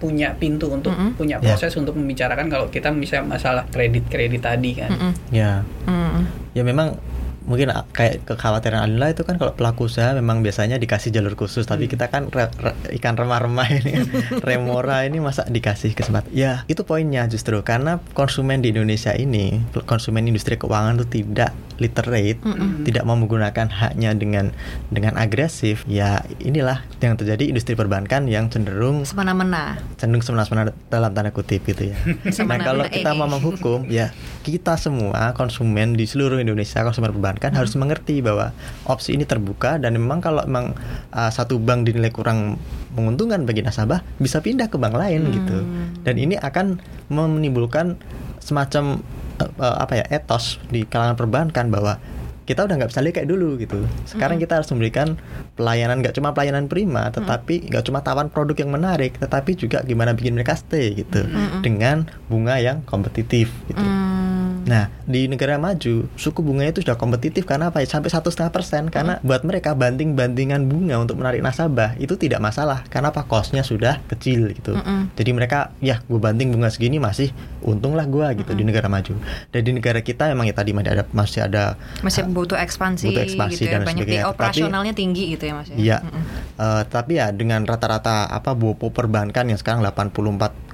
punya 0.00 0.34
pintu 0.34 0.66
untuk 0.66 0.90
Mm-mm. 0.90 1.14
punya 1.14 1.38
Ya. 1.38 1.54
proses 1.54 1.76
untuk 1.78 1.94
membicarakan 1.94 2.50
kalau 2.50 2.66
kita 2.66 2.90
misalnya 2.90 3.38
masalah 3.38 3.62
kredit 3.68 4.08
kredit 4.08 4.42
tadi 4.42 4.74
kan. 4.74 4.90
Mm-mm. 4.90 5.12
Ya, 5.30 5.62
Mm-mm. 5.86 6.24
ya 6.56 6.62
memang 6.64 6.96
mungkin 7.44 7.70
a- 7.70 7.86
kayak 7.90 8.22
kekhawatiran 8.24 8.86
Alila 8.86 9.10
itu 9.10 9.22
kan 9.22 9.36
kalau 9.36 9.52
pelaku 9.52 9.90
usaha 9.90 10.14
memang 10.14 10.40
biasanya 10.40 10.78
dikasih 10.78 11.10
jalur 11.10 11.34
khusus 11.34 11.64
tapi 11.64 11.86
kita 11.86 12.06
kan 12.06 12.30
re- 12.30 12.52
re- 12.58 12.78
ikan 12.98 13.14
remah-remah 13.14 13.68
ini 13.68 13.90
kan. 13.98 14.06
remora 14.48 15.02
ini 15.02 15.18
masa 15.18 15.42
dikasih 15.44 15.92
kesempatan 15.92 16.30
ya 16.30 16.62
itu 16.66 16.82
poinnya 16.82 17.26
justru 17.26 17.58
karena 17.62 17.98
konsumen 18.12 18.62
di 18.62 18.70
Indonesia 18.70 19.10
ini 19.12 19.58
konsumen 19.84 20.24
industri 20.24 20.54
keuangan 20.54 21.02
itu 21.02 21.22
tidak 21.22 21.50
literate 21.82 22.38
Mm-mm. 22.46 22.86
tidak 22.86 23.02
mau 23.02 23.18
menggunakan 23.18 23.66
haknya 23.66 24.14
dengan 24.14 24.54
dengan 24.94 25.18
agresif 25.18 25.82
ya 25.90 26.22
inilah 26.38 26.86
yang 27.02 27.18
terjadi 27.18 27.50
industri 27.50 27.74
perbankan 27.74 28.30
yang 28.30 28.46
cenderung 28.46 29.02
Semena-mena. 29.02 29.82
cenderung 29.98 30.22
semena-mena 30.22 30.70
dalam 30.86 31.10
tanda 31.10 31.34
kutip 31.34 31.66
gitu 31.66 31.90
ya. 31.90 31.96
nah 32.48 32.58
kalau 32.62 32.86
kita 32.86 33.10
ini. 33.10 33.18
mau 33.18 33.26
menghukum 33.26 33.90
ya 33.90 34.14
kita 34.46 34.78
semua 34.78 35.34
konsumen 35.34 35.98
di 35.98 36.06
seluruh 36.06 36.38
Indonesia 36.38 36.86
konsumen 36.86 37.10
perbankan 37.10 37.50
harus 37.52 37.74
mengerti 37.74 38.22
bahwa 38.22 38.54
opsi 38.86 39.18
ini 39.18 39.26
terbuka 39.26 39.82
dan 39.82 39.98
memang 39.98 40.22
kalau 40.22 40.46
memang 40.46 40.78
uh, 41.10 41.30
satu 41.34 41.58
bank 41.58 41.90
dinilai 41.90 42.14
kurang 42.14 42.62
menguntungkan 42.92 43.48
bagi 43.48 43.64
nasabah 43.64 44.04
bisa 44.20 44.44
pindah 44.44 44.68
ke 44.68 44.76
bank 44.76 44.94
lain 44.94 45.32
gitu. 45.32 45.58
Dan 46.04 46.20
ini 46.20 46.36
akan 46.36 46.78
menimbulkan 47.08 47.96
semacam 48.42 49.00
uh, 49.40 49.76
apa 49.80 50.02
ya 50.02 50.04
etos 50.12 50.60
di 50.68 50.84
kalangan 50.84 51.16
perbankan 51.16 51.72
bahwa 51.72 51.96
kita 52.42 52.66
udah 52.66 52.74
nggak 52.74 52.90
bisa 52.90 53.00
lihat 53.06 53.14
kayak 53.22 53.30
dulu 53.30 53.54
gitu. 53.56 53.86
Sekarang 54.02 54.42
kita 54.42 54.58
harus 54.58 54.66
memberikan 54.74 55.14
pelayanan 55.54 56.02
nggak 56.02 56.18
cuma 56.18 56.34
pelayanan 56.34 56.66
prima, 56.66 57.06
tetapi 57.14 57.70
nggak 57.70 57.86
cuma 57.86 58.02
tawan 58.02 58.28
produk 58.34 58.66
yang 58.66 58.74
menarik, 58.74 59.14
tetapi 59.16 59.54
juga 59.54 59.80
gimana 59.86 60.10
bikin 60.10 60.34
mereka 60.34 60.58
stay 60.58 60.90
gitu 60.98 61.22
dengan 61.62 62.10
bunga 62.26 62.58
yang 62.58 62.82
kompetitif 62.82 63.54
gitu. 63.70 63.78
Mm. 63.78 64.31
Nah 64.72 64.88
di 65.04 65.28
negara 65.28 65.60
maju 65.60 66.08
suku 66.16 66.40
bunganya 66.40 66.72
itu 66.72 66.80
sudah 66.80 66.96
kompetitif 66.96 67.44
karena 67.44 67.68
apa 67.68 67.84
ya 67.84 67.88
sampai 67.92 68.08
satu 68.08 68.32
setengah 68.32 68.48
persen 68.48 68.88
karena 68.88 69.20
buat 69.20 69.44
mereka 69.44 69.76
banting 69.76 70.16
bantingan 70.16 70.64
bunga 70.64 70.96
untuk 70.96 71.20
menarik 71.20 71.44
nasabah 71.44 71.92
itu 72.00 72.16
tidak 72.16 72.40
masalah 72.40 72.80
karena 72.88 73.12
apa 73.12 73.28
costnya 73.28 73.60
sudah 73.60 74.00
kecil 74.08 74.48
gitu. 74.56 74.72
Mm-mm. 74.72 75.12
Jadi 75.12 75.30
mereka 75.36 75.76
ya 75.84 76.00
gue 76.00 76.16
banting 76.16 76.48
bunga 76.48 76.72
segini 76.72 76.96
masih 76.96 77.28
untung 77.60 77.92
lah 77.92 78.08
gue 78.08 78.24
gitu 78.40 78.56
di 78.56 78.64
negara 78.64 78.88
maju. 78.88 79.12
Dan 79.52 79.60
di 79.60 79.76
negara 79.76 80.00
kita 80.00 80.32
emang 80.32 80.48
ya 80.48 80.56
tadi 80.56 80.72
masih 80.72 80.88
ada 80.88 81.04
masih 81.12 81.40
ada 81.44 81.62
Masih 82.00 82.24
butuh 82.24 82.56
ekspansi, 82.56 83.12
butuh 83.12 83.22
ekspansi 83.28 83.60
gitu 83.60 83.68
ya. 83.68 83.72
dan 83.76 83.80
Banyak 83.84 84.08
sebagainya. 84.08 84.24
operasionalnya 84.32 84.94
tinggi 84.96 85.36
gitu 85.36 85.44
ya 85.44 85.52
Mas 85.52 85.68
ya. 85.68 85.76
Iya. 85.76 85.98
Mm-mm. 86.00 86.22
Eh, 86.56 86.82
tapi 86.88 87.20
ya 87.20 87.28
dengan 87.28 87.68
rata-rata 87.68 88.24
apa 88.24 88.56
bopo 88.56 88.88
perbankan 88.88 89.52
yang 89.52 89.58
sekarang 89.58 89.84
84,9 89.84 90.72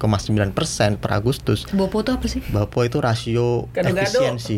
persen 0.54 1.00
per 1.00 1.16
Agustus. 1.16 1.64
Bopo 1.72 2.04
tuh 2.04 2.14
apa 2.14 2.26
sih? 2.28 2.44
Bopo 2.46 2.84
itu 2.84 3.00
rasio 3.00 3.66
Kan. 3.72 3.88
Efisiensi. 3.92 4.57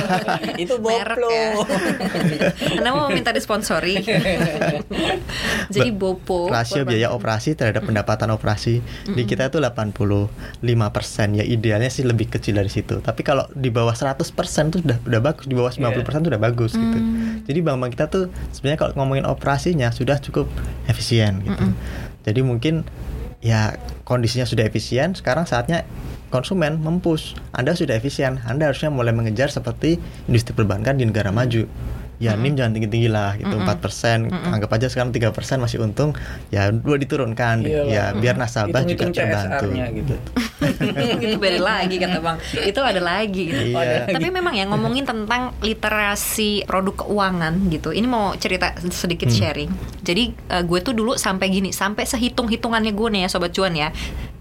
itu 0.62 0.74
Merek 0.78 1.22
Boplo. 1.22 1.30
ya. 1.32 2.50
Anda 2.78 2.90
mau 2.94 3.08
minta 3.10 3.30
disponsori. 3.30 4.00
Jadi 5.74 5.90
Bopo. 5.94 6.48
rasio 6.50 6.84
biaya 6.84 7.14
operasi 7.14 7.54
terhadap 7.54 7.86
pendapatan 7.86 8.32
operasi 8.34 8.82
di 9.12 9.22
kita 9.24 9.48
itu 9.48 9.58
85% 9.60 11.38
ya 11.38 11.44
idealnya 11.46 11.88
sih 11.88 12.04
lebih 12.04 12.28
kecil 12.32 12.58
dari 12.58 12.70
situ. 12.72 13.00
Tapi 13.00 13.22
kalau 13.22 13.46
di 13.52 13.70
bawah 13.72 13.94
100% 13.94 14.22
tuh 14.72 14.80
udah 14.82 14.98
udah 15.06 15.20
bagus. 15.20 15.44
Di 15.46 15.54
bawah 15.54 15.72
90% 15.72 16.26
tuh 16.26 16.30
udah 16.32 16.42
bagus 16.42 16.72
gitu. 16.74 16.98
Jadi 17.46 17.58
bank-bank 17.62 17.92
kita 17.94 18.06
tuh 18.10 18.24
sebenarnya 18.54 18.78
kalau 18.78 18.92
ngomongin 18.98 19.26
operasinya 19.26 19.90
sudah 19.94 20.18
cukup 20.18 20.48
efisien 20.88 21.42
gitu. 21.44 21.64
Jadi 22.22 22.40
mungkin 22.44 22.86
ya 23.42 23.74
kondisinya 24.06 24.46
sudah 24.46 24.62
efisien 24.70 25.18
sekarang 25.18 25.50
saatnya 25.50 25.82
konsumen 26.32 26.80
mempush 26.80 27.36
Anda 27.52 27.76
sudah 27.76 28.00
efisien. 28.00 28.40
Anda 28.48 28.72
harusnya 28.72 28.88
mulai 28.88 29.12
mengejar 29.12 29.52
seperti 29.52 30.00
industri 30.24 30.56
perbankan 30.56 30.96
di 30.96 31.04
negara 31.04 31.28
maju. 31.28 31.68
Ya 32.22 32.38
NIM 32.38 32.54
jangan 32.54 32.70
tinggi-tinggi 32.78 33.10
lah 33.10 33.34
gitu. 33.34 33.50
4% 33.50 34.30
anggap 34.30 34.70
aja 34.70 34.86
sekarang 34.86 35.10
3% 35.10 35.34
masih 35.58 35.82
untung 35.82 36.14
ya 36.54 36.70
dua 36.70 36.94
diturunkan. 36.94 37.66
Iyalah. 37.66 37.90
ya 37.90 38.04
biar 38.14 38.38
nasabah 38.38 38.86
juga 38.86 39.10
terbantu. 39.10 39.66
Gitu. 39.74 40.14
itu 41.26 41.36
beda 41.42 41.58
lagi 41.58 41.98
kata 41.98 42.22
bang. 42.22 42.38
Itu 42.62 42.78
ada 42.78 43.02
lagi 43.02 43.50
gitu. 43.50 43.74
Iya. 43.74 44.06
tapi 44.06 44.30
memang 44.30 44.54
ya 44.54 44.70
ngomongin 44.70 45.02
tentang 45.02 45.50
literasi 45.66 46.62
produk 46.62 47.02
keuangan 47.02 47.58
gitu. 47.74 47.90
Ini 47.90 48.06
mau 48.06 48.38
cerita 48.38 48.70
sedikit 48.94 49.26
sharing. 49.26 49.74
Jadi 50.06 50.30
eh, 50.30 50.62
gue 50.62 50.78
tuh 50.78 50.94
dulu 50.94 51.18
sampai 51.18 51.50
gini 51.50 51.74
sampai 51.74 52.06
sehitung 52.06 52.46
hitungannya 52.46 52.94
gue 52.94 53.08
nih 53.18 53.20
ya 53.26 53.28
sobat 53.34 53.50
cuan 53.50 53.74
ya 53.74 53.90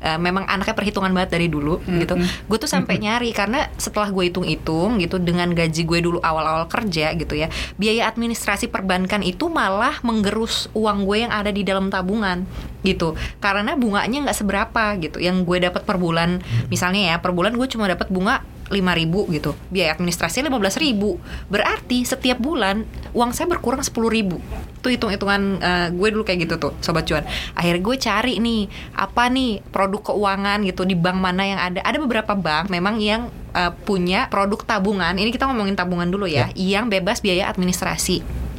Eh, 0.01 0.17
memang 0.17 0.49
anaknya 0.49 0.73
perhitungan 0.73 1.13
banget 1.13 1.37
dari 1.37 1.45
dulu 1.45 1.77
gitu. 1.85 2.17
Gue 2.49 2.57
tuh 2.57 2.65
sampai 2.65 2.97
nyari 2.97 3.29
karena 3.37 3.69
setelah 3.77 4.09
gue 4.09 4.33
hitung-hitung 4.33 4.97
gitu 4.97 5.21
dengan 5.21 5.53
gaji 5.53 5.85
gue 5.85 5.99
dulu 6.01 6.17
awal-awal 6.25 6.65
kerja 6.65 7.13
gitu 7.13 7.37
ya 7.37 7.53
biaya 7.77 8.09
administrasi 8.09 8.73
perbankan 8.73 9.21
itu 9.21 9.45
malah 9.45 10.01
menggerus 10.01 10.73
uang 10.73 11.05
gue 11.05 11.21
yang 11.21 11.29
ada 11.29 11.53
di 11.53 11.61
dalam 11.61 11.93
tabungan 11.93 12.49
gitu. 12.81 13.13
Karena 13.37 13.77
bunganya 13.77 14.25
nggak 14.25 14.37
seberapa 14.41 14.97
gitu. 14.97 15.21
Yang 15.21 15.45
gue 15.45 15.57
dapat 15.69 15.85
per 15.85 16.01
bulan 16.01 16.41
misalnya 16.73 17.13
ya 17.13 17.15
per 17.21 17.37
bulan 17.37 17.53
gue 17.53 17.67
cuma 17.69 17.85
dapat 17.85 18.09
bunga 18.09 18.41
5.000 18.71 19.35
gitu. 19.35 19.51
Biaya 19.69 19.93
administrasi 19.93 20.47
15.000 20.47 21.51
berarti 21.51 22.07
setiap 22.07 22.39
bulan 22.39 22.87
uang 23.11 23.35
saya 23.35 23.51
berkurang 23.51 23.83
10.000 23.83 24.81
tuh 24.81 24.89
hitung-hitungan 24.89 25.41
eh, 25.61 25.87
gue 25.93 26.07
dulu 26.09 26.23
kayak 26.25 26.49
gitu 26.49 26.55
tuh 26.57 26.71
sobat 26.81 27.05
cuan. 27.05 27.27
Akhirnya 27.53 27.81
gue 27.83 27.95
cari 27.99 28.33
nih 28.39 28.61
apa 28.97 29.29
nih 29.29 29.61
produk 29.69 30.15
keuangan 30.15 30.63
gitu 30.65 30.87
di 30.87 30.95
bank 30.95 31.17
mana 31.19 31.43
yang 31.45 31.59
ada. 31.59 31.79
Ada 31.83 31.97
beberapa 31.99 32.33
bank 32.33 32.71
memang 32.71 32.97
yang 32.97 33.29
eh, 33.53 33.71
punya 33.85 34.31
produk 34.31 34.63
tabungan. 34.63 35.13
Ini 35.13 35.29
kita 35.29 35.45
ngomongin 35.51 35.75
tabungan 35.75 36.09
dulu 36.09 36.25
ya. 36.25 36.49
Yang 36.55 36.85
bebas 36.97 37.17
biaya 37.19 37.51
administrasi 37.51 38.49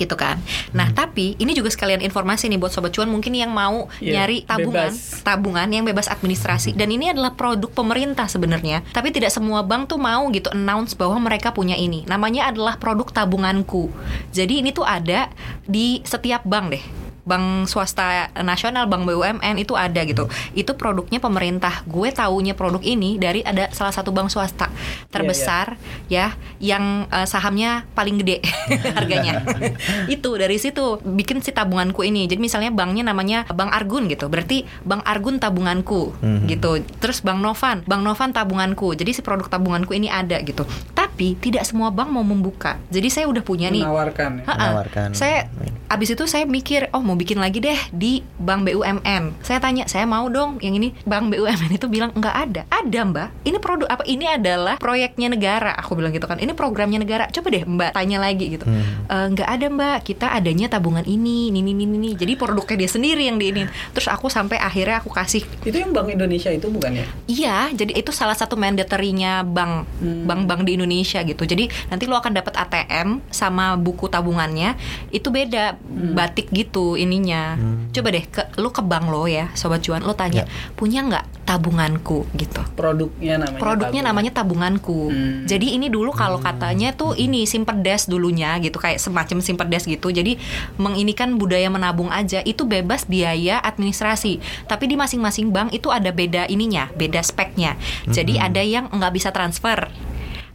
gitu 0.00 0.16
kan. 0.16 0.40
Nah, 0.72 0.88
tapi 0.92 1.36
ini 1.36 1.52
juga 1.52 1.68
sekalian 1.68 2.00
informasi 2.00 2.48
nih 2.48 2.58
buat 2.60 2.72
sobat 2.72 2.92
cuan 2.92 3.08
mungkin 3.08 3.36
yang 3.36 3.52
mau 3.52 3.88
Iya, 4.00 4.24
nyari 4.24 4.44
tabungan, 4.48 4.92
bebas. 4.92 5.20
tabungan 5.24 5.68
yang 5.68 5.84
bebas 5.84 6.08
administrasi 6.08 6.72
dan 6.74 6.88
ini 6.88 7.12
adalah 7.12 7.36
produk 7.36 7.68
pemerintah 7.72 8.26
sebenarnya. 8.26 8.80
Tapi 8.92 9.12
tidak 9.12 9.30
semua 9.30 9.60
bank 9.62 9.92
tuh 9.92 10.00
mau 10.00 10.28
gitu 10.32 10.48
announce 10.52 10.96
bahwa 10.96 11.20
mereka 11.20 11.52
punya 11.52 11.76
ini. 11.76 12.04
Namanya 12.08 12.48
adalah 12.48 12.80
produk 12.80 13.08
tabunganku. 13.10 13.92
Jadi 14.32 14.64
ini 14.64 14.72
tuh 14.72 14.84
ada 14.86 15.28
di 15.64 16.00
setiap 16.04 16.44
bank 16.44 16.66
deh. 16.72 16.84
Bank 17.22 17.66
swasta 17.66 18.02
nasional, 18.38 18.86
bank 18.86 19.04
BUMN 19.04 19.54
itu 19.56 19.72
ada 19.72 20.02
gitu. 20.02 20.26
Itu 20.52 20.74
produknya 20.74 21.18
pemerintah. 21.18 21.82
Gue 21.84 22.10
taunya 22.10 22.52
produk 22.52 22.80
ini 22.80 23.14
dari 23.14 23.40
ada 23.40 23.70
salah 23.70 23.90
satu 23.90 24.10
bank 24.10 24.26
swasta 24.26 24.66
terbesar 25.08 25.78
ya 26.06 26.34
yang 26.58 27.06
eh, 27.08 27.24
sahamnya 27.24 27.86
paling 27.92 28.18
gede 28.18 28.42
harganya. 28.98 29.42
itu 30.14 30.30
dari 30.34 30.56
situ 30.56 30.98
bikin 31.00 31.38
si 31.38 31.50
tabunganku 31.50 32.02
ini. 32.02 32.26
Jadi 32.26 32.40
misalnya 32.40 32.70
banknya 32.70 33.04
namanya 33.04 33.44
Bank 33.46 33.70
Argun 33.70 34.06
gitu. 34.06 34.26
Berarti 34.26 34.64
Bank 34.82 35.02
Argun 35.04 35.38
tabunganku 35.38 36.14
Mhm. 36.18 36.46
gitu. 36.48 36.70
Terus 36.98 37.20
Bank 37.20 37.38
Novan, 37.38 37.82
Bank 37.84 38.02
Novan 38.02 38.30
tabunganku. 38.30 38.94
Jadi 38.94 39.12
si 39.12 39.20
produk 39.20 39.46
tabunganku 39.46 39.92
ini 39.92 40.06
ada 40.06 40.38
gitu. 40.40 40.66
Tapi 40.92 41.36
tidak 41.36 41.62
semua 41.62 41.92
bank 41.92 42.08
mau 42.08 42.24
membuka. 42.24 42.80
Jadi 42.88 43.08
saya 43.08 43.26
udah 43.28 43.42
punya 43.42 43.68
nih. 43.68 43.84
Menawarkan. 43.84 44.30
ya. 44.40 44.44
Menawarkan. 44.48 45.08
Saya 45.12 45.46
abis 45.86 46.16
itu 46.16 46.24
saya 46.24 46.42
mikir, 46.42 46.88
oh 46.90 47.04
mau 47.12 47.20
bikin 47.20 47.36
lagi 47.36 47.60
deh 47.60 47.76
di 47.92 48.24
Bank 48.40 48.64
BUMN. 48.64 49.44
Saya 49.44 49.60
tanya, 49.60 49.84
saya 49.84 50.08
mau 50.08 50.32
dong 50.32 50.56
yang 50.64 50.80
ini 50.80 50.96
Bank 51.04 51.28
BUMN 51.28 51.76
itu 51.76 51.84
bilang 51.92 52.08
nggak 52.16 52.36
ada. 52.48 52.62
Ada 52.72 53.00
mbak. 53.04 53.28
Ini 53.44 53.60
produk 53.60 53.84
apa? 53.92 54.00
Ini 54.08 54.40
adalah 54.40 54.80
proyeknya 54.80 55.28
negara. 55.28 55.76
Aku 55.76 55.92
bilang 55.92 56.16
gitu 56.16 56.24
kan. 56.24 56.40
Ini 56.40 56.56
programnya 56.56 56.96
negara. 56.96 57.28
Coba 57.28 57.52
deh 57.52 57.68
mbak 57.68 57.92
tanya 57.92 58.16
lagi 58.16 58.56
gitu. 58.56 58.64
Hmm. 58.64 59.04
"Eh, 59.12 59.26
nggak 59.36 59.44
ada 59.44 59.66
mbak. 59.68 59.98
Kita 60.08 60.32
adanya 60.32 60.72
tabungan 60.72 61.04
ini, 61.04 61.52
ini, 61.52 61.60
ini, 61.60 61.84
ini, 61.84 61.96
ini. 62.00 62.10
Jadi 62.16 62.32
produknya 62.32 62.80
dia 62.80 62.88
sendiri 62.88 63.28
yang 63.28 63.36
diinin. 63.36 63.68
Terus 63.92 64.08
aku 64.08 64.32
sampai 64.32 64.56
akhirnya 64.56 65.04
aku 65.04 65.12
kasih 65.12 65.44
Itu 65.68 65.76
yang 65.76 65.92
Bank 65.92 66.08
Indonesia 66.08 66.48
itu 66.48 66.72
bukan 66.72 66.96
ya? 66.96 67.06
Iya, 67.28 67.58
jadi 67.76 67.92
itu 67.92 68.08
salah 68.08 68.32
satu 68.32 68.56
mandatory-nya 68.56 69.44
bank 69.44 69.84
Hmm. 70.00 70.24
bank-bank 70.24 70.64
di 70.64 70.80
Indonesia 70.80 71.20
gitu. 71.20 71.44
Jadi 71.44 71.68
nanti 71.92 72.08
lo 72.08 72.16
akan 72.16 72.32
dapat 72.32 72.56
ATM 72.56 73.20
sama 73.28 73.76
buku 73.76 74.08
tabungannya 74.08 74.78
itu 75.12 75.28
beda 75.28 75.76
Hmm. 75.76 76.14
batik 76.16 76.48
gitu 76.48 76.94
ininya. 77.02 77.58
Coba 77.90 78.08
deh 78.14 78.24
ke 78.24 78.42
lo 78.56 78.70
ke 78.70 78.80
bank 78.80 79.10
lo 79.10 79.26
ya, 79.26 79.50
sobat 79.52 79.82
cuan, 79.82 80.00
lo 80.02 80.14
tanya 80.14 80.42
Ya. 80.42 80.46
punya 80.78 81.04
nggak 81.04 81.44
tabunganku 81.44 82.24
gitu. 82.38 82.62
Produknya 82.78 83.36
namanya. 83.36 83.60
Produknya 83.60 84.00
tabungan. 84.00 84.16
namanya 84.16 84.30
tabunganku. 84.32 85.00
Hmm. 85.10 85.44
Jadi 85.44 85.74
ini 85.76 85.90
dulu 85.90 86.14
kalau 86.14 86.38
katanya 86.38 86.94
tuh 86.94 87.12
ini 87.18 87.44
simpedes 87.44 88.06
dulunya 88.08 88.56
gitu 88.62 88.78
kayak 88.78 89.02
semacam 89.02 89.42
simpedes 89.42 89.84
gitu. 89.84 90.08
Jadi 90.08 90.38
menginikan 90.78 91.36
budaya 91.36 91.68
menabung 91.68 92.08
aja 92.08 92.40
itu 92.46 92.64
bebas 92.64 93.04
biaya 93.04 93.58
administrasi. 93.60 94.38
Tapi 94.64 94.84
di 94.88 94.96
masing-masing 94.96 95.50
bank 95.50 95.74
itu 95.74 95.90
ada 95.90 96.08
beda 96.14 96.46
ininya, 96.48 96.88
beda 96.94 97.20
speknya. 97.20 97.76
Jadi 98.08 98.38
ada 98.38 98.62
yang 98.62 98.88
nggak 98.88 99.12
bisa 99.12 99.28
transfer. 99.34 99.90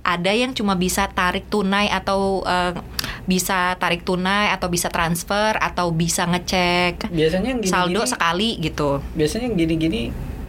Ada 0.08 0.32
yang 0.32 0.56
cuma 0.56 0.80
bisa 0.80 1.12
tarik 1.12 1.52
tunai 1.52 1.92
atau 1.92 2.48
eh, 2.48 2.80
bisa 3.28 3.76
tarik 3.76 4.08
tunai 4.08 4.56
atau 4.56 4.72
bisa 4.72 4.88
transfer 4.88 5.60
atau 5.60 5.92
bisa 5.92 6.24
ngecek 6.24 7.12
Biasanya 7.12 7.48
yang 7.52 7.60
gini-gini. 7.60 7.76
saldo 7.76 8.02
sekali 8.08 8.56
gitu. 8.64 9.04
Biasanya 9.20 9.52
yang 9.52 9.58
gini-gini 9.60 10.02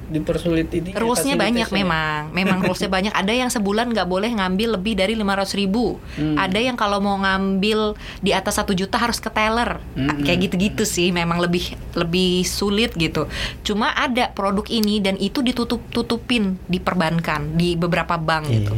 dipersulit 0.09 0.73
ini. 0.73 0.97
Rulesnya 0.97 1.37
banyak 1.37 1.69
memang, 1.69 2.33
memang 2.33 2.65
rulesnya 2.65 2.89
banyak. 2.89 3.13
Ada 3.13 3.33
yang 3.37 3.51
sebulan 3.53 3.93
nggak 3.93 4.09
boleh 4.09 4.33
ngambil 4.33 4.81
lebih 4.81 4.97
dari 4.97 5.13
500 5.13 5.61
ribu. 5.61 6.01
Hmm. 6.17 6.37
Ada 6.41 6.59
yang 6.65 6.77
kalau 6.81 6.99
mau 6.99 7.21
ngambil 7.21 7.95
di 8.25 8.33
atas 8.33 8.57
satu 8.57 8.73
juta 8.73 8.97
harus 8.97 9.21
ke 9.21 9.29
teller. 9.29 9.79
Hmm. 9.95 10.25
Kayak 10.25 10.49
gitu-gitu 10.49 10.89
sih, 10.89 11.13
memang 11.13 11.39
lebih 11.45 11.77
lebih 11.93 12.43
sulit 12.49 12.97
gitu. 12.97 13.29
Cuma 13.63 13.93
ada 13.93 14.33
produk 14.33 14.65
ini 14.73 14.99
dan 15.05 15.21
itu 15.21 15.45
ditutup 15.45 15.85
tutupin 15.93 16.57
di 16.65 16.81
perbankan 16.81 17.55
di 17.55 17.77
beberapa 17.77 18.17
bank 18.17 18.45
gitu. 18.49 18.75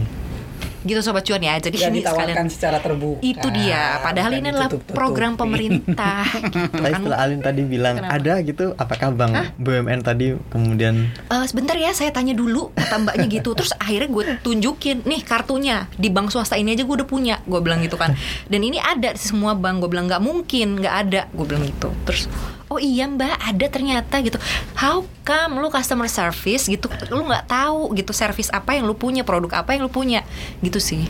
Gitu 0.81 1.01
sobat 1.01 1.23
cuan 1.23 1.39
ya. 1.39 1.55
Jadi 1.57 1.77
Gak 1.77 1.89
ini 1.89 2.01
sekalian 2.01 2.47
secara 2.47 2.79
terbuka. 2.79 3.21
itu 3.21 3.47
dia. 3.51 4.01
Padahal 4.01 4.33
ini 4.35 4.49
adalah 4.49 4.71
program 4.89 5.35
pemerintah. 5.35 6.25
gitu 6.41 6.73
Tapi 6.73 6.89
kan. 6.89 7.01
setelah 7.01 7.19
Alin 7.21 7.41
tadi 7.41 7.63
bilang 7.63 7.97
Kenapa? 7.99 8.17
ada 8.17 8.35
gitu, 8.41 8.65
apakah 8.75 9.09
bank 9.11 9.33
BUMN 9.57 10.01
tadi 10.01 10.27
kemudian 10.49 11.13
Eh, 11.27 11.45
sebentar 11.45 11.75
ya 11.75 11.91
saya 11.91 12.11
tanya 12.11 12.33
dulu 12.33 12.73
kata 12.73 12.97
mbaknya 12.99 13.27
gitu 13.31 13.53
terus 13.53 13.73
akhirnya 13.75 14.09
gue 14.09 14.25
tunjukin 14.41 15.03
nih 15.03 15.21
kartunya 15.21 15.87
di 15.95 16.09
bank 16.09 16.29
swasta 16.29 16.55
ini 16.55 16.73
aja 16.73 16.83
gue 16.83 16.97
udah 16.97 17.05
punya 17.05 17.39
gue 17.43 17.61
bilang 17.61 17.81
gitu 17.81 17.95
kan 17.95 18.17
dan 18.47 18.61
ini 18.61 18.77
ada 18.77 19.13
di 19.13 19.21
semua 19.21 19.53
bank 19.53 19.79
gue 19.79 19.89
bilang 19.89 20.07
nggak 20.07 20.19
mungkin 20.19 20.77
nggak 20.77 20.95
ada 21.01 21.21
gue 21.29 21.45
bilang 21.45 21.63
gitu 21.63 21.89
terus 22.03 22.27
oh 22.71 22.79
iya 22.79 23.11
mbak 23.11 23.35
ada 23.35 23.67
ternyata 23.67 24.23
gitu. 24.23 24.39
How 24.79 25.03
come 25.27 25.59
lu 25.59 25.69
customer 25.69 26.07
service 26.07 26.71
gitu 26.71 26.87
lu 27.11 27.27
nggak 27.27 27.51
tahu 27.51 27.93
gitu 27.99 28.15
service 28.15 28.49
apa 28.55 28.79
yang 28.79 28.87
lu 28.87 28.95
punya 28.95 29.27
produk 29.27 29.67
apa 29.67 29.75
yang 29.75 29.85
lu 29.85 29.93
punya? 29.93 30.23
Gitu 30.63 30.79
sih. 30.79 31.05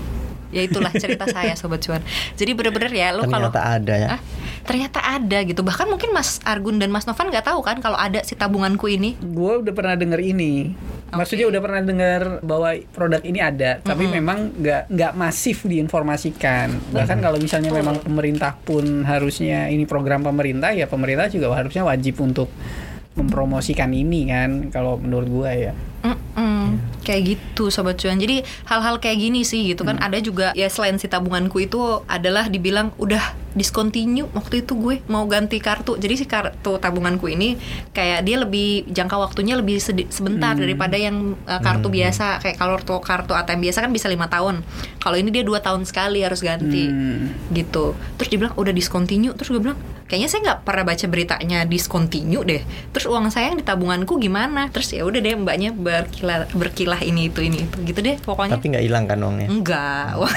Ya 0.50 0.66
itulah 0.66 0.90
cerita 0.90 1.28
saya 1.36 1.54
sobat 1.54 1.84
cuan. 1.84 2.02
Jadi 2.34 2.50
bener-bener 2.56 2.90
ya 2.90 3.14
lu 3.14 3.28
kalau 3.28 3.52
ternyata 3.52 3.62
ada 3.76 3.94
ya? 3.94 4.08
Ah, 4.16 4.20
ternyata 4.66 4.98
ada 5.04 5.38
gitu. 5.46 5.60
Bahkan 5.62 5.86
mungkin 5.86 6.10
Mas 6.10 6.40
Argun 6.42 6.80
dan 6.80 6.90
Mas 6.90 7.06
Novan 7.06 7.30
nggak 7.30 7.46
tahu 7.46 7.60
kan 7.62 7.78
kalau 7.78 8.00
ada 8.00 8.24
si 8.24 8.34
tabunganku 8.34 8.88
ini. 8.90 9.14
Gue 9.20 9.60
udah 9.62 9.72
pernah 9.76 9.94
denger 9.94 10.18
ini. 10.18 10.74
Maksudnya 11.10 11.46
udah 11.50 11.60
pernah 11.60 11.82
dengar 11.82 12.22
bahwa 12.40 12.70
produk 12.94 13.22
ini 13.26 13.42
ada, 13.42 13.82
tapi 13.82 14.06
memang 14.06 14.54
nggak 14.54 14.90
nggak 14.90 15.12
masif 15.18 15.66
diinformasikan. 15.66 16.94
Bahkan 16.94 17.18
kalau 17.18 17.38
misalnya 17.42 17.74
memang 17.74 17.98
pemerintah 17.98 18.54
pun 18.54 19.02
harusnya 19.02 19.66
ini 19.68 19.84
program 19.84 20.22
pemerintah, 20.22 20.70
ya 20.70 20.86
pemerintah 20.86 21.26
juga 21.26 21.50
harusnya 21.52 21.82
wajib 21.82 22.22
untuk 22.22 22.48
mempromosikan 23.18 23.90
ini 23.90 24.30
kan. 24.30 24.70
Kalau 24.70 24.96
menurut 24.96 25.28
gua 25.28 25.50
ya. 25.50 25.74
Mm-mm. 26.00 26.80
kayak 27.04 27.36
gitu 27.36 27.68
sobat 27.68 28.00
cuan 28.00 28.16
jadi 28.16 28.40
hal-hal 28.64 28.96
kayak 29.04 29.20
gini 29.20 29.44
sih 29.44 29.68
gitu 29.68 29.84
kan 29.84 30.00
ada 30.00 30.16
juga 30.16 30.48
ya 30.56 30.64
selain 30.72 30.96
si 30.96 31.12
tabunganku 31.12 31.60
itu 31.60 31.76
adalah 32.08 32.48
dibilang 32.48 32.88
udah 32.96 33.20
discontinue 33.52 34.30
waktu 34.30 34.62
itu 34.62 34.72
gue 34.74 35.02
mau 35.06 35.26
ganti 35.26 35.58
kartu. 35.58 35.98
Jadi 35.98 36.14
si 36.14 36.24
kartu 36.24 36.78
tabunganku 36.78 37.26
ini 37.26 37.58
kayak 37.90 38.22
dia 38.22 38.36
lebih 38.38 38.86
jangka 38.86 39.16
waktunya 39.16 39.58
lebih 39.58 39.82
sedi- 39.82 40.08
sebentar 40.08 40.54
daripada 40.54 40.94
yang 40.94 41.34
uh, 41.44 41.60
kartu 41.60 41.90
biasa. 41.90 42.38
Kayak 42.40 42.56
kalau 42.56 42.74
kartu 42.78 42.94
kartu 43.02 43.32
ATM 43.34 43.60
biasa 43.66 43.78
kan 43.82 43.90
bisa 43.90 44.06
lima 44.06 44.26
tahun. 44.26 44.62
Kalau 45.00 45.16
ini 45.16 45.30
dia 45.30 45.42
dua 45.42 45.58
tahun 45.58 45.82
sekali 45.84 46.22
harus 46.22 46.40
ganti. 46.40 46.86
Hmm. 46.90 47.32
gitu. 47.50 47.92
Terus 48.16 48.28
dia 48.30 48.38
bilang 48.38 48.54
udah 48.54 48.70
discontinue. 48.70 49.34
Terus 49.34 49.50
gue 49.50 49.60
bilang 49.60 49.78
kayaknya 50.06 50.28
saya 50.30 50.40
nggak 50.42 50.60
pernah 50.66 50.84
baca 50.86 51.06
beritanya 51.06 51.58
discontinue 51.64 52.42
deh. 52.42 52.62
Terus 52.90 53.06
uang 53.06 53.30
saya 53.30 53.50
yang 53.50 53.58
di 53.58 53.66
tabunganku 53.66 54.18
gimana? 54.18 54.70
Terus 54.70 54.94
ya 54.94 55.02
udah 55.02 55.18
deh 55.18 55.34
mbaknya 55.34 55.70
berkilah 55.70 56.50
berkilah 56.54 57.00
ini 57.02 57.30
itu 57.30 57.40
ini 57.42 57.66
itu. 57.66 57.76
Gitu 57.82 58.00
deh 58.02 58.16
pokoknya. 58.22 58.58
Tapi 58.58 58.66
nggak 58.74 58.84
hilang 58.84 59.04
kan 59.06 59.18
uangnya. 59.22 59.48
Enggak, 59.50 60.08
Wah, 60.18 60.34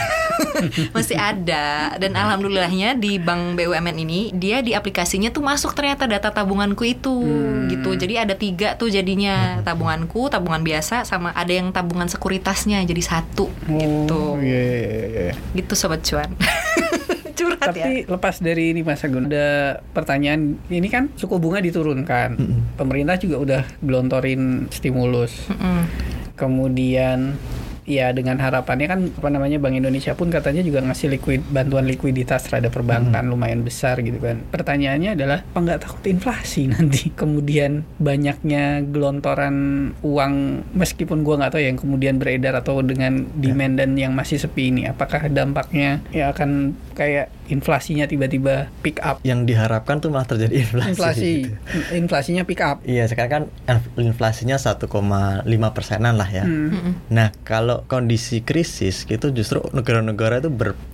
masih 0.95 1.18
ada. 1.18 1.97
Dan 1.97 2.14
alhamdulillahnya 2.14 2.97
di 3.04 3.20
bank 3.20 3.60
BUMN 3.60 3.99
ini 3.99 4.32
dia 4.32 4.64
di 4.64 4.72
aplikasinya 4.72 5.28
tuh 5.36 5.43
masuk 5.43 5.76
ternyata 5.76 6.08
data 6.08 6.32
tabunganku 6.32 6.88
itu 6.88 7.20
gitu. 7.68 7.99
Jadi 7.99 8.16
ada 8.16 8.32
tiga 8.39 8.80
tuh 8.80 8.88
jadinya 8.88 9.60
tabunganku, 9.68 10.32
tabungan 10.32 10.64
biasa 10.64 11.04
sama 11.04 11.36
ada 11.36 11.51
yang 11.51 11.76
tabungan 11.76 12.08
sekuritasnya 12.08 12.80
jadi 12.88 13.04
satu 13.04 13.51
gitu. 13.68 14.39
Oh, 14.39 14.39
iya, 14.39 14.64
iya, 14.64 15.04
iya. 15.12 15.34
Gitu 15.51 15.76
sobat 15.76 15.99
cuan. 16.08 16.32
Curhat 17.34 17.74
ya. 17.74 17.89
Tapi 17.89 17.93
lepas 18.08 18.36
dari 18.39 18.72
ini 18.72 18.86
Mas 18.86 19.01
Agun, 19.01 19.26
ada 19.28 19.82
pertanyaan. 19.91 20.62
Ini 20.70 20.88
kan 20.88 21.10
suku 21.18 21.41
bunga 21.41 21.60
diturunkan. 21.60 22.38
Pemerintah 22.78 23.18
juga 23.18 23.36
udah 23.41 23.62
gelontorin 23.82 24.70
stimulus. 24.70 25.49
Mm-mm. 25.49 25.82
Kemudian 26.38 27.34
ya 27.84 28.15
dengan 28.15 28.39
harapannya 28.39 28.88
kan 28.88 28.99
apa 29.11 29.29
namanya 29.29 29.59
Bank 29.59 29.75
Indonesia 29.75 30.15
pun 30.15 30.31
katanya 30.31 30.63
juga 30.63 30.79
ngasih 30.84 31.19
likuid 31.19 31.41
bantuan 31.51 31.86
likuiditas 31.88 32.47
terhadap 32.47 32.71
perbankan 32.75 33.27
lumayan 33.27 33.61
besar 33.61 33.99
gitu 33.99 34.19
kan. 34.19 34.39
Pertanyaannya 34.49 35.15
adalah 35.19 35.39
apa 35.43 35.59
nggak 35.59 35.79
takut 35.84 36.03
inflasi 36.07 36.67
nanti? 36.73 37.11
Kemudian 37.11 37.84
banyaknya 37.99 38.84
gelontoran 38.88 39.55
uang 40.01 40.34
meskipun 40.75 41.21
gua 41.21 41.43
nggak 41.43 41.51
tahu 41.55 41.61
ya 41.61 41.67
yang 41.71 41.79
kemudian 41.79 42.15
beredar 42.19 42.53
atau 42.59 42.79
dengan 42.84 43.27
demand 43.36 43.79
dan 43.79 43.95
yang 43.99 44.15
masih 44.15 44.39
sepi 44.39 44.71
ini 44.71 44.88
apakah 44.88 45.27
dampaknya 45.27 45.99
ya 46.13 46.31
akan 46.31 46.77
kayak 46.93 47.34
inflasinya 47.52 48.06
tiba-tiba 48.08 48.72
pick 48.84 49.00
up? 49.04 49.20
Yang 49.26 49.56
diharapkan 49.56 50.00
tuh 50.00 50.10
malah 50.14 50.28
terjadi 50.28 50.64
inflasi. 50.64 50.89
Inflasi 50.94 51.32
gitu. 51.44 51.58
inflasinya 51.96 52.44
pick 52.48 52.62
up. 52.64 52.78
Iya 52.88 53.10
sekarang 53.10 53.32
kan 53.32 53.44
inf- 53.68 53.94
inflasinya 54.00 54.56
1,5 54.56 54.86
persenan 55.76 56.16
lah 56.16 56.30
ya. 56.30 56.46
Hmm. 56.46 57.00
Nah 57.12 57.36
kalau 57.44 57.84
kondisi 57.89 58.44
krisis 58.44 59.04
gitu 59.04 59.32
justru 59.32 59.60
negara-negara 59.76 60.39
itu 60.39 60.52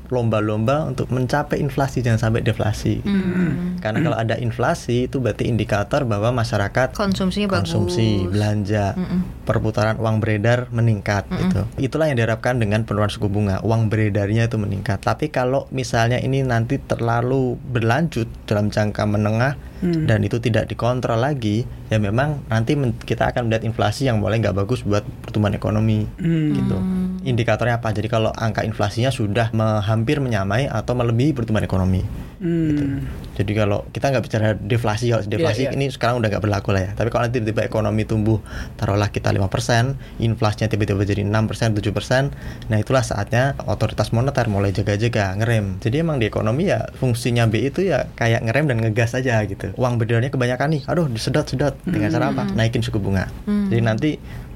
berlomba-lomba 0.10 0.90
untuk 0.90 1.14
mencapai 1.14 1.62
inflasi 1.62 2.02
jangan 2.02 2.18
sampai 2.18 2.42
deflasi. 2.42 3.06
Hmm. 3.06 3.78
Karena 3.78 4.02
kalau 4.02 4.18
ada 4.18 4.36
inflasi 4.36 5.06
itu 5.06 5.22
berarti 5.22 5.46
indikator 5.46 6.04
bahwa 6.04 6.34
masyarakat 6.34 6.92
Konsumsinya 6.92 7.46
bagus. 7.48 7.70
konsumsi, 7.72 8.26
belanja, 8.26 8.98
Mm-mm. 8.98 9.46
perputaran 9.46 9.96
uang 9.96 10.18
beredar 10.20 10.68
meningkat 10.74 11.30
gitu. 11.30 11.64
Itulah 11.78 12.10
yang 12.10 12.18
diharapkan 12.18 12.58
dengan 12.58 12.84
penurunan 12.84 13.08
suku 13.08 13.30
bunga, 13.30 13.62
uang 13.62 13.88
beredarnya 13.88 14.50
itu 14.50 14.58
meningkat. 14.58 15.00
Tapi 15.00 15.30
kalau 15.30 15.70
misalnya 15.70 16.18
ini 16.18 16.42
nanti 16.42 16.82
terlalu 16.82 17.56
berlanjut 17.56 18.26
dalam 18.50 18.68
jangka 18.68 19.06
menengah 19.06 19.54
Hmm. 19.80 20.12
dan 20.12 20.20
itu 20.28 20.44
tidak 20.44 20.68
dikontrol 20.68 21.24
lagi, 21.24 21.64
ya 21.90 21.98
memang 21.98 22.46
nanti 22.46 22.74
kita 23.02 23.34
akan 23.34 23.50
melihat 23.50 23.66
inflasi 23.66 24.06
yang 24.06 24.22
mulai 24.22 24.38
nggak 24.38 24.54
bagus 24.56 24.86
buat 24.86 25.02
pertumbuhan 25.22 25.54
ekonomi 25.54 26.06
Hmm. 26.16 26.54
gitu. 26.54 26.78
Indikatornya 27.26 27.82
apa? 27.82 27.92
Jadi 27.92 28.08
kalau 28.08 28.32
angka 28.32 28.64
inflasinya 28.64 29.10
sudah 29.10 29.52
me- 29.52 29.82
hampir 29.82 30.22
menyamai 30.22 30.70
atau 30.70 30.94
melebihi 30.94 31.34
pertumbuhan 31.34 31.66
ekonomi. 31.66 32.06
Hmm. 32.40 33.04
Jadi 33.36 33.52
kalau 33.56 33.84
kita 33.92 34.12
nggak 34.16 34.24
bicara 34.24 34.48
deflasi, 34.56 35.12
kalau 35.12 35.24
deflasi 35.28 35.68
iya. 35.68 35.76
ini 35.76 35.92
sekarang 35.92 36.24
udah 36.24 36.28
nggak 36.32 36.44
berlaku 36.44 36.72
lah 36.72 36.88
ya. 36.88 36.92
Tapi 36.96 37.08
kalau 37.12 37.28
nanti 37.28 37.40
tiba-tiba 37.40 37.68
ekonomi 37.68 38.04
tumbuh, 38.08 38.40
taruhlah 38.80 39.12
kita 39.12 39.32
5%, 39.32 40.24
inflasinya 40.24 40.68
tiba-tiba 40.72 41.04
jadi 41.04 41.24
6%, 41.28 41.76
7%, 41.76 42.72
nah 42.72 42.78
itulah 42.80 43.04
saatnya 43.04 43.60
otoritas 43.68 44.16
moneter 44.16 44.48
mulai 44.48 44.72
jaga-jaga, 44.72 45.36
ngerem. 45.36 45.80
Jadi 45.84 45.96
emang 46.00 46.20
di 46.20 46.28
ekonomi 46.28 46.72
ya 46.72 46.88
fungsinya 47.00 47.48
B 47.48 47.72
itu 47.72 47.88
ya 47.88 48.08
kayak 48.16 48.48
ngerem 48.48 48.72
dan 48.72 48.78
ngegas 48.84 49.16
aja 49.20 49.44
gitu. 49.44 49.76
Uang 49.76 50.00
beredarnya 50.00 50.32
kebanyakan 50.32 50.80
nih, 50.80 50.84
aduh 50.88 51.12
disedot-sedot. 51.12 51.76
Dengan 51.84 52.12
cara 52.12 52.32
apa? 52.32 52.44
Naikin 52.56 52.84
suku 52.84 53.00
bunga. 53.00 53.28
Jadi 53.48 53.82
nanti 53.84 54.10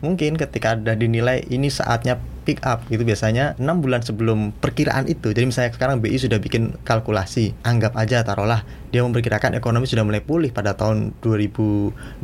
mungkin 0.03 0.35
ketika 0.35 0.75
ada 0.75 0.95
dinilai 0.95 1.47
ini 1.47 1.71
saatnya 1.71 2.19
pick 2.43 2.61
up 2.63 2.83
gitu 2.87 3.01
biasanya 3.01 3.55
enam 3.57 3.79
bulan 3.79 3.99
sebelum 3.99 4.51
perkiraan 4.53 5.07
itu 5.07 5.31
jadi 5.31 5.43
misalnya 5.43 5.71
sekarang 5.71 5.99
BI 5.99 6.15
sudah 6.15 6.37
bikin 6.37 6.75
kalkulasi 6.83 7.55
anggap 7.63 7.95
aja 7.95 8.21
taruhlah 8.21 8.61
dia 8.91 9.01
memperkirakan 9.01 9.57
ekonomi 9.57 9.87
sudah 9.87 10.03
mulai 10.03 10.21
pulih 10.21 10.53
pada 10.53 10.77
tahun 10.77 11.17
2021 11.23 12.21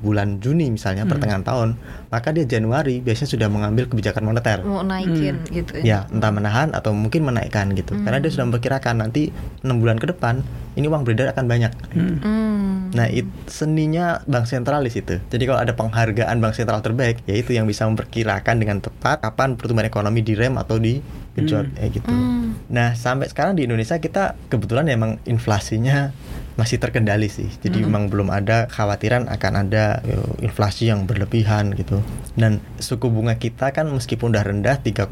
bulan 0.00 0.42
Juni 0.42 0.68
misalnya 0.68 1.06
pertengahan 1.06 1.44
tahun 1.44 1.78
maka 2.08 2.32
dia 2.32 2.44
Januari 2.44 2.98
biasanya 2.98 3.30
sudah 3.30 3.48
mengambil 3.48 3.86
kebijakan 3.86 4.24
moneter 4.24 4.58
Mau 4.64 4.82
naikin 4.82 5.36
Hmm. 5.44 5.50
gitu 5.50 5.72
ya 5.80 6.08
entah 6.10 6.30
menahan 6.30 6.72
atau 6.72 6.90
mungkin 6.90 7.22
menaikkan 7.22 7.70
gitu 7.74 7.94
karena 8.02 8.18
dia 8.18 8.30
sudah 8.30 8.48
memperkirakan 8.48 9.00
nanti 9.00 9.30
enam 9.62 9.78
bulan 9.78 9.96
ke 9.96 10.08
depan 10.08 10.42
ini 10.74 10.86
uang 10.86 11.06
beredar 11.06 11.30
akan 11.30 11.46
banyak 11.46 11.72
Hmm. 11.94 12.18
Hmm. 12.18 12.54
Nah, 12.94 13.10
it, 13.10 13.26
seninya 13.50 14.22
bank 14.22 14.46
sentral 14.46 14.78
di 14.78 14.90
situ. 14.90 15.18
Jadi 15.18 15.50
kalau 15.50 15.58
ada 15.58 15.74
penghargaan 15.74 16.38
bank 16.38 16.54
sentral 16.54 16.78
terbaik, 16.78 17.26
yaitu 17.26 17.50
yang 17.50 17.66
bisa 17.66 17.90
memperkirakan 17.90 18.54
dengan 18.54 18.78
tepat 18.78 19.18
kapan 19.34 19.58
pertumbuhan 19.58 19.90
ekonomi 19.90 20.22
direm 20.22 20.54
atau 20.54 20.78
digenjot, 20.78 21.74
kayak 21.74 21.90
gitu. 21.98 22.06
Hmm. 22.06 22.54
Nah, 22.70 22.94
sampai 22.94 23.26
sekarang 23.26 23.58
di 23.58 23.66
Indonesia 23.66 23.98
kita 23.98 24.38
kebetulan 24.46 24.86
emang 24.86 25.18
inflasinya 25.26 26.14
masih 26.54 26.78
terkendali 26.78 27.26
sih. 27.26 27.50
Jadi 27.50 27.82
memang 27.82 28.06
belum 28.06 28.30
ada 28.30 28.70
khawatiran 28.70 29.26
akan 29.26 29.52
ada 29.66 29.98
yo, 30.06 30.22
inflasi 30.38 30.86
yang 30.86 31.02
berlebihan 31.02 31.74
gitu. 31.74 31.98
Dan 32.38 32.62
suku 32.78 33.10
bunga 33.10 33.34
kita 33.34 33.74
kan 33.74 33.90
meskipun 33.90 34.30
udah 34.30 34.46
rendah 34.46 34.78
3,75 34.78 35.10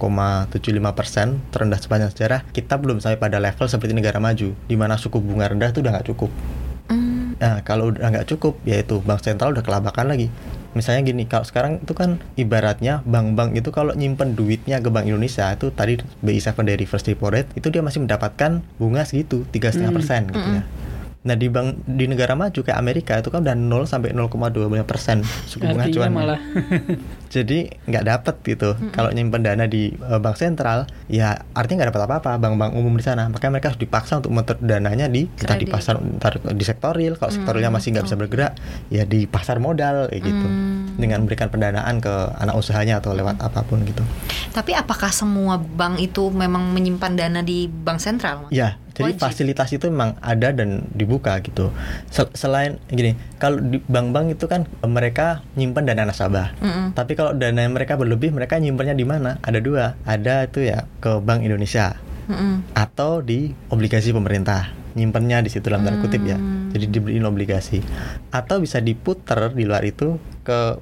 persen, 0.95 1.43
terendah 1.51 1.83
sepanjang 1.83 2.15
sejarah, 2.15 2.41
kita 2.55 2.79
belum 2.79 3.03
sampai 3.03 3.19
pada 3.19 3.43
level 3.43 3.67
seperti 3.67 3.91
negara 3.91 4.23
maju, 4.23 4.55
di 4.55 4.77
mana 4.79 4.95
suku 4.95 5.19
bunga 5.19 5.51
rendah 5.51 5.75
itu 5.75 5.83
udah 5.83 5.99
nggak 5.99 6.09
cukup. 6.15 6.31
Hmm. 6.87 7.35
Nah, 7.43 7.59
kalau 7.67 7.91
udah 7.91 8.07
nggak 8.07 8.31
cukup, 8.31 8.63
yaitu 8.63 9.03
bank 9.03 9.27
sentral 9.27 9.51
udah 9.51 9.67
kelabakan 9.67 10.15
lagi. 10.15 10.31
Misalnya 10.73 11.05
gini, 11.05 11.29
kalau 11.29 11.45
sekarang 11.45 11.85
itu 11.85 11.93
kan 11.93 12.17
ibaratnya 12.35 13.05
bank-bank 13.05 13.57
itu 13.57 13.69
kalau 13.69 13.93
nyimpen 13.93 14.33
duitnya 14.33 14.81
ke 14.81 14.89
Bank 14.89 15.05
Indonesia 15.05 15.53
itu 15.53 15.69
tadi 15.69 16.01
BI7 16.25 16.57
dari 16.65 16.81
reverse 16.81 17.13
repo 17.13 17.29
rate 17.29 17.53
itu 17.53 17.69
dia 17.69 17.85
masih 17.85 18.01
mendapatkan 18.01 18.65
bunga 18.81 19.05
segitu 19.05 19.45
tiga 19.53 19.69
setengah 19.69 19.93
persen 19.93 20.33
gitu 20.33 20.49
ya. 20.49 20.65
Nah 21.23 21.39
di 21.39 21.47
bank 21.47 21.87
di 21.87 22.11
negara 22.11 22.35
maju 22.35 22.67
kayak 22.67 22.75
Amerika 22.75 23.15
itu 23.15 23.31
kan 23.31 23.47
udah 23.47 23.55
0 23.55 23.87
sampai 23.87 24.11
0,25 24.11 24.83
persen 24.83 25.23
suku 25.47 25.71
bunga 25.71 25.87
acuannya. 25.87 26.11
malah 26.11 26.41
Jadi 27.35 27.71
nggak 27.89 28.05
dapet 28.05 28.37
gitu. 28.45 28.77
Kalau 28.93 29.09
nyimpen 29.15 29.41
dana 29.41 29.65
di 29.65 29.95
eh, 29.95 30.21
bank 30.21 30.37
sentral, 30.37 30.85
ya 31.09 31.47
artinya 31.57 31.87
nggak 31.87 31.91
dapat 31.95 32.05
apa-apa 32.05 32.31
bank-bank 32.43 32.77
umum 32.77 32.93
di 32.99 33.07
sana. 33.07 33.31
Makanya 33.31 33.53
mereka 33.57 33.67
harus 33.73 33.81
dipaksa 33.81 34.21
untuk 34.21 34.37
meter 34.37 34.59
dananya 34.61 35.09
di 35.09 35.31
entah 35.41 35.57
di 35.57 35.65
pasar, 35.65 35.97
entar 36.03 36.37
di 36.43 36.65
sektoril. 36.67 37.17
Kalau 37.17 37.33
sektorilnya 37.33 37.73
masih 37.73 37.97
nggak 37.97 38.05
bisa 38.05 38.19
bergerak, 38.19 38.53
ya 38.93 39.09
di 39.09 39.25
pasar 39.25 39.63
modal 39.63 40.13
kayak 40.13 40.23
gitu. 40.27 40.47
Dengan 40.93 41.25
memberikan 41.25 41.49
pendanaan 41.49 42.05
ke 42.05 42.13
anak 42.37 42.53
usahanya 42.53 43.01
atau 43.01 43.17
lewat 43.17 43.41
apa 43.41 43.65
pun 43.65 43.81
gitu. 43.89 44.05
Tapi 44.53 44.77
apakah 44.77 45.09
semua 45.09 45.57
bank 45.57 46.05
itu 46.05 46.29
memang 46.29 46.69
menyimpan 46.77 47.17
dana 47.17 47.41
di 47.41 47.65
bank 47.65 47.97
sentral? 47.97 48.45
Ya, 48.53 48.77
jadi 48.93 49.17
Wajib. 49.17 49.25
fasilitas 49.25 49.69
itu 49.73 49.89
memang 49.89 50.21
ada 50.21 50.53
dan 50.53 50.85
dibuka 50.93 51.41
gitu. 51.41 51.73
Sel- 52.13 52.33
selain 52.37 52.77
gini, 52.87 53.17
kalau 53.41 53.57
di 53.59 53.81
bank-bank 53.81 54.37
itu 54.37 54.45
kan 54.45 54.69
eh, 54.69 54.91
mereka 54.91 55.41
nyimpan 55.57 55.89
dana 55.89 56.09
nasabah. 56.09 56.53
Mm-mm. 56.61 56.87
Tapi 56.93 57.13
kalau 57.17 57.33
dana 57.33 57.65
yang 57.65 57.73
mereka 57.73 57.97
berlebih, 57.97 58.37
mereka 58.37 58.61
nyimpannya 58.61 58.93
di 58.93 59.07
mana? 59.09 59.41
Ada 59.41 59.65
dua. 59.65 59.97
Ada 60.05 60.47
itu 60.47 60.69
ya 60.69 60.85
ke 61.01 61.25
Bank 61.25 61.41
Indonesia 61.41 61.97
Mm-mm. 62.29 62.77
atau 62.77 63.25
di 63.25 63.57
obligasi 63.73 64.13
pemerintah. 64.13 64.77
Nyimpannya 64.93 65.41
di 65.41 65.49
situ 65.49 65.73
dalam 65.73 65.89
tanda 65.89 66.05
kutip 66.05 66.21
ya. 66.21 66.37
Hmm. 66.37 66.69
Jadi 66.69 66.85
dibeliin 66.93 67.25
obligasi. 67.25 67.81
Atau 68.29 68.61
bisa 68.61 68.77
diputer 68.77 69.49
di 69.57 69.65
luar 69.65 69.81
itu 69.89 70.21
ke 70.45 70.77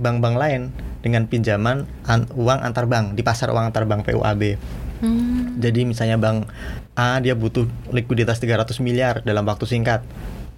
bank-bank 0.00 0.36
lain 0.40 0.72
dengan 1.04 1.28
pinjaman 1.28 1.84
an- 2.08 2.28
uang 2.32 2.60
antar 2.64 2.88
bank 2.88 3.12
di 3.12 3.20
pasar 3.20 3.52
uang 3.52 3.68
antar 3.68 3.84
bank 3.84 4.08
PUAB. 4.08 4.56
Hmm. 5.00 5.56
Jadi 5.56 5.88
misalnya 5.88 6.20
bank 6.20 6.48
A 6.92 7.16
dia 7.24 7.32
butuh 7.32 7.64
likuiditas 7.88 8.36
300 8.36 8.76
miliar 8.84 9.24
dalam 9.24 9.44
waktu 9.48 9.64
singkat. 9.64 10.04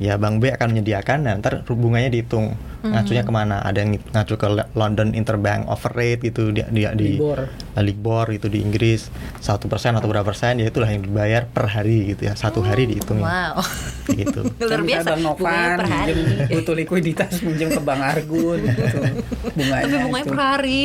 Ya 0.02 0.18
bank 0.18 0.38
B 0.38 0.50
akan 0.50 0.74
menyediakan 0.74 1.18
dan 1.22 1.38
ntar 1.38 1.62
bunganya 1.64 2.10
dihitung 2.10 2.58
ngacunya 2.82 3.22
ke 3.22 3.30
mana. 3.30 3.62
Ada 3.62 3.78
yang 3.80 3.94
ngacu 4.10 4.34
ke 4.34 4.46
London 4.72 5.14
Interbank 5.14 5.64
Offer 5.64 5.92
Rate 5.92 6.20
gitu 6.24 6.50
dia, 6.50 6.66
dia 6.66 6.90
di 6.90 7.14
Libor. 7.14 7.46
Libor 7.76 8.26
itu 8.28 8.46
di 8.46 8.58
Inggris 8.58 9.06
satu 9.38 9.66
persen 9.66 9.94
atau 9.94 10.04
berapa 10.04 10.24
persen 10.24 10.58
ya 10.58 10.66
itulah 10.66 10.88
yang 10.88 11.00
dibayar 11.00 11.46
per 11.46 11.70
hari 11.70 12.10
gitu 12.10 12.26
ya 12.26 12.34
satu 12.34 12.58
hari 12.60 12.90
dihitung 12.90 13.22
Wow. 13.22 13.62
gitu. 14.08 14.42
Luar 14.60 14.74
Kan 14.74 14.82
biasa. 14.84 15.08
Bang 15.08 15.22
Novan 15.22 15.68
per 15.76 15.86
hari. 15.88 16.12
minjem- 16.12 16.50
butuh 16.50 16.74
likuiditas 16.74 17.32
minjem 17.40 17.68
ke 17.70 17.80
Bang 17.80 18.02
Argun 18.02 18.58
gitu. 18.60 18.98
Bunganya 19.52 19.84
Tapi 19.84 19.96
bunganya 20.02 20.18
itu. 20.20 20.32
per 20.32 20.40
hari. 20.42 20.80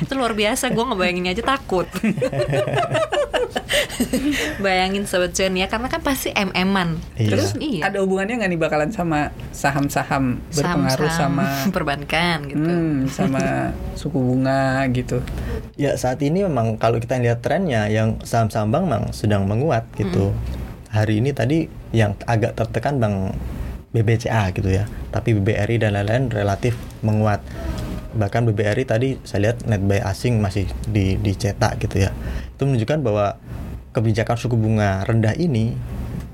itu 0.00 0.12
luar 0.14 0.32
biasa. 0.32 0.64
Gue 0.70 0.84
ngebayanginnya 0.86 1.32
aja 1.32 1.44
takut. 1.46 1.84
Bayangin 4.58 5.04
sobat 5.04 5.32
cuan 5.32 5.52
ya, 5.52 5.66
karena 5.66 5.88
kan 5.88 6.00
pasti 6.00 6.30
MM-an. 6.30 6.96
Iya. 7.14 7.28
Terus 7.28 7.42
Terus 7.42 7.58
iya. 7.58 7.90
ada 7.90 7.98
hubungannya 7.98 8.38
nggak 8.38 8.50
nih 8.50 8.60
bakalan 8.62 8.94
sama 8.94 9.34
saham-saham 9.50 10.38
berpengaruh 10.54 11.10
Saham-saham 11.10 11.34
sama 11.34 11.46
perbankan 11.74 12.38
gitu. 12.46 12.62
hmm, 12.62 13.10
sama 13.10 13.74
suku 13.98 14.18
bunga 14.22 14.86
gitu. 14.94 15.18
Ya 15.74 15.98
saat 15.98 16.22
ini 16.22 16.46
memang 16.46 16.78
kalau 16.78 17.02
kita 17.02 17.18
lihat 17.18 17.42
trennya 17.42 17.90
yang 17.90 18.22
saham-saham 18.22 18.70
bank 18.70 18.84
memang 18.86 19.04
sedang 19.10 19.42
menguat 19.50 19.90
gitu. 19.98 20.30
Hari 20.94 21.18
ini 21.18 21.34
tadi 21.34 21.66
yang 21.90 22.14
agak 22.30 22.54
tertekan 22.54 23.02
bank 23.02 23.34
BBCA 23.90 24.54
gitu 24.54 24.70
ya. 24.70 24.86
Tapi 25.10 25.36
BBRI 25.36 25.82
dan 25.82 25.98
lain-lain 25.98 26.30
relatif 26.30 26.78
menguat. 27.02 27.42
Bahkan 28.14 28.46
BBRI 28.52 28.84
tadi 28.86 29.08
saya 29.26 29.50
lihat 29.50 29.66
net 29.66 29.82
buy 29.82 30.00
asing 30.04 30.38
masih 30.38 30.68
di, 30.86 31.18
dicetak 31.18 31.82
gitu 31.82 32.06
ya. 32.06 32.10
Itu 32.54 32.68
menunjukkan 32.68 33.00
bahwa 33.02 33.36
kebijakan 33.92 34.36
suku 34.40 34.56
bunga 34.56 35.04
rendah 35.04 35.36
ini 35.36 35.76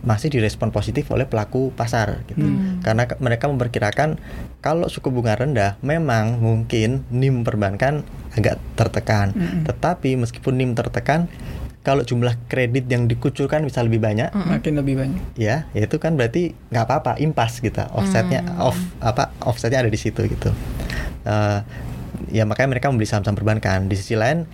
masih 0.09 0.29
direspon 0.31 0.71
positif 0.71 1.05
oleh 1.09 1.23
pelaku 1.23 1.69
pasar 1.71 2.25
gitu. 2.27 2.41
Karena 2.81 3.05
ke- 3.05 3.19
mereka 3.19 3.45
memperkirakan 3.47 4.17
kalau 4.59 4.89
suku 4.89 5.09
bunga 5.09 5.37
rendah 5.37 5.77
memang 5.81 6.39
mungkin 6.39 7.05
NIM 7.11 7.45
perbankan 7.45 8.01
agak 8.33 8.57
tertekan. 8.73 9.37
Tetapi 9.63 10.17
meskipun 10.17 10.57
NIM 10.57 10.73
tertekan 10.73 11.29
kalau 11.81 12.01
jumlah 12.03 12.37
kredit 12.47 12.85
yang 12.87 13.05
dikucurkan 13.05 13.63
bisa 13.63 13.81
lebih 13.81 13.99
banyak. 13.99 14.33
Makin 14.33 14.73
lebih 14.77 14.97
banyak. 14.97 15.21
ya 15.37 15.69
ya 15.71 15.83
itu 15.83 15.97
kan 15.97 16.15
berarti 16.15 16.57
nggak 16.69 16.85
apa-apa 16.85 17.13
impas 17.19 17.61
gitu. 17.61 17.77
Offsetnya 17.93 18.41
off 18.59 18.77
apa 18.99 19.29
offsetnya 19.41 19.81
ada 19.81 19.89
di 19.89 19.97
situ 19.97 20.25
gitu. 20.25 20.51
Eh, 21.23 21.59
ya 22.31 22.45
makanya 22.45 22.73
mereka 22.73 22.89
membeli 22.89 23.05
saham-saham 23.05 23.37
perbankan. 23.37 23.87
Di 23.87 23.95
sisi 23.95 24.15
lain 24.15 24.49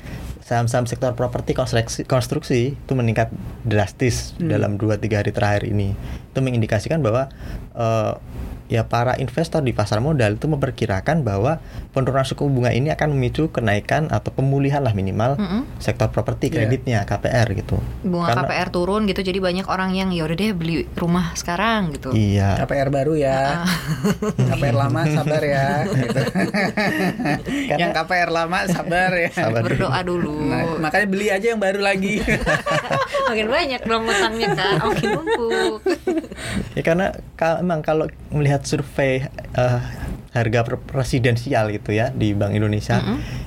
saham-saham 0.44 0.84
sektor 0.84 1.16
properti 1.16 1.56
konstruksi, 1.56 2.04
konstruksi 2.04 2.76
itu 2.76 2.92
meningkat 2.92 3.32
drastis 3.64 4.36
dalam 4.36 4.76
2-3 4.76 5.00
hari 5.24 5.32
terakhir 5.32 5.64
ini. 5.64 5.96
Itu 6.30 6.44
mengindikasikan 6.44 7.00
bahwa 7.00 7.32
eh, 7.72 8.12
ya 8.68 8.84
para 8.84 9.16
investor 9.16 9.64
di 9.64 9.72
pasar 9.72 10.04
modal 10.04 10.36
itu 10.36 10.44
memperkirakan 10.44 11.24
bahwa 11.24 11.64
penurunan 11.94 12.22
suku 12.22 12.44
bunga 12.44 12.68
ini 12.68 12.90
akan 12.90 13.08
memicu 13.08 13.48
kenaikan 13.48 14.10
atau 14.10 14.28
pemulihan 14.28 14.82
lah 14.82 14.90
minimal 14.90 15.34
Mm-mm. 15.36 15.62
sektor 15.78 16.10
properti 16.10 16.46
Iya. 16.46 16.54
kreditnya 16.60 16.98
KPR 17.02 17.48
gitu 17.54 17.78
Bunga 18.02 18.28
Karena- 18.28 18.44
KPR 18.44 18.68
turun 18.68 19.02
gitu, 19.04 19.20
jadi 19.20 19.38
banyak 19.38 19.64
orang 19.64 19.90
yang 19.92 20.10
ya 20.10 20.22
udah 20.22 20.34
deh 20.34 20.50
beli 20.50 20.84
rumah 20.92 21.30
sekarang 21.34 21.94
gitu. 21.94 22.10
iya 22.10 22.58
KPR 22.58 22.90
baru 22.90 23.14
ya. 23.14 23.62
KPR 24.50 24.74
lama 24.74 25.00
sabar 25.04 25.40
ya. 25.40 25.66
Gitu. 25.86 26.20
yang 27.80 27.90
KPR 27.92 28.30
lama 28.30 28.58
sabar 28.66 29.10
ya. 29.14 29.30
Sabar. 29.30 29.62
Berdoa 29.62 30.00
dulu. 30.02 30.34
Nah, 30.44 30.80
makanya 30.80 31.06
beli 31.06 31.26
aja 31.28 31.46
yang 31.46 31.60
baru 31.60 31.78
lagi. 31.78 32.18
makin 33.28 33.46
banyak 33.48 33.80
dong 33.80 34.04
utangnya 34.04 34.48
kak, 34.52 34.72
makin 34.82 35.08
numpuk. 35.14 35.78
Ya 36.74 36.82
karena 36.82 37.06
ka- 37.34 37.58
emang 37.58 37.80
kalau 37.80 38.04
melihat 38.28 38.64
survei 38.64 39.24
eh, 39.54 39.80
harga 40.34 40.66
presidensial 40.66 41.70
gitu 41.70 41.94
ya 41.94 42.10
di 42.10 42.34
Bank 42.34 42.58
Indonesia 42.58 42.98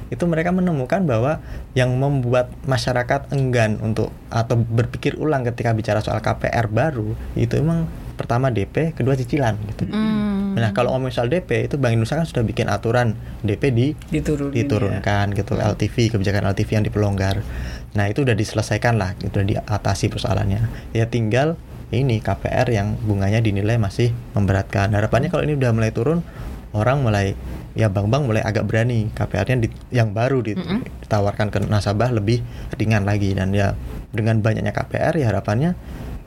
itu 0.08 0.24
mereka 0.24 0.56
menemukan 0.56 1.04
bahwa 1.04 1.44
yang 1.76 1.92
membuat 2.00 2.48
masyarakat 2.64 3.36
enggan 3.36 3.76
untuk 3.84 4.16
atau 4.32 4.56
berpikir 4.56 5.20
ulang 5.20 5.44
ketika 5.44 5.76
bicara 5.76 6.00
soal 6.00 6.24
KPR 6.24 6.72
baru 6.72 7.12
itu 7.36 7.60
emang 7.60 7.92
pertama 8.18 8.50
DP, 8.50 8.98
kedua 8.98 9.14
cicilan 9.14 9.54
gitu. 9.70 9.86
Hmm. 9.94 10.58
Nah, 10.58 10.74
kalau 10.74 10.98
ngomong 10.98 11.14
soal 11.14 11.30
DP 11.30 11.70
itu 11.70 11.78
Bank 11.78 11.94
Indonesia 11.94 12.18
kan 12.18 12.26
sudah 12.26 12.42
bikin 12.42 12.66
aturan 12.66 13.14
DP 13.46 13.64
di 13.70 13.88
Diturunin 13.94 14.58
ya. 14.58 14.66
diturunkan 14.66 15.26
gitu 15.38 15.54
LTV 15.54 16.18
kebijakan 16.18 16.50
LTV 16.50 16.70
yang 16.82 16.86
dipelonggar. 16.90 17.46
Nah 17.94 18.10
itu 18.10 18.26
udah 18.26 18.34
diselesaikan 18.34 18.98
lah, 18.98 19.14
itu 19.22 19.30
udah 19.38 19.48
diatasi 19.62 20.10
persoalannya. 20.10 20.66
Ya 20.98 21.06
tinggal 21.06 21.62
ini 21.94 22.20
KPR 22.20 22.68
yang 22.74 22.98
bunganya 23.00 23.40
dinilai 23.40 23.78
masih 23.78 24.12
memberatkan. 24.34 24.92
Harapannya 24.98 25.30
kalau 25.30 25.46
ini 25.46 25.54
udah 25.54 25.72
mulai 25.72 25.94
turun, 25.94 26.26
orang 26.74 27.03
mulai 27.03 27.38
ya 27.78 27.88
bank-bank 27.88 28.24
mulai 28.28 28.43
agak 28.43 28.65
berani. 28.65 29.13
KPR-nya 29.13 29.57
di- 29.68 29.80
yang 29.93 30.11
baru 30.11 30.41
di- 30.41 30.57
ditawarkan 31.05 31.47
ke 31.53 31.57
nasabah 31.68 32.11
lebih 32.11 32.41
ringan 32.76 33.05
lagi. 33.05 33.32
Dan 33.38 33.53
ya 33.53 33.78
dengan 34.11 34.41
banyaknya 34.41 34.74
KPR 34.74 35.13
ya 35.20 35.30
harapannya 35.30 35.78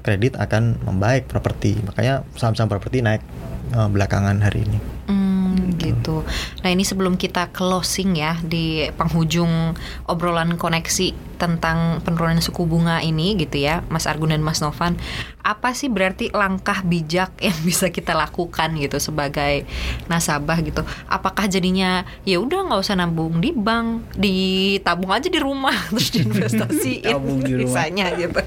kredit 0.01 0.37
akan 0.41 0.81
membaik 0.87 1.29
properti. 1.29 1.77
Makanya 1.85 2.25
saham-saham 2.39 2.73
properti 2.73 3.05
naik 3.05 3.21
eh, 3.75 3.89
belakangan 3.89 4.39
hari 4.43 4.67
ini. 4.67 4.79
Hmm, 5.11 5.75
gitu. 5.81 6.23
Nah 6.63 6.71
ini 6.71 6.87
sebelum 6.87 7.19
kita 7.19 7.51
closing 7.51 8.19
ya 8.19 8.39
di 8.43 8.87
penghujung 8.95 9.75
obrolan 10.07 10.55
koneksi 10.55 11.31
tentang 11.41 12.05
penurunan 12.05 12.37
suku 12.45 12.69
bunga 12.69 13.01
ini 13.01 13.33
gitu 13.41 13.65
ya, 13.65 13.81
Mas 13.89 14.05
Argun 14.05 14.37
dan 14.37 14.45
Mas 14.45 14.61
Novan, 14.61 15.01
apa 15.41 15.73
sih 15.73 15.89
berarti 15.89 16.29
langkah 16.37 16.85
bijak 16.85 17.33
yang 17.41 17.57
bisa 17.69 17.89
kita 17.89 18.13
lakukan 18.13 18.77
gitu 18.77 19.01
sebagai 19.01 19.65
nasabah 20.13 20.61
gitu? 20.61 20.85
Apakah 21.09 21.49
jadinya 21.49 22.05
ya 22.29 22.37
udah 22.45 22.69
nggak 22.69 22.81
usah 22.85 23.01
nabung 23.01 23.41
di 23.41 23.57
bank, 23.57 24.21
ditabung 24.21 25.17
aja 25.17 25.33
di 25.33 25.41
rumah 25.41 25.73
terus 25.97 26.13
diinvestasiin 26.13 27.17
Tabung 27.17 27.41
di 27.41 27.53
rumah. 27.57 27.89
sisanya 27.89 28.07
gitu? 28.21 28.41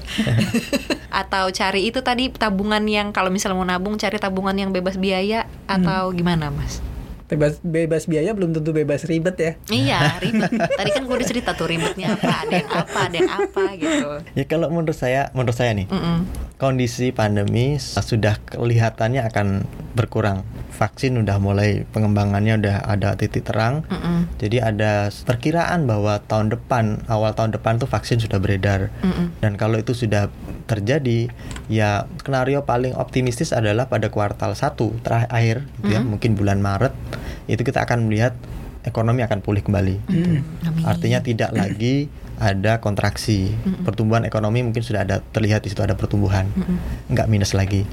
Atau 1.24 1.50
cari 1.50 1.90
itu 1.90 1.98
tadi 1.98 2.30
tabungan 2.30 2.82
yang 2.86 3.10
kalau 3.10 3.30
misalnya 3.30 3.58
mau 3.58 3.66
nabung 3.66 3.98
cari 3.98 4.22
tabungan 4.22 4.54
yang 4.54 4.70
bebas 4.70 4.94
biaya 4.98 5.13
atau 5.68 6.10
gimana 6.14 6.50
Mas? 6.50 6.80
Bebas 7.34 7.58
bebas 7.66 8.06
biaya 8.06 8.30
belum 8.30 8.54
tentu 8.54 8.70
bebas 8.70 9.02
ribet 9.10 9.34
ya. 9.34 9.52
Iya 9.74 10.00
ribet. 10.22 10.54
Tadi 10.54 10.90
kan 10.94 11.02
gue 11.02 11.14
udah 11.18 11.28
cerita 11.28 11.50
tuh 11.58 11.66
ribetnya 11.66 12.14
apa, 12.14 12.46
ada 12.46 12.54
yang 12.54 12.70
apa, 12.70 12.98
ada 13.10 13.16
yang 13.18 13.32
apa 13.34 13.62
gitu. 13.74 14.10
Ya 14.38 14.44
kalau 14.46 14.70
menurut 14.70 14.94
saya, 14.94 15.34
menurut 15.34 15.58
saya 15.58 15.74
nih, 15.74 15.90
Mm-mm. 15.90 16.30
kondisi 16.62 17.10
pandemi 17.10 17.74
sudah 17.82 18.38
kelihatannya 18.46 19.26
akan 19.26 19.66
berkurang. 19.98 20.46
Vaksin 20.74 21.18
udah 21.18 21.38
mulai 21.42 21.86
pengembangannya 21.90 22.58
udah 22.62 22.76
ada 22.86 23.18
titik 23.18 23.50
terang. 23.50 23.82
Mm-mm. 23.90 24.30
Jadi 24.38 24.62
ada 24.62 25.10
perkiraan 25.26 25.90
bahwa 25.90 26.22
tahun 26.22 26.54
depan, 26.54 27.06
awal 27.10 27.34
tahun 27.34 27.54
depan 27.58 27.82
tuh 27.82 27.90
vaksin 27.90 28.22
sudah 28.22 28.38
beredar. 28.38 28.94
Mm-mm. 29.02 29.34
Dan 29.42 29.58
kalau 29.58 29.78
itu 29.82 29.90
sudah 29.94 30.30
terjadi, 30.70 31.28
ya 31.66 32.06
skenario 32.22 32.62
paling 32.62 32.94
optimistis 32.94 33.50
adalah 33.50 33.90
pada 33.90 34.08
kuartal 34.08 34.56
1 34.56 34.78
terakhir 35.04 35.66
gitu 35.80 35.92
ya, 35.92 36.00
mungkin 36.00 36.34
bulan 36.34 36.64
Maret 36.64 36.94
itu 37.46 37.62
kita 37.62 37.84
akan 37.84 38.08
melihat 38.08 38.34
ekonomi 38.84 39.24
akan 39.24 39.40
pulih 39.40 39.64
kembali. 39.64 39.96
gitu. 40.08 40.30
Amin. 40.68 40.84
Artinya 40.84 41.18
tidak 41.24 41.50
lagi 41.56 42.12
ada 42.36 42.82
kontraksi. 42.82 43.54
Pertumbuhan 43.86 44.26
ekonomi 44.28 44.60
mungkin 44.60 44.84
sudah 44.84 45.06
ada 45.06 45.22
terlihat 45.32 45.64
di 45.64 45.72
situ 45.72 45.80
ada 45.80 45.96
pertumbuhan. 45.96 46.46
Nggak 47.08 47.26
minus 47.30 47.56
lagi. 47.56 47.88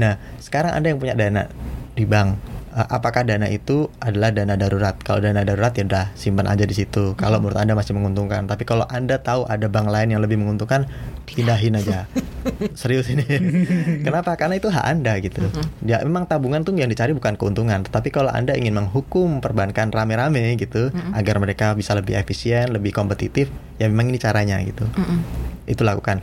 Nah, 0.00 0.16
sekarang 0.40 0.72
Anda 0.74 0.94
yang 0.94 1.00
punya 1.02 1.14
dana 1.18 1.50
di 1.92 2.04
bank 2.08 2.59
apakah 2.70 3.26
dana 3.26 3.50
itu 3.50 3.90
adalah 3.98 4.30
dana 4.30 4.54
darurat? 4.54 4.94
Kalau 5.02 5.18
dana 5.18 5.42
darurat 5.42 5.74
ya 5.74 5.84
udah 5.86 6.14
simpan 6.14 6.46
aja 6.46 6.62
di 6.62 6.74
situ. 6.74 7.18
Kalau 7.18 7.42
menurut 7.42 7.58
Anda 7.58 7.74
masih 7.74 7.98
menguntungkan. 7.98 8.46
Tapi 8.46 8.62
kalau 8.62 8.86
Anda 8.86 9.18
tahu 9.18 9.46
ada 9.50 9.66
bank 9.66 9.90
lain 9.90 10.14
yang 10.14 10.22
lebih 10.22 10.38
menguntungkan, 10.38 10.86
pindahin 11.26 11.78
aja. 11.78 12.06
Serius 12.80 13.10
ini. 13.10 13.26
Kenapa? 14.06 14.38
Karena 14.38 14.56
itu 14.56 14.70
hak 14.70 14.84
Anda 14.86 15.18
gitu. 15.18 15.42
Ya 15.82 16.00
memang 16.06 16.30
tabungan 16.30 16.62
tuh 16.62 16.74
yang 16.78 16.88
dicari 16.88 17.10
bukan 17.10 17.34
keuntungan, 17.34 17.82
tetapi 17.82 18.14
kalau 18.14 18.30
Anda 18.30 18.54
ingin 18.54 18.78
menghukum 18.78 19.42
perbankan 19.42 19.90
rame-rame 19.90 20.54
gitu 20.56 20.94
agar 21.12 21.36
mereka 21.42 21.74
bisa 21.74 21.92
lebih 21.98 22.16
efisien, 22.16 22.70
lebih 22.70 22.94
kompetitif, 22.94 23.50
ya 23.82 23.90
memang 23.90 24.14
ini 24.14 24.18
caranya 24.22 24.62
gitu. 24.62 24.86
Itu 25.70 25.86
lakukan. 25.86 26.18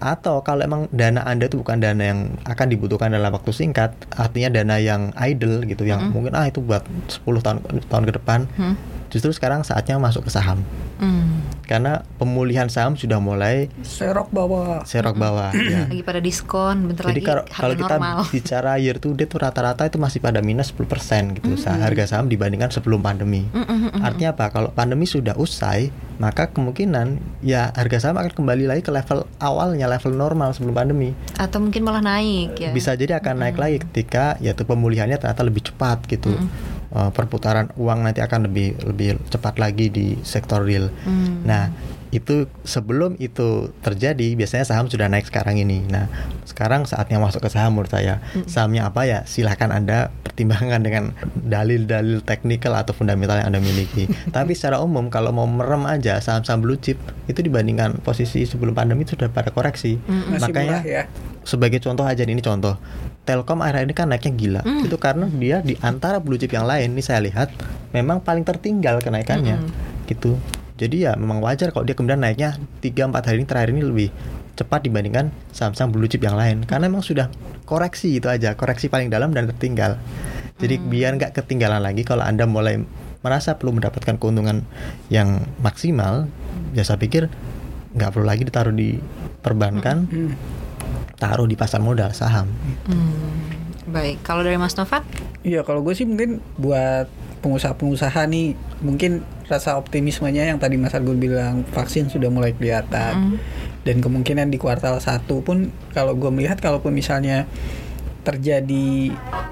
Atau 0.00 0.40
kalau 0.40 0.64
emang 0.64 0.88
dana 0.88 1.20
Anda 1.28 1.52
itu 1.52 1.60
bukan 1.60 1.84
dana 1.84 2.00
yang 2.00 2.40
akan 2.48 2.66
dibutuhkan 2.72 3.12
dalam 3.12 3.28
waktu 3.28 3.52
singkat, 3.52 3.92
artinya 4.16 4.48
dana 4.62 4.80
yang 4.80 5.12
idle 5.20 5.68
gitu 5.68 5.84
yang 5.84 6.08
mungkin 6.08 6.32
ah 6.32 6.48
itu 6.48 6.64
buat 6.64 6.86
10 7.12 7.44
tahun 7.44 7.58
tahun 7.92 8.04
ke 8.08 8.12
depan. 8.16 8.40
Hmm. 8.56 8.74
Justru 9.12 9.36
sekarang 9.36 9.60
saatnya 9.64 10.00
masuk 10.00 10.24
ke 10.24 10.30
saham. 10.32 10.64
Mm. 10.98 11.26
Karena 11.62 12.00
pemulihan 12.16 12.66
saham 12.66 12.94
sudah 12.94 13.18
mulai 13.18 13.68
Serok 13.80 14.28
bawah. 14.28 14.82
serok 14.82 15.14
bawah 15.14 15.52
ya. 15.52 15.84
Lagi 15.84 16.00
pada 16.00 16.18
diskon, 16.18 16.88
bentar 16.88 17.06
Jadi 17.06 17.20
lagi 17.20 17.28
kalau 17.28 17.42
harga 17.44 17.54
kalau 17.54 17.74
kita 17.76 17.94
normal. 17.94 18.18
bicara 18.34 18.72
year 18.76 18.96
to 18.96 19.12
date 19.12 19.28
tuh 19.28 19.38
rata-rata 19.38 19.84
itu 19.84 19.96
masih 19.96 20.18
pada 20.18 20.40
minus 20.40 20.72
10% 20.72 20.88
gitu 21.36 21.54
sah- 21.54 21.76
harga 21.76 22.04
saham 22.08 22.26
dibandingkan 22.26 22.68
sebelum 22.68 22.98
pandemi. 22.98 23.44
Mm-mm-mm. 23.48 24.00
Artinya 24.00 24.32
apa? 24.32 24.48
Kalau 24.48 24.68
pandemi 24.70 25.04
sudah 25.04 25.36
usai, 25.36 25.90
maka 26.16 26.48
kemungkinan 26.48 27.06
ya 27.40 27.68
harga 27.70 28.00
saham 28.00 28.16
akan 28.16 28.32
kembali 28.32 28.64
lagi 28.66 28.80
ke 28.80 28.90
level 28.90 29.22
awalnya, 29.38 29.86
level 29.86 30.12
normal 30.12 30.50
sebelum 30.50 30.72
pandemi. 30.72 31.12
Atau 31.36 31.60
mungkin 31.60 31.84
malah 31.84 32.00
naik 32.00 32.56
ya. 32.56 32.72
Bisa 32.72 32.96
jadi 32.96 33.20
akan 33.20 33.38
naik 33.38 33.54
lagi 33.54 33.76
ketika 33.82 34.34
yaitu 34.38 34.64
pemulihannya 34.64 35.14
ternyata 35.14 35.44
lebih 35.44 35.62
cepat 35.62 36.02
gitu. 36.06 36.32
Eh, 36.88 37.10
perputaran 37.12 37.68
uang 37.76 38.08
nanti 38.08 38.24
akan 38.24 38.48
lebih 38.48 38.80
lebih 38.88 39.20
cepat 39.28 39.60
lagi 39.60 39.92
di 39.92 40.16
sektor 40.24 40.64
real. 40.64 40.88
Hmm. 41.04 41.44
Nah, 41.44 41.68
itu 42.08 42.48
sebelum 42.64 43.20
itu 43.20 43.68
terjadi 43.84 44.32
biasanya 44.32 44.64
saham 44.64 44.88
sudah 44.88 45.12
naik 45.12 45.28
sekarang 45.28 45.60
ini. 45.60 45.84
Nah, 45.88 46.08
sekarang 46.48 46.88
saatnya 46.88 47.20
masuk 47.20 47.44
ke 47.44 47.50
saham 47.52 47.76
menurut 47.76 47.92
saya. 47.92 48.24
Sahamnya 48.48 48.88
apa 48.88 49.04
ya? 49.04 49.18
Silahkan 49.28 49.68
Anda 49.68 50.08
pertimbangkan 50.24 50.80
dengan 50.80 51.12
dalil-dalil 51.36 52.24
teknikal 52.24 52.72
atau 52.76 52.96
fundamental 52.96 53.44
yang 53.44 53.52
Anda 53.52 53.60
miliki. 53.60 54.08
Tapi 54.36 54.56
secara 54.56 54.80
umum 54.80 55.12
kalau 55.12 55.36
mau 55.36 55.44
merem 55.44 55.84
aja 55.84 56.16
saham-saham 56.24 56.64
blue 56.64 56.80
chip 56.80 56.96
itu 57.28 57.44
dibandingkan 57.44 58.00
posisi 58.00 58.48
sebelum 58.48 58.72
pandemi 58.72 59.04
itu 59.04 59.12
sudah 59.12 59.28
pada 59.28 59.52
koreksi. 59.52 60.00
Masih 60.08 60.48
Makanya 60.48 60.78
ya. 60.84 61.04
sebagai 61.44 61.84
contoh 61.84 62.08
aja 62.08 62.24
ini 62.24 62.40
contoh 62.40 62.76
Telkom 63.28 63.60
akhir 63.60 63.84
ini 63.84 63.92
kan 63.92 64.08
naiknya 64.08 64.32
gila 64.32 64.60
itu 64.64 64.96
karena 64.96 65.28
dia 65.28 65.60
di 65.60 65.76
antara 65.84 66.16
blue 66.16 66.40
chip 66.40 66.48
yang 66.48 66.64
lain 66.64 66.96
nih 66.96 67.04
saya 67.04 67.20
lihat 67.20 67.52
memang 67.92 68.24
paling 68.24 68.40
tertinggal 68.40 69.04
kenaikannya 69.04 69.60
gitu 70.08 70.40
jadi 70.78 71.10
ya 71.10 71.12
memang 71.18 71.42
wajar 71.42 71.74
kalau 71.74 71.82
dia 71.82 71.98
kemudian 71.98 72.22
naiknya 72.22 72.54
3-4 72.78 73.26
hari 73.26 73.36
ini 73.42 73.46
terakhir 73.50 73.70
ini 73.74 73.82
lebih 73.82 74.08
cepat 74.54 74.86
dibandingkan 74.86 75.34
saham-saham 75.50 75.90
blue 75.90 76.06
chip 76.06 76.22
yang 76.22 76.38
lain. 76.38 76.62
Karena 76.62 76.86
memang 76.86 77.02
sudah 77.02 77.26
koreksi 77.66 78.22
itu 78.22 78.30
aja 78.30 78.54
koreksi 78.54 78.86
paling 78.86 79.10
dalam 79.10 79.34
dan 79.34 79.50
tertinggal. 79.50 79.98
Jadi 80.62 80.78
biar 80.78 81.18
nggak 81.18 81.34
ketinggalan 81.34 81.82
lagi 81.82 82.06
kalau 82.06 82.22
anda 82.22 82.46
mulai 82.46 82.78
merasa 83.22 83.58
perlu 83.58 83.74
mendapatkan 83.74 84.14
keuntungan 84.22 84.62
yang 85.10 85.42
maksimal 85.58 86.30
ya 86.70 86.86
saya 86.86 87.02
pikir 87.02 87.26
nggak 87.98 88.14
perlu 88.14 88.26
lagi 88.26 88.46
ditaruh 88.46 88.70
di 88.70 88.94
perbankan 89.42 90.06
taruh 91.18 91.50
di 91.50 91.58
pasar 91.58 91.82
modal 91.82 92.14
saham. 92.14 92.46
Hmm, 92.86 93.90
baik. 93.90 94.22
Kalau 94.22 94.46
dari 94.46 94.54
Mas 94.54 94.78
Nova? 94.78 95.02
Iya, 95.42 95.66
kalau 95.66 95.82
gue 95.82 95.94
sih 95.98 96.06
mungkin 96.06 96.38
buat 96.54 97.10
pengusaha-pengusaha 97.38 98.26
nih 98.26 98.52
mungkin 98.78 99.20
rasa 99.44 99.74
optimismenya 99.74 100.44
yang 100.44 100.58
tadi 100.58 100.76
Mas 100.76 100.92
Argun 100.92 101.16
bilang 101.16 101.64
vaksin 101.66 102.06
sudah 102.06 102.28
mulai 102.28 102.52
kelihatan. 102.52 103.38
Dan 103.80 103.96
kemungkinan 103.98 104.46
di 104.46 104.56
kuartal 104.56 104.98
satu 104.98 105.40
pun 105.40 105.66
kalau 105.90 106.12
gue 106.12 106.28
melihat 106.28 106.58
kalaupun 106.58 106.92
misalnya 106.92 107.48
terjadi 108.20 109.08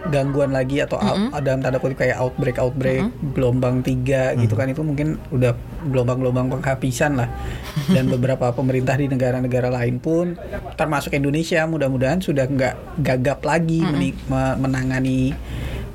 gangguan 0.06 0.52
lagi 0.52 0.78
atau 0.78 1.00
out- 1.00 1.40
dalam 1.40 1.58
tanda 1.58 1.78
kutip 1.78 1.96
kayak 1.96 2.20
outbreak 2.20 2.58
outbreak 2.58 3.00
gelombang 3.32 3.80
tiga 3.80 4.36
gitu 4.36 4.52
kan 4.54 4.68
itu 4.68 4.82
mungkin 4.82 5.16
udah 5.30 5.56
gelombang-gelombang 5.86 6.52
penghabisan 6.52 7.16
lah. 7.16 7.32
Dan 7.88 8.06
beberapa 8.06 8.52
pemerintah 8.52 8.94
di 8.94 9.08
negara-negara 9.08 9.72
lain 9.72 9.96
pun 9.96 10.36
termasuk 10.74 11.14
Indonesia 11.14 11.64
mudah-mudahan 11.64 12.20
sudah 12.20 12.44
nggak 12.44 12.74
gagap 13.00 13.40
lagi 13.40 13.80
meni- 13.82 14.18
me- 14.26 14.56
menangani 14.58 15.32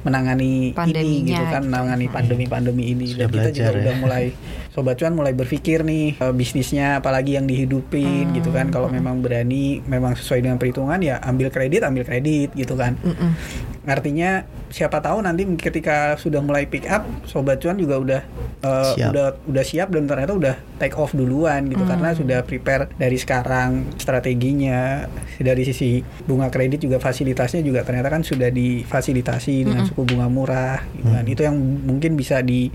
menangani 0.01 0.71
ini 0.71 0.77
Pandeminya 0.77 1.29
gitu 1.37 1.43
kan 1.49 1.61
gitu. 1.61 1.69
menangani 1.69 2.05
pandemi-pandemi 2.09 2.83
ini 2.89 3.05
Sudah 3.13 3.27
dan 3.27 3.31
kita 3.31 3.49
juga 3.49 3.49
belajar 3.53 3.71
ya. 3.71 3.81
udah 3.81 3.95
mulai 4.01 4.23
sobat 4.71 4.95
cuan 4.95 5.11
mulai 5.11 5.35
berpikir 5.35 5.83
nih 5.83 6.15
eh, 6.15 6.33
bisnisnya 6.33 7.03
apalagi 7.03 7.35
yang 7.35 7.43
dihidupin 7.43 8.31
gitu 8.31 8.55
kan. 8.55 8.71
Kalau 8.71 8.87
memang 8.87 9.19
berani 9.19 9.83
memang 9.83 10.15
sesuai 10.15 10.47
dengan 10.47 10.55
perhitungan 10.55 10.99
ya 11.03 11.19
ambil 11.27 11.51
kredit 11.51 11.83
ambil 11.83 12.07
kredit 12.07 12.55
gitu 12.55 12.79
kan. 12.79 12.95
Mm-mm. 13.03 13.35
artinya 13.81 14.45
siapa 14.69 15.01
tahu 15.01 15.25
nanti 15.25 15.41
ketika 15.57 16.13
sudah 16.13 16.37
mulai 16.37 16.69
pick 16.69 16.85
up 16.85 17.01
sobat 17.25 17.57
cuan 17.57 17.81
juga 17.81 17.97
udah 17.97 18.21
eh, 18.61 18.93
Siap. 18.95 19.09
udah 19.09 19.27
udah 19.49 19.63
siap 19.65 19.89
dan 19.89 20.05
ternyata 20.05 20.37
udah 20.37 20.55
take 20.79 20.95
off 20.95 21.11
duluan 21.11 21.67
gitu. 21.67 21.83
Karena 21.83 22.15
sudah 22.15 22.39
prepare 22.45 22.87
dari 22.95 23.17
sekarang 23.19 23.91
strateginya. 23.99 25.09
Dari 25.41 25.65
sisi 25.65 26.05
bunga 26.29 26.53
kredit 26.53 26.85
juga 26.85 27.01
fasilitasnya 27.01 27.65
juga 27.65 27.81
ternyata 27.81 28.13
kan 28.13 28.21
sudah 28.21 28.53
difasilitasi 28.53 29.65
dengan 29.65 29.83
suku 29.89 30.05
bunga 30.05 30.29
murah 30.29 30.79
gitu 30.95 31.09
kan. 31.09 31.25
Itu 31.25 31.41
yang 31.43 31.57
mungkin 31.59 32.13
bisa 32.13 32.39
di 32.45 32.69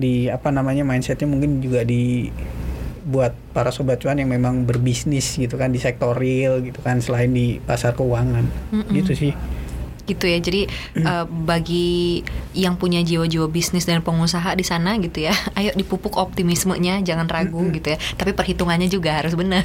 di 0.00 0.32
apa 0.32 0.48
namanya 0.48 0.82
mindsetnya 0.82 1.28
mungkin 1.28 1.60
juga 1.60 1.84
di 1.84 2.32
buat 3.00 3.32
para 3.52 3.68
sobat 3.68 4.00
cuan 4.00 4.16
yang 4.20 4.32
memang 4.32 4.64
berbisnis 4.64 5.36
gitu 5.36 5.60
kan 5.60 5.68
di 5.72 5.80
sektor 5.80 6.16
real 6.16 6.64
gitu 6.64 6.80
kan 6.80 7.04
selain 7.04 7.28
di 7.30 7.60
pasar 7.60 7.92
keuangan. 7.92 8.48
Gitu 8.90 9.12
sih 9.12 9.32
gitu 10.10 10.26
ya. 10.26 10.38
Jadi 10.38 10.66
eh, 10.96 11.24
bagi 11.26 12.20
yang 12.52 12.74
punya 12.74 13.00
jiwa-jiwa 13.00 13.46
bisnis 13.46 13.84
dan 13.84 14.02
pengusaha 14.02 14.52
di 14.52 14.62
sana 14.62 14.98
gitu 14.98 15.22
ya, 15.22 15.34
ayo 15.58 15.70
dipupuk 15.72 16.14
optimismenya, 16.14 16.98
jangan 17.00 17.26
ragu 17.26 17.70
gitu 17.70 17.94
ya. 17.94 17.98
Tapi 18.14 18.34
perhitungannya 18.34 18.86
juga 18.86 19.14
harus 19.16 19.32
benar. 19.32 19.62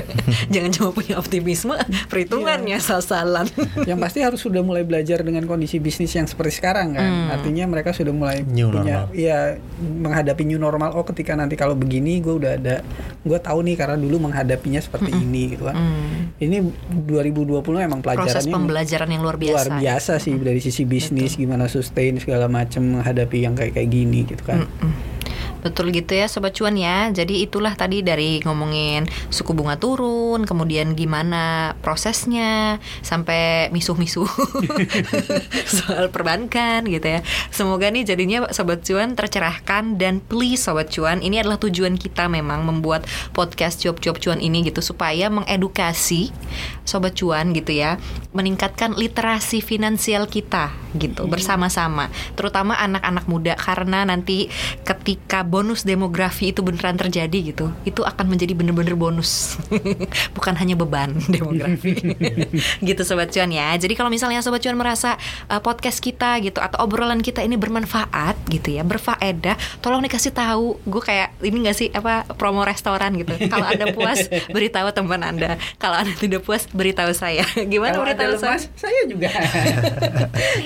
jangan 0.54 0.70
cuma 0.70 0.90
punya 0.92 1.18
optimisme, 1.18 1.74
perhitungannya 2.06 2.78
sasalan. 2.78 3.50
yang 3.90 3.98
pasti 3.98 4.22
harus 4.22 4.38
sudah 4.38 4.60
mulai 4.60 4.82
belajar 4.82 5.20
dengan 5.20 5.44
kondisi 5.44 5.78
bisnis 5.78 6.12
yang 6.12 6.26
seperti 6.26 6.58
sekarang 6.58 6.94
kan 6.94 7.30
artinya 7.30 7.64
mereka 7.66 7.90
sudah 7.90 8.12
mulai 8.12 8.42
New 8.42 8.70
punya 8.70 9.08
normal. 9.08 9.16
ya 9.16 9.38
menghadapi 9.78 10.42
new 10.44 10.56
normal 10.56 10.94
oh 10.94 11.02
ketika 11.02 11.32
nanti 11.32 11.54
kalau 11.54 11.72
begini 11.72 12.20
gue 12.20 12.34
udah 12.34 12.52
ada 12.54 12.76
gue 13.18 13.38
tahu 13.38 13.64
nih 13.64 13.74
karena 13.74 13.96
dulu 13.96 14.28
menghadapinya 14.28 14.78
seperti 14.78 15.10
ini 15.10 15.54
gitu 15.56 15.64
kan 15.64 15.76
Hmm. 15.78 16.34
ini 16.36 16.58
2020 17.06 17.62
emang 17.80 18.00
Proses 18.02 18.44
pelajarannya 18.44 18.52
pembelajaran 18.52 19.08
yang 19.08 19.22
luar 19.22 19.36
biasa. 19.36 19.52
luar 19.54 19.68
biasa 19.78 19.87
sih 20.20 20.36
dari 20.36 20.60
sisi 20.60 20.84
bisnis 20.84 21.40
gimana 21.40 21.64
sustain 21.64 22.20
segala 22.20 22.44
macam 22.44 23.00
menghadapi 23.00 23.48
yang 23.48 23.56
kayak 23.56 23.72
kayak 23.72 23.88
gini 23.88 24.28
gitu 24.28 24.44
kan 24.44 24.68
Betul 25.58 25.90
gitu 25.90 26.14
ya 26.14 26.30
Sobat 26.30 26.54
Cuan 26.54 26.78
ya. 26.78 27.10
Jadi 27.10 27.42
itulah 27.42 27.74
tadi 27.74 28.06
dari 28.06 28.38
ngomongin 28.46 29.10
suku 29.28 29.50
bunga 29.56 29.74
turun 29.74 30.46
Kemudian 30.46 30.94
gimana 30.94 31.74
prosesnya 31.82 32.78
Sampai 33.02 33.66
misuh-misuh 33.74 34.28
Soal 35.82 36.14
perbankan 36.14 36.86
gitu 36.86 37.18
ya. 37.18 37.20
Semoga 37.50 37.90
nih 37.90 38.06
jadinya 38.06 38.46
Sobat 38.54 38.86
Cuan 38.86 39.18
tercerahkan 39.18 39.98
Dan 39.98 40.22
please 40.22 40.62
Sobat 40.62 40.94
Cuan 40.94 41.18
Ini 41.18 41.42
adalah 41.42 41.58
tujuan 41.58 41.98
kita 41.98 42.30
memang 42.30 42.62
Membuat 42.62 43.08
podcast 43.34 43.82
Cuap-Cuap 43.82 44.22
Cuan 44.22 44.38
ini 44.38 44.62
gitu 44.62 44.78
Supaya 44.78 45.26
mengedukasi 45.26 46.30
Sobat 46.86 47.18
Cuan 47.18 47.50
gitu 47.50 47.74
ya 47.74 47.98
Meningkatkan 48.30 48.94
literasi 48.94 49.58
finansial 49.58 50.30
kita 50.30 50.70
gitu 50.94 51.26
Bersama-sama. 51.26 52.14
Terutama 52.38 52.78
anak-anak 52.78 53.26
muda 53.26 53.58
Karena 53.58 54.06
nanti 54.06 54.46
ketika 54.86 55.47
bonus 55.48 55.88
demografi 55.88 56.52
itu 56.52 56.60
beneran 56.60 57.00
terjadi 57.00 57.52
gitu 57.52 57.72
Itu 57.88 58.04
akan 58.04 58.28
menjadi 58.28 58.52
bener-bener 58.52 58.92
bonus. 58.92 59.56
Bukan 60.36 60.54
hanya 60.60 60.76
beban 60.76 61.16
demografi. 61.34 61.96
Gitu 62.88 63.02
Sobat 63.02 63.32
Cuan 63.32 63.48
ya. 63.48 63.72
Jadi 63.80 63.96
kalau 63.96 64.12
misalnya 64.12 64.44
Sobat 64.44 64.60
Cuan 64.60 64.76
merasa 64.76 65.16
uh, 65.48 65.60
podcast 65.64 66.04
kita 66.04 66.38
gitu 66.44 66.60
Atau 66.60 66.84
obrolan 66.84 67.24
kita 67.24 67.40
ini 67.40 67.56
bermanfaat 67.56 68.36
gitu 68.52 68.76
ya 68.76 68.84
Berfaedah 68.84 69.56
Tolong 69.80 70.04
dikasih 70.04 70.36
tahu. 70.36 70.76
Gue 70.84 71.00
kayak 71.00 71.40
ini 71.40 71.64
gak 71.64 71.76
sih 71.76 71.88
apa 71.90 72.28
promo 72.36 72.62
restoran 72.62 73.16
gitu. 73.16 73.32
Kalau 73.48 73.64
Anda 73.64 73.90
puas 73.96 74.28
beritahu 74.52 74.92
teman 74.92 75.24
Anda. 75.24 75.56
Kalau 75.80 75.96
Anda 76.04 76.12
tidak 76.12 76.44
puas 76.44 76.68
beritahu 76.68 77.14
saya. 77.16 77.46
Gimana 77.56 77.96
kalau 77.96 78.04
ada 78.04 78.14
beritahu 78.14 78.34
saya? 78.36 78.58
lemas 78.58 78.62
saya 78.74 79.00
juga. 79.06 79.30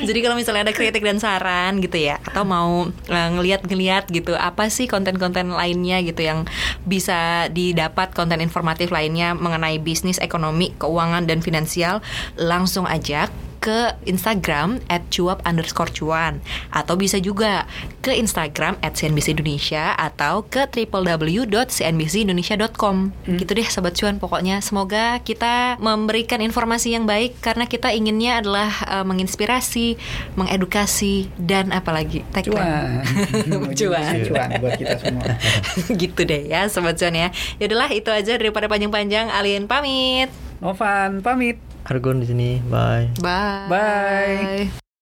Jadi 0.09 0.19
kalau 0.25 0.37
misalnya 0.37 0.63
ada 0.71 0.75
kritik 0.75 1.05
dan 1.05 1.21
saran 1.21 1.79
gitu 1.85 2.01
ya, 2.01 2.17
atau 2.25 2.43
mau 2.43 2.89
eh, 2.89 3.29
ngeliat-ngeliat 3.37 4.09
gitu, 4.09 4.33
apa 4.35 4.72
sih 4.73 4.89
konten-konten 4.89 5.53
lainnya 5.53 6.01
gitu 6.01 6.25
yang 6.25 6.49
bisa 6.89 7.53
didapat 7.53 8.17
konten 8.17 8.41
informatif 8.41 8.89
lainnya 8.89 9.37
mengenai 9.37 9.77
bisnis, 9.77 10.17
ekonomi, 10.17 10.73
keuangan 10.81 11.29
dan 11.29 11.45
finansial, 11.45 12.01
langsung 12.41 12.89
aja 12.89 13.29
ke 13.63 13.95
Instagram 14.11 14.83
at 14.91 15.07
cuap 15.15 15.39
underscore 15.47 15.95
cuan. 15.95 16.43
Atau 16.75 16.99
bisa 16.99 17.23
juga 17.23 17.71
ke 18.03 18.11
Instagram 18.11 18.75
at 18.83 18.99
CNBC 18.99 19.39
Indonesia 19.39 19.95
atau 19.95 20.43
ke 20.43 20.67
www.cnbcindonesia.com 20.67 23.15
gitu 23.39 23.55
deh 23.55 23.71
sobat 23.71 23.95
cuan 23.95 24.19
pokoknya. 24.19 24.59
Semoga 24.59 25.23
kita 25.23 25.79
memberikan 25.79 26.43
informasi 26.43 26.99
yang 26.99 27.07
baik 27.07 27.39
karena 27.39 27.71
kita 27.71 27.95
inginnya 27.95 28.43
adalah 28.43 28.75
eh, 28.91 29.07
menginspirasi 29.07 29.95
mengedukasi 30.35 31.31
dan 31.39 31.71
apalagi 31.71 32.27
tagline. 32.35 32.59
Cuan. 32.59 33.07
Cuan. 33.79 34.27
cuan. 34.27 34.59
Buat 34.59 34.75
kita 34.75 34.99
semua. 34.99 35.39
Gitu 36.03 36.27
deh 36.27 36.51
ya 36.51 36.67
sobat 36.67 36.99
cuan 36.99 37.15
ya. 37.15 37.31
Yaudahlah 37.63 37.95
itu 37.95 38.11
aja 38.11 38.35
daripada 38.35 38.67
panjang-panjang. 38.67 39.31
Alien 39.31 39.71
pamit. 39.71 40.27
Novan 40.59 41.23
pamit 41.23 41.63
Argon 41.85 42.21
di 42.21 42.27
sini. 42.27 42.61
Bye. 42.63 43.11
Bye. 43.21 43.69
Bye. 43.69 44.83